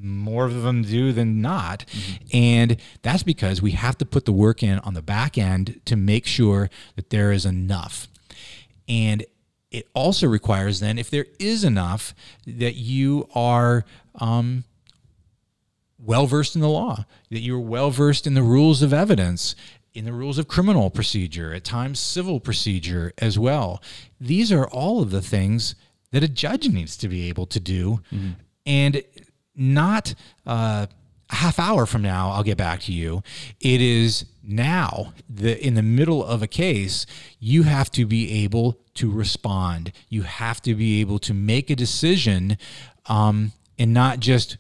more 0.01 0.47
of 0.47 0.63
them 0.63 0.83
do 0.83 1.13
than 1.13 1.43
not. 1.43 1.85
And 2.33 2.77
that's 3.03 3.23
because 3.23 3.61
we 3.61 3.73
have 3.73 3.99
to 3.99 4.07
put 4.07 4.25
the 4.25 4.33
work 4.33 4.63
in 4.63 4.79
on 4.79 4.95
the 4.95 5.03
back 5.03 5.37
end 5.37 5.81
to 5.85 5.97
make 5.97 6.27
sure 6.27 6.71
that 6.97 7.11
there 7.11 7.33
is 7.33 7.45
enough. 7.45 8.09
And 8.89 9.25
it 9.71 9.89
also 9.93 10.27
requires 10.29 10.81
then, 10.81 10.99
if 10.99 11.11
there 11.11 11.27
is 11.39 11.65
enough, 11.65 12.15
that 12.47 12.77
you 12.77 13.29
are 13.35 13.85
um, 14.15 14.65
well 15.99 16.27
versed 16.27 16.55
in 16.55 16.61
the 16.61 16.69
law, 16.69 17.05
that 17.31 17.41
you're 17.41 17.59
well 17.59 17.91
versed 17.91 18.27
in 18.27 18.35
the 18.35 18.43
rules 18.43 18.83
of 18.83 18.93
evidence, 18.93 19.57
in 19.95 20.05
the 20.05 20.13
rules 20.13 20.39
of 20.39 20.49
criminal 20.49 20.91
procedure, 20.91 21.55
at 21.55 21.65
times 21.65 22.01
civil 22.01 22.41
procedure 22.41 23.13
as 23.19 23.39
well. 23.39 23.83
These 24.21 24.51
are 24.53 24.67
all 24.67 25.01
of 25.01 25.11
the 25.11 25.23
things 25.23 25.75
that 26.11 26.23
a 26.23 26.29
judge 26.29 26.69
needs 26.69 26.97
to 26.99 27.09
be 27.09 27.29
able 27.29 27.47
to 27.47 27.61
do. 27.61 28.01
And 28.67 29.03
not 29.55 30.15
uh, 30.47 30.87
a 31.31 31.35
half 31.35 31.59
hour 31.59 31.87
from 31.87 32.03
now, 32.03 32.31
I'll 32.31 32.43
get 32.43 32.59
back 32.59 32.81
to 32.83 32.93
you. 32.93 33.23
It 33.61 33.81
is 33.81 34.27
now, 34.43 35.13
the, 35.29 35.65
in 35.65 35.75
the 35.75 35.83
middle 35.83 36.25
of 36.25 36.43
a 36.43 36.47
case, 36.47 37.07
you 37.39 37.63
have 37.63 37.91
to 37.93 38.05
be 38.05 38.45
able 38.45 38.79
to 38.95 39.11
respond. 39.11 39.93
You 40.09 40.23
have 40.23 40.61
to 40.63 40.75
be 40.75 41.01
able 41.01 41.19
to 41.21 41.35
make 41.35 41.71
a 41.71 41.77
decision 41.77 42.59
um, 43.07 43.53
and 43.79 43.93
not 43.93 44.21
just 44.21 44.57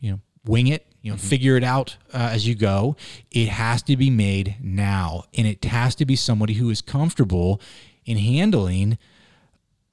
you 0.00 0.12
know 0.12 0.20
wing 0.44 0.66
it 0.66 0.89
you 1.02 1.10
know 1.10 1.16
figure 1.16 1.56
it 1.56 1.64
out 1.64 1.96
uh, 2.12 2.30
as 2.32 2.46
you 2.46 2.54
go. 2.54 2.96
It 3.30 3.48
has 3.48 3.82
to 3.84 3.96
be 3.96 4.10
made 4.10 4.56
now 4.60 5.24
and 5.34 5.46
it 5.46 5.64
has 5.64 5.94
to 5.96 6.06
be 6.06 6.16
somebody 6.16 6.54
who 6.54 6.70
is 6.70 6.80
comfortable 6.80 7.60
in 8.04 8.16
handling 8.16 8.98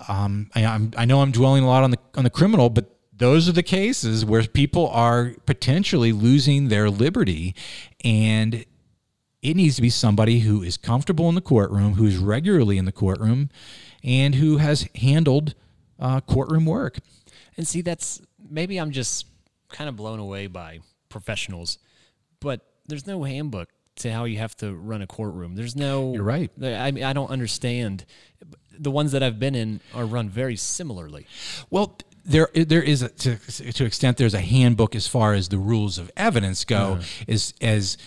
um, 0.08 0.49
I, 0.53 0.64
I'm, 0.64 0.91
I 0.95 1.05
know 1.05 1.22
i'm 1.22 1.32
dwelling 1.32 1.64
a 1.64 1.68
lot 1.68 1.84
on 1.84 1.89
the 1.89 1.97
on 2.16 2.24
the 2.24 2.30
criminal 2.30 2.70
but 2.70 2.97
those 3.12 3.49
are 3.49 3.51
the 3.51 3.64
cases 3.64 4.24
where 4.24 4.43
people 4.43 4.88
are 4.89 5.34
potentially 5.47 6.12
losing 6.12 6.68
their 6.68 6.89
liberty 6.89 7.55
and 8.03 8.64
it 9.41 9.55
needs 9.55 9.76
to 9.76 9.82
be 9.82 9.89
somebody 9.89 10.39
who 10.39 10.62
is 10.62 10.78
comfortable 10.78 11.30
in 11.30 11.36
the 11.36 11.41
courtroom 11.41 11.93
who's 11.93 12.18
regularly 12.18 12.78
in 12.78 12.86
the 12.86 12.91
courtroom 12.91 13.49
and 14.03 14.36
who 14.36 14.58
has 14.58 14.88
handled 14.95 15.55
uh, 15.99 16.22
courtroom 16.22 16.66
work. 16.66 16.99
And 17.55 17.68
see, 17.68 17.82
that's 17.82 18.22
maybe 18.49 18.78
I'm 18.78 18.91
just 18.91 19.26
kind 19.70 19.89
of 19.89 19.95
blown 19.95 20.20
away 20.20 20.47
by 20.47 20.80
professionals, 21.10 21.78
but 22.39 22.62
there's 22.88 23.08
no 23.08 23.24
handbook 23.24 23.70
to 23.97 24.12
how 24.12 24.26
you 24.26 24.38
have 24.38 24.55
to 24.58 24.74
run 24.74 25.01
a 25.01 25.08
courtroom. 25.08 25.55
There's 25.55 25.76
no. 25.76 26.14
You're 26.14 26.24
right. 26.24 26.51
I 26.62 26.91
mean, 26.91 27.03
I 27.03 27.14
don't 27.14 27.30
understand. 27.30 28.05
The 28.80 28.91
ones 28.91 29.12
that 29.14 29.24
I've 29.24 29.39
been 29.39 29.55
in 29.55 29.82
are 29.93 30.05
run 30.05 30.30
very 30.30 30.55
similarly. 30.55 31.26
Well, 31.70 31.97
there 32.28 32.49
there 32.53 32.84
is 32.84 33.01
a, 33.01 33.10
to 33.10 33.38
to 33.38 33.86
extent 33.86 34.18
there's 34.18 34.34
a 34.34 34.41
handbook 34.41 34.95
as 34.95 35.08
far 35.08 35.34
as 35.34 35.49
the 35.49 35.58
rules 35.58 35.97
of 35.97 36.12
evidence 36.18 36.66
go 36.66 36.93
uh-huh. 36.93 37.03
is 37.28 37.53
as 37.62 37.97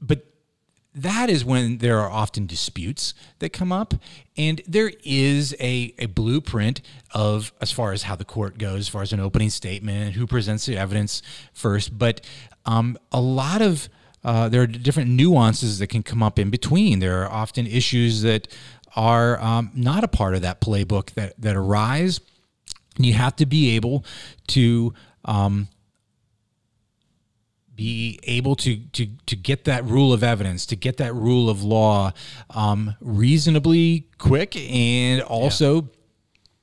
but 0.00 0.26
that 0.94 1.30
is 1.30 1.44
when 1.44 1.78
there 1.78 1.98
are 1.98 2.10
often 2.10 2.46
disputes 2.46 3.14
that 3.38 3.52
come 3.52 3.72
up 3.72 3.94
and 4.36 4.60
there 4.66 4.92
is 5.04 5.54
a, 5.60 5.94
a 5.98 6.06
blueprint 6.06 6.80
of 7.12 7.52
as 7.60 7.72
far 7.72 7.92
as 7.92 8.04
how 8.04 8.16
the 8.16 8.24
court 8.24 8.58
goes 8.58 8.80
as 8.80 8.88
far 8.88 9.02
as 9.02 9.12
an 9.12 9.20
opening 9.20 9.50
statement 9.50 10.14
who 10.14 10.26
presents 10.26 10.66
the 10.66 10.76
evidence 10.76 11.22
first. 11.52 11.98
But 11.98 12.20
um, 12.64 12.98
a 13.12 13.20
lot 13.20 13.62
of 13.62 13.88
uh, 14.24 14.48
there 14.48 14.62
are 14.62 14.66
different 14.66 15.08
nuances 15.10 15.78
that 15.78 15.86
can 15.86 16.02
come 16.02 16.20
up 16.20 16.38
in 16.38 16.50
between. 16.50 16.98
There 16.98 17.22
are 17.22 17.30
often 17.30 17.64
issues 17.64 18.22
that 18.22 18.48
are 18.96 19.40
um, 19.40 19.70
not 19.74 20.02
a 20.02 20.08
part 20.08 20.34
of 20.34 20.42
that 20.42 20.60
playbook 20.60 21.12
that, 21.14 21.40
that 21.40 21.54
arise. 21.54 22.20
You 22.98 23.12
have 23.12 23.36
to 23.36 23.46
be 23.46 23.76
able 23.76 24.04
to 24.48 24.94
um, 25.24 25.68
be 27.76 28.18
able 28.24 28.56
to 28.56 28.76
to 28.76 29.06
to 29.26 29.36
get 29.36 29.64
that 29.64 29.84
rule 29.84 30.12
of 30.12 30.22
evidence, 30.22 30.66
to 30.66 30.76
get 30.76 30.96
that 30.96 31.14
rule 31.14 31.50
of 31.50 31.62
law 31.62 32.12
um, 32.50 32.94
reasonably 33.00 34.08
quick, 34.18 34.56
and 34.56 35.22
also 35.22 35.88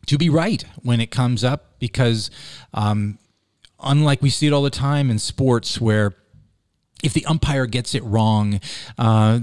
to 0.07 0.17
be 0.17 0.29
right 0.29 0.65
when 0.81 0.99
it 0.99 1.11
comes 1.11 1.43
up. 1.43 1.79
Because 1.79 2.31
um, 2.73 3.19
unlike 3.79 4.21
we 4.21 4.29
see 4.29 4.47
it 4.47 4.53
all 4.53 4.63
the 4.63 4.69
time 4.69 5.09
in 5.09 5.19
sports, 5.19 5.79
where 5.79 6.15
if 7.03 7.13
the 7.13 7.25
umpire 7.25 7.65
gets 7.65 7.93
it 7.93 8.03
wrong, 8.03 8.59
uh, 8.97 9.39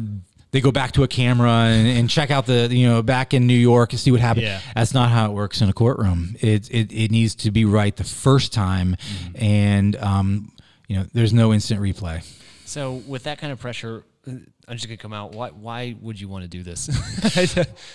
they 0.50 0.60
go 0.60 0.72
back 0.72 0.92
to 0.92 1.04
a 1.04 1.08
camera 1.08 1.50
and, 1.50 1.86
and 1.86 2.10
check 2.10 2.30
out 2.30 2.46
the 2.46 2.68
you 2.74 2.88
know 2.88 3.02
back 3.02 3.32
in 3.32 3.46
New 3.46 3.54
York 3.54 3.92
and 3.92 4.00
see 4.00 4.10
what 4.10 4.20
happened. 4.20 4.46
Yeah. 4.46 4.60
That's 4.74 4.94
not 4.94 5.10
how 5.10 5.26
it 5.26 5.32
works 5.32 5.60
in 5.60 5.68
a 5.68 5.72
courtroom. 5.72 6.36
It 6.40 6.68
it, 6.70 6.92
it 6.92 7.10
needs 7.10 7.34
to 7.36 7.50
be 7.50 7.64
right 7.64 7.94
the 7.94 8.04
first 8.04 8.52
time, 8.52 8.96
and 9.36 9.94
um, 9.96 10.52
you 10.90 10.96
know 10.96 11.06
there's 11.12 11.32
no 11.32 11.52
instant 11.52 11.80
replay. 11.80 12.20
So 12.64 12.94
with 13.06 13.22
that 13.22 13.38
kind 13.38 13.52
of 13.52 13.60
pressure, 13.60 14.02
I'm 14.26 14.44
just 14.72 14.86
gonna 14.88 14.96
come 14.96 15.12
out. 15.12 15.32
Why? 15.32 15.50
Why 15.50 15.94
would 16.00 16.20
you 16.20 16.28
want 16.28 16.42
to 16.42 16.48
do 16.48 16.64
this? 16.64 16.90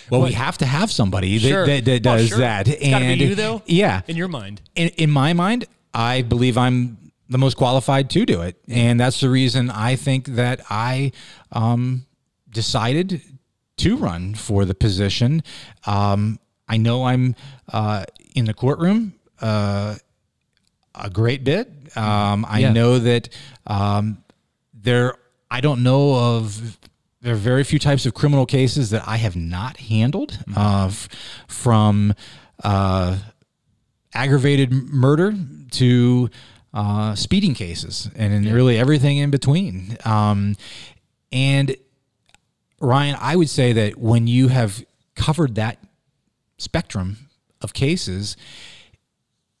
Well, 0.10 0.22
we 0.22 0.32
have 0.32 0.56
to 0.58 0.66
have 0.66 0.90
somebody 0.90 1.36
that, 1.36 1.48
Sure. 1.48 1.66
that, 1.66 1.84
that 1.84 2.04
Well, 2.06 2.16
does 2.16 2.28
sure. 2.28 2.38
that. 2.38 2.68
It's 2.68 2.78
be 3.20 3.24
you, 3.26 3.34
though? 3.34 3.60
Yeah. 3.66 4.00
in 4.08 4.16
your 4.16 4.28
mind. 4.28 4.62
in, 4.74 4.88
in 4.96 5.10
my 5.10 5.34
mind, 5.34 5.66
I 5.92 6.22
believe 6.22 6.56
I'm 6.56 6.96
the 7.28 7.36
most 7.36 7.58
qualified 7.58 8.08
to 8.10 8.24
do 8.24 8.40
it, 8.40 8.56
and 8.66 8.98
that's 8.98 9.20
the 9.20 9.28
reason 9.28 9.68
I 9.68 9.96
think 9.96 10.24
that 10.28 10.62
I 10.70 11.12
um, 11.52 12.06
decided 12.48 13.20
to 13.76 13.96
run 13.98 14.34
for 14.34 14.64
the 14.64 14.74
position. 14.74 15.42
Um, 15.84 16.38
I 16.66 16.78
know 16.78 17.04
I'm 17.04 17.34
uh, 17.70 18.04
in 18.34 18.46
the 18.46 18.54
courtroom 18.54 19.14
uh, 19.42 19.96
a 20.96 21.10
great 21.10 21.44
bit. 21.44 21.70
Um, 21.96 22.44
I 22.48 22.60
Yeah. 22.60 22.72
know 22.72 22.98
that 22.98 23.28
um, 23.66 24.18
there. 24.74 25.14
I 25.50 25.60
don't 25.60 25.82
know 25.82 26.14
of. 26.36 26.78
There 27.22 27.32
are 27.32 27.36
very 27.38 27.64
few 27.64 27.78
types 27.78 28.06
of 28.06 28.14
criminal 28.14 28.46
cases 28.46 28.90
that 28.90 29.02
I 29.06 29.16
have 29.16 29.34
not 29.36 29.78
handled, 29.78 30.38
uh, 30.56 30.86
f- 30.90 31.08
from 31.48 32.14
uh, 32.62 33.18
aggravated 34.14 34.72
murder 34.72 35.34
to 35.72 36.30
uh, 36.72 37.14
speeding 37.16 37.54
cases 37.54 38.08
and 38.14 38.32
in 38.32 38.52
really 38.52 38.78
everything 38.78 39.16
in 39.18 39.30
between. 39.30 39.96
Um, 40.04 40.56
and 41.32 41.74
Ryan, 42.80 43.16
I 43.20 43.34
would 43.34 43.48
say 43.50 43.72
that 43.72 43.96
when 43.98 44.26
you 44.28 44.48
have 44.48 44.84
covered 45.16 45.54
that 45.56 45.78
spectrum 46.58 47.16
of 47.60 47.72
cases, 47.72 48.36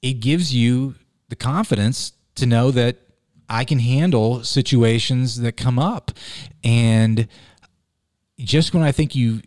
it 0.02 0.14
gives 0.20 0.54
you 0.54 0.94
the 1.28 1.36
confidence 1.36 2.12
to 2.36 2.46
know 2.46 2.70
that 2.70 2.98
I 3.48 3.64
can 3.64 3.78
handle 3.78 4.42
situations 4.42 5.40
that 5.40 5.52
come 5.52 5.78
up. 5.78 6.10
And 6.64 7.28
just 8.38 8.74
when 8.74 8.82
I 8.82 8.92
think 8.92 9.14
you, 9.14 9.40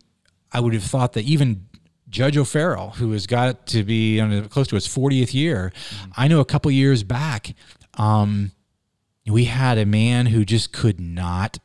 I 0.52 0.60
would 0.60 0.74
have 0.74 0.84
thought 0.84 1.12
that 1.14 1.24
even 1.24 1.66
Judge 2.08 2.36
O'Farrell, 2.36 2.90
who 2.90 3.12
has 3.12 3.26
got 3.26 3.66
to 3.68 3.84
be 3.84 4.20
close 4.48 4.66
to 4.68 4.74
his 4.74 4.88
40th 4.88 5.34
year, 5.34 5.72
I 6.16 6.28
know 6.28 6.40
a 6.40 6.44
couple 6.44 6.70
years 6.70 7.02
back, 7.02 7.54
um, 7.94 8.52
we 9.26 9.44
had 9.44 9.78
a 9.78 9.86
man 9.86 10.26
who 10.26 10.44
just 10.44 10.72
could 10.72 10.98
not 10.98 11.58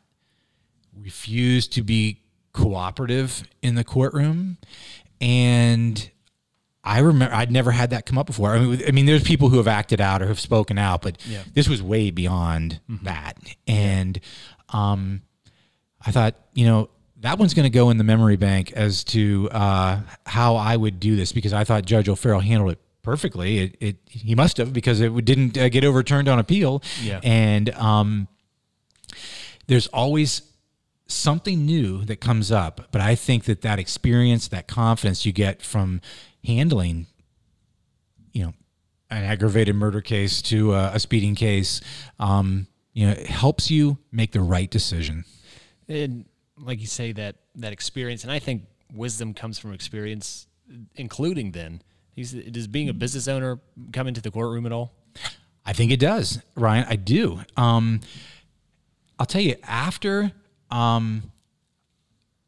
refuse 0.96 1.68
to 1.70 1.82
be 1.82 2.22
cooperative 2.54 3.44
in 3.62 3.76
the 3.76 3.84
courtroom. 3.84 4.58
And 5.20 6.12
I 6.86 7.00
remember 7.00 7.34
I'd 7.36 7.52
never 7.52 7.72
had 7.72 7.90
that 7.90 8.06
come 8.06 8.18
up 8.18 8.28
before. 8.28 8.56
I 8.56 8.60
mean, 8.60 8.82
I 8.88 8.92
mean, 8.92 9.06
there's 9.08 9.24
people 9.24 9.50
who 9.50 9.58
have 9.58 9.68
acted 9.68 10.00
out 10.00 10.22
or 10.22 10.28
have 10.28 10.40
spoken 10.40 10.78
out, 10.78 11.02
but 11.02 11.18
Yeah. 11.28 11.42
this 11.54 11.68
was 11.68 11.82
way 11.82 12.12
beyond 12.12 12.80
that. 13.04 13.38
And 13.68 14.20
um, 14.70 15.22
I 16.06 16.12
thought, 16.12 16.36
you 16.54 16.66
know, 16.68 16.90
that 17.22 17.40
one's 17.40 17.54
going 17.56 17.64
to 17.64 17.72
go 17.72 17.90
in 17.90 17.98
the 17.98 18.04
memory 18.04 18.36
bank 18.36 18.72
as 18.74 19.04
to 19.06 19.50
uh, 19.52 20.02
how 20.28 20.56
I 20.58 20.76
would 20.78 21.00
do 21.00 21.16
this 21.16 21.32
because 21.32 21.54
I 21.54 21.64
thought 21.64 21.86
Judge 21.86 22.08
O'Farrell 22.08 22.42
handled 22.42 22.74
it 22.74 22.80
perfectly. 23.02 23.58
It, 23.60 23.78
it 23.80 23.96
he 24.08 24.36
must 24.36 24.58
have 24.58 24.72
because 24.74 25.00
it 25.02 25.26
didn't 25.26 25.58
uh, 25.58 25.70
get 25.70 25.84
overturned 25.84 26.28
on 26.28 26.38
appeal. 26.38 26.84
Yeah. 27.02 27.20
And 27.24 27.72
um, 27.72 28.28
there's 29.68 29.88
always 29.88 30.44
something 31.08 31.66
new 31.66 32.04
that 32.06 32.18
comes 32.18 32.52
up, 32.52 32.88
but 32.92 33.02
I 33.02 33.16
think 33.16 33.46
that 33.46 33.62
that 33.62 33.80
experience, 33.80 34.48
that 34.50 34.68
confidence 34.68 35.26
you 35.26 35.32
get 35.32 35.62
from 35.62 36.02
handling, 36.46 37.08
you 38.32 38.44
know, 38.44 38.54
an 39.10 39.24
aggravated 39.24 39.76
murder 39.76 40.02
case 40.02 40.42
to 40.44 40.74
a, 40.74 40.94
a 40.94 41.00
speeding 41.00 41.36
case, 41.36 41.82
um, 42.20 42.68
you 42.94 43.06
know, 43.06 43.14
it 43.14 43.28
helps 43.28 43.70
you 43.70 43.98
make 44.12 44.32
the 44.32 44.42
right 44.42 44.70
decision. 44.70 45.26
And 45.88 46.26
like 46.58 46.80
you 46.80 46.88
say, 46.88 47.12
that 47.14 47.36
that 47.56 47.74
experience, 47.74 48.24
and 48.24 48.32
I 48.32 48.40
think 48.40 48.64
wisdom 48.94 49.34
comes 49.34 49.60
from 49.60 49.74
experience, 49.74 50.48
including 50.96 51.52
then. 51.52 51.82
Does 52.16 52.68
being 52.68 52.88
a 52.88 52.94
business 52.94 53.28
owner 53.28 53.60
come 53.92 54.08
into 54.08 54.22
the 54.22 54.32
courtroom 54.32 54.66
at 54.66 54.72
all? 54.72 54.94
I 55.66 55.74
think 55.74 55.92
it 55.92 56.00
does, 56.00 56.42
Ryan. 56.56 56.86
I 56.88 56.96
do. 56.96 57.42
Um, 57.58 58.00
I'll 59.20 59.26
tell 59.26 59.42
you 59.42 59.56
after 59.64 60.32
um, 60.72 61.32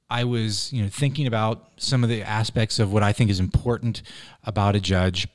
I 0.10 0.24
was, 0.24 0.72
you 0.72 0.84
know, 0.84 0.90
thinking 0.90 1.28
about 1.28 1.70
some 1.78 2.04
of 2.04 2.10
the 2.10 2.24
aspects 2.24 2.80
of 2.80 2.94
what 2.94 3.04
I 3.04 3.12
think 3.14 3.30
is 3.30 3.40
important 3.40 4.02
about 4.44 4.76
a 4.76 4.80
judge. 4.80 5.28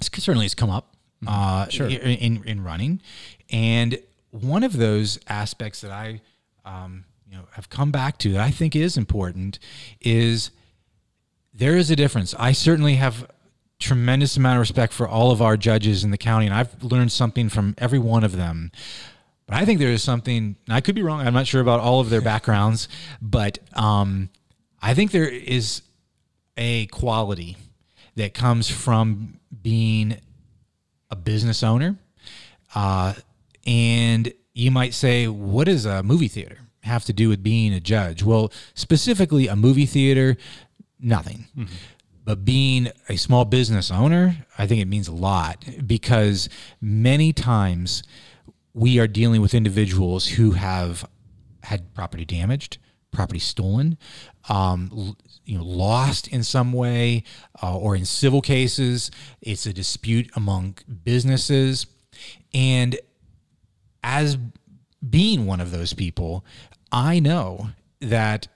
Certainly 0.00 0.46
has 0.46 0.54
come 0.54 0.70
up 0.70 0.96
uh, 1.26 1.68
Sure. 1.68 1.86
in 1.88 2.42
in 2.44 2.64
running, 2.64 3.02
and 3.50 3.98
one 4.30 4.62
of 4.62 4.76
those 4.78 5.18
aspects 5.28 5.82
that 5.82 5.90
I, 5.90 6.22
um, 6.64 7.04
you 7.28 7.36
know, 7.36 7.44
have 7.52 7.68
come 7.68 7.90
back 7.90 8.16
to 8.18 8.32
that 8.32 8.40
I 8.40 8.50
think 8.50 8.74
is 8.74 8.96
important 8.96 9.58
is 10.00 10.50
there 11.52 11.76
is 11.76 11.90
a 11.90 11.96
difference. 11.96 12.34
I 12.38 12.52
certainly 12.52 12.94
have 12.94 13.30
tremendous 13.78 14.36
amount 14.36 14.56
of 14.56 14.60
respect 14.60 14.92
for 14.92 15.08
all 15.08 15.30
of 15.30 15.42
our 15.42 15.56
judges 15.56 16.04
in 16.04 16.10
the 16.10 16.18
county, 16.18 16.46
and 16.46 16.54
I've 16.54 16.82
learned 16.82 17.12
something 17.12 17.48
from 17.48 17.74
every 17.76 17.98
one 17.98 18.24
of 18.24 18.36
them. 18.36 18.72
But 19.50 19.58
I 19.58 19.64
think 19.64 19.80
there 19.80 19.90
is 19.90 20.00
something. 20.00 20.54
and 20.66 20.74
I 20.74 20.80
could 20.80 20.94
be 20.94 21.02
wrong. 21.02 21.26
I'm 21.26 21.34
not 21.34 21.48
sure 21.48 21.60
about 21.60 21.80
all 21.80 21.98
of 21.98 22.08
their 22.08 22.20
backgrounds, 22.32 22.88
but 23.20 23.58
um, 23.72 24.30
I 24.80 24.94
think 24.94 25.10
there 25.10 25.28
is 25.28 25.82
a 26.56 26.86
quality 26.86 27.56
that 28.14 28.32
comes 28.32 28.70
from 28.70 29.40
being 29.60 30.18
a 31.10 31.16
business 31.16 31.64
owner. 31.64 31.98
Uh, 32.76 33.14
and 33.66 34.32
you 34.54 34.70
might 34.70 34.94
say, 34.94 35.26
what 35.26 35.64
does 35.64 35.84
a 35.84 36.04
movie 36.04 36.28
theater 36.28 36.58
have 36.84 37.04
to 37.06 37.12
do 37.12 37.28
with 37.28 37.42
being 37.42 37.74
a 37.74 37.80
judge? 37.80 38.22
Well, 38.22 38.52
specifically, 38.74 39.48
a 39.48 39.56
movie 39.56 39.86
theater, 39.86 40.36
nothing. 41.00 41.46
But 42.24 42.44
being 42.44 42.88
a 43.08 43.16
small 43.16 43.44
business 43.44 43.90
owner, 43.90 44.46
I 44.56 44.68
think 44.68 44.80
it 44.80 44.86
means 44.86 45.08
a 45.08 45.12
lot 45.12 45.64
because 45.84 46.48
many 46.80 47.32
times 47.32 48.04
we 48.80 48.98
are 48.98 49.06
dealing 49.06 49.42
with 49.42 49.52
individuals 49.52 50.26
who 50.26 50.52
have 50.52 51.06
had 51.62 51.92
property 51.92 52.24
damaged, 52.24 52.78
property 53.10 53.38
stolen, 53.38 53.98
um, 54.48 55.14
you 55.44 55.58
know, 55.58 55.62
lost 55.64 56.28
in 56.28 56.42
some 56.42 56.72
way, 56.72 57.22
uh, 57.62 57.76
or 57.76 57.94
in 57.94 58.06
civil 58.06 58.40
cases, 58.40 59.10
it's 59.42 59.66
a 59.66 59.72
dispute 59.74 60.30
among 60.34 60.78
businesses, 61.04 61.84
and 62.54 62.98
as 64.02 64.38
being 65.06 65.44
one 65.44 65.60
of 65.60 65.72
those 65.72 65.92
people, 65.92 66.42
I 66.90 67.20
know 67.20 67.68
that 68.00 68.48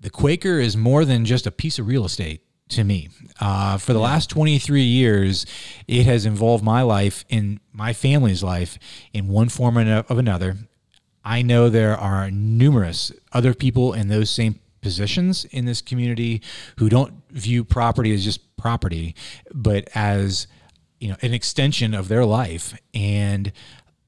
the 0.00 0.10
Quaker 0.10 0.58
is 0.58 0.76
more 0.76 1.04
than 1.04 1.24
just 1.24 1.46
a 1.46 1.52
piece 1.52 1.78
of 1.78 1.86
real 1.86 2.04
estate 2.04 2.42
to 2.70 2.84
me. 2.84 3.08
Uh, 3.40 3.76
for 3.78 3.92
the 3.92 3.98
last 3.98 4.30
23 4.30 4.82
years, 4.82 5.46
it 5.86 6.04
has 6.04 6.26
involved 6.26 6.64
my 6.64 6.82
life 6.82 7.24
in 7.28 7.60
my 7.72 7.92
family's 7.92 8.42
life 8.42 8.78
in 9.12 9.28
one 9.28 9.48
form 9.48 9.78
or 9.78 10.04
of 10.08 10.18
another. 10.18 10.56
I 11.24 11.42
know 11.42 11.68
there 11.68 11.96
are 11.96 12.30
numerous 12.30 13.12
other 13.32 13.54
people 13.54 13.92
in 13.92 14.08
those 14.08 14.30
same 14.30 14.60
positions 14.82 15.46
in 15.46 15.64
this 15.64 15.80
community 15.80 16.42
who 16.76 16.88
don't 16.88 17.14
view 17.30 17.64
property 17.64 18.12
as 18.12 18.24
just 18.24 18.56
property, 18.56 19.14
but 19.52 19.88
as 19.94 20.46
you 21.00 21.08
know 21.08 21.16
an 21.22 21.32
extension 21.34 21.94
of 21.94 22.08
their 22.08 22.24
life. 22.24 22.78
And 22.92 23.52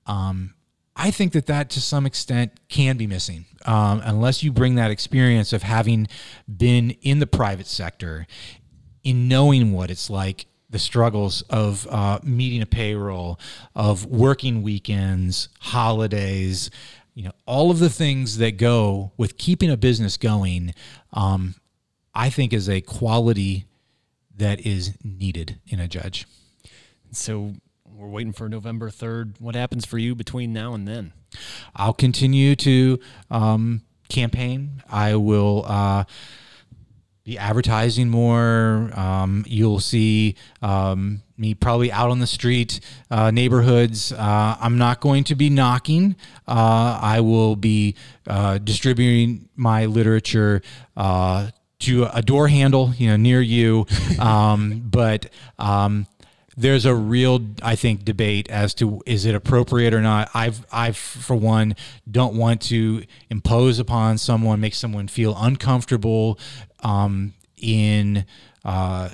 um, 0.06 0.54
I 0.96 1.10
think 1.10 1.32
that 1.32 1.46
that 1.46 1.68
to 1.70 1.80
some 1.80 2.06
extent 2.06 2.52
can 2.68 2.96
be 2.96 3.06
missing 3.06 3.44
um, 3.66 4.00
unless 4.04 4.42
you 4.42 4.50
bring 4.50 4.76
that 4.76 4.90
experience 4.90 5.52
of 5.52 5.62
having 5.62 6.08
been 6.48 6.90
in 7.02 7.18
the 7.18 7.26
private 7.26 7.66
sector, 7.66 8.26
in 9.04 9.28
knowing 9.28 9.72
what 9.72 9.90
it's 9.90 10.08
like, 10.08 10.46
the 10.70 10.78
struggles 10.78 11.42
of 11.42 11.86
uh, 11.90 12.18
meeting 12.24 12.62
a 12.62 12.66
payroll, 12.66 13.38
of 13.74 14.06
working 14.06 14.62
weekends, 14.62 15.48
holidays, 15.60 16.70
you 17.14 17.22
know, 17.22 17.32
all 17.44 17.70
of 17.70 17.78
the 17.78 17.90
things 17.90 18.38
that 18.38 18.56
go 18.56 19.12
with 19.16 19.38
keeping 19.38 19.70
a 19.70 19.76
business 19.76 20.16
going. 20.16 20.74
Um, 21.12 21.54
I 22.14 22.30
think 22.30 22.54
is 22.54 22.68
a 22.68 22.80
quality 22.80 23.66
that 24.36 24.66
is 24.66 24.96
needed 25.04 25.60
in 25.66 25.78
a 25.78 25.86
judge. 25.86 26.26
So 27.12 27.54
we're 27.96 28.08
waiting 28.08 28.32
for 28.32 28.48
November 28.48 28.90
3rd. 28.90 29.40
What 29.40 29.54
happens 29.54 29.86
for 29.86 29.96
you 29.96 30.14
between 30.14 30.52
now 30.52 30.74
and 30.74 30.86
then? 30.86 31.12
I'll 31.74 31.94
continue 31.94 32.54
to 32.56 33.00
um, 33.30 33.82
campaign. 34.08 34.82
I 34.90 35.16
will 35.16 35.64
uh, 35.66 36.04
be 37.24 37.38
advertising 37.38 38.10
more. 38.10 38.90
Um, 38.94 39.44
you'll 39.46 39.80
see 39.80 40.36
um, 40.60 41.22
me 41.38 41.54
probably 41.54 41.90
out 41.90 42.10
on 42.10 42.18
the 42.18 42.26
street, 42.26 42.80
uh, 43.10 43.30
neighborhoods. 43.30 44.12
Uh, 44.12 44.56
I'm 44.60 44.76
not 44.76 45.00
going 45.00 45.24
to 45.24 45.34
be 45.34 45.48
knocking. 45.48 46.16
Uh, 46.46 46.98
I 47.00 47.20
will 47.20 47.56
be 47.56 47.94
uh, 48.26 48.58
distributing 48.58 49.48
my 49.56 49.86
literature. 49.86 50.60
Uh, 50.96 51.50
to 51.78 52.04
a 52.04 52.22
door 52.22 52.48
handle, 52.48 52.94
you 52.96 53.08
know, 53.10 53.16
near 53.16 53.40
you, 53.40 53.86
um, 54.18 54.82
but 54.86 55.26
um, 55.58 56.06
there's 56.56 56.86
a 56.86 56.94
real 56.94 57.40
i 57.62 57.76
think 57.76 58.04
debate 58.04 58.48
as 58.48 58.72
to 58.74 59.02
is 59.06 59.24
it 59.24 59.34
appropriate 59.34 59.92
or 59.92 60.00
not. 60.00 60.30
I've 60.34 60.64
i've 60.72 60.96
for 60.96 61.36
one 61.36 61.76
don't 62.10 62.34
want 62.34 62.62
to 62.62 63.04
impose 63.30 63.78
upon 63.78 64.18
someone 64.18 64.60
make 64.60 64.74
someone 64.74 65.08
feel 65.08 65.36
uncomfortable 65.38 66.38
um, 66.82 67.34
in 67.56 68.24
uh, 68.64 69.10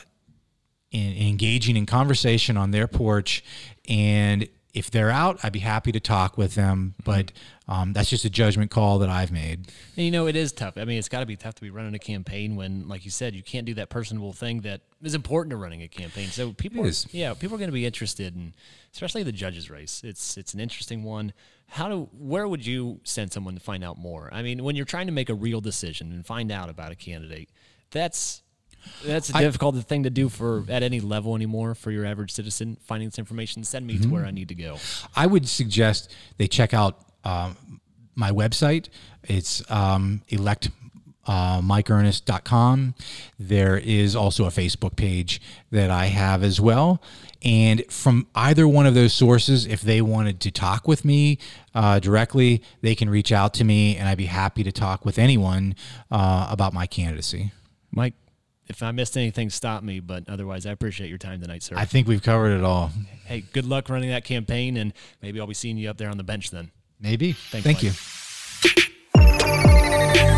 in 0.90 1.28
engaging 1.28 1.76
in 1.76 1.86
conversation 1.86 2.56
on 2.56 2.70
their 2.70 2.86
porch. 2.86 3.42
And 3.88 4.48
if 4.74 4.90
they're 4.90 5.10
out 5.10 5.38
i'd 5.44 5.52
be 5.52 5.58
happy 5.60 5.92
to 5.92 6.00
talk 6.00 6.38
with 6.38 6.54
them 6.54 6.94
but 7.04 7.32
um, 7.68 7.92
that's 7.92 8.10
just 8.10 8.24
a 8.24 8.30
judgment 8.30 8.70
call 8.70 8.98
that 8.98 9.08
i've 9.08 9.30
made 9.32 9.68
And, 9.96 10.04
you 10.04 10.10
know, 10.10 10.26
it 10.26 10.36
is 10.36 10.52
tough. 10.52 10.76
I 10.76 10.84
mean, 10.84 10.98
it's 10.98 11.08
got 11.08 11.20
to 11.20 11.26
be 11.26 11.36
tough 11.36 11.54
to 11.56 11.62
be 11.62 11.70
running 11.70 11.94
a 11.94 11.98
campaign 11.98 12.56
when, 12.56 12.88
like 12.88 13.04
you 13.04 13.10
said, 13.10 13.34
you 13.34 13.42
can't 13.42 13.66
do 13.66 13.74
that 13.74 13.88
personable 13.90 14.32
thing 14.32 14.62
that 14.62 14.80
is 15.02 15.14
important 15.14 15.50
to 15.50 15.56
running 15.56 15.82
a 15.82 15.88
campaign. 15.88 16.28
So 16.28 16.52
people, 16.52 16.84
are, 16.86 16.90
yeah, 17.10 17.34
people 17.34 17.54
are 17.54 17.58
going 17.58 17.68
to 17.68 17.74
be 17.74 17.86
interested 17.86 18.34
in, 18.34 18.54
especially 18.92 19.22
the 19.22 19.32
judges 19.32 19.70
race. 19.70 20.02
It's 20.04 20.36
it's 20.36 20.54
an 20.54 20.60
interesting 20.60 21.04
one. 21.04 21.32
How 21.68 21.88
do 21.88 22.08
where 22.18 22.48
would 22.48 22.64
you 22.66 23.00
send 23.04 23.32
someone 23.32 23.54
to 23.54 23.60
find 23.60 23.84
out 23.84 23.98
more? 23.98 24.28
I 24.32 24.42
mean, 24.42 24.64
when 24.64 24.74
you're 24.76 24.84
trying 24.86 25.06
to 25.06 25.12
make 25.12 25.28
a 25.28 25.34
real 25.34 25.60
decision 25.60 26.10
and 26.12 26.26
find 26.26 26.50
out 26.50 26.68
about 26.70 26.90
a 26.90 26.96
candidate, 26.96 27.50
that's 27.90 28.42
that's 29.04 29.30
a 29.30 29.38
difficult 29.38 29.76
thing 29.84 30.02
to 30.04 30.10
do 30.10 30.28
for 30.28 30.64
at 30.68 30.82
any 30.82 31.00
level 31.00 31.34
anymore 31.34 31.74
for 31.74 31.90
your 31.90 32.04
average 32.04 32.32
citizen. 32.32 32.76
Finding 32.82 33.08
this 33.08 33.18
information, 33.18 33.64
send 33.64 33.86
me 33.86 33.98
to 33.98 34.08
where 34.08 34.24
I 34.24 34.30
need 34.30 34.48
to 34.48 34.54
go. 34.54 34.78
I 35.16 35.26
would 35.26 35.48
suggest 35.48 36.14
they 36.38 36.48
check 36.48 36.74
out 36.74 37.00
um, 37.24 37.80
my 38.14 38.30
website. 38.30 38.88
It's 39.24 39.68
um, 39.70 40.22
elect 40.28 40.70
uh, 41.26 41.60
MikeEarnest.com. 41.60 42.94
There 43.38 43.78
is 43.78 44.16
also 44.16 44.44
a 44.44 44.48
Facebook 44.48 44.96
page 44.96 45.40
that 45.70 45.90
I 45.90 46.06
have 46.06 46.42
as 46.42 46.60
well. 46.60 47.02
And 47.44 47.84
from 47.90 48.28
either 48.34 48.68
one 48.68 48.86
of 48.86 48.94
those 48.94 49.12
sources, 49.12 49.66
if 49.66 49.82
they 49.82 50.00
wanted 50.00 50.40
to 50.40 50.50
talk 50.50 50.86
with 50.86 51.04
me 51.04 51.38
uh, 51.74 51.98
directly, 51.98 52.62
they 52.82 52.94
can 52.94 53.10
reach 53.10 53.32
out 53.32 53.54
to 53.54 53.64
me, 53.64 53.96
and 53.96 54.08
I'd 54.08 54.18
be 54.18 54.26
happy 54.26 54.62
to 54.62 54.72
talk 54.72 55.04
with 55.04 55.18
anyone 55.18 55.74
uh, 56.10 56.48
about 56.50 56.72
my 56.72 56.86
candidacy. 56.86 57.50
Mike, 57.90 58.14
if 58.68 58.82
I 58.82 58.90
missed 58.92 59.16
anything, 59.16 59.50
stop 59.50 59.82
me. 59.82 60.00
But 60.00 60.28
otherwise, 60.28 60.66
I 60.66 60.70
appreciate 60.72 61.08
your 61.08 61.18
time 61.18 61.40
tonight, 61.40 61.62
sir. 61.62 61.74
I 61.76 61.84
think 61.84 62.06
we've 62.06 62.22
covered 62.22 62.56
it 62.58 62.64
all. 62.64 62.90
hey, 63.26 63.44
good 63.52 63.66
luck 63.66 63.88
running 63.88 64.10
that 64.10 64.24
campaign, 64.24 64.76
and 64.76 64.92
maybe 65.20 65.40
I'll 65.40 65.46
be 65.46 65.54
seeing 65.54 65.76
you 65.76 65.90
up 65.90 65.98
there 65.98 66.10
on 66.10 66.16
the 66.16 66.24
bench 66.24 66.50
then. 66.50 66.70
Maybe. 67.00 67.32
Thanks, 67.32 67.64
Thank 67.64 67.82
Mike. 67.82 67.92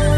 you. 0.09 0.14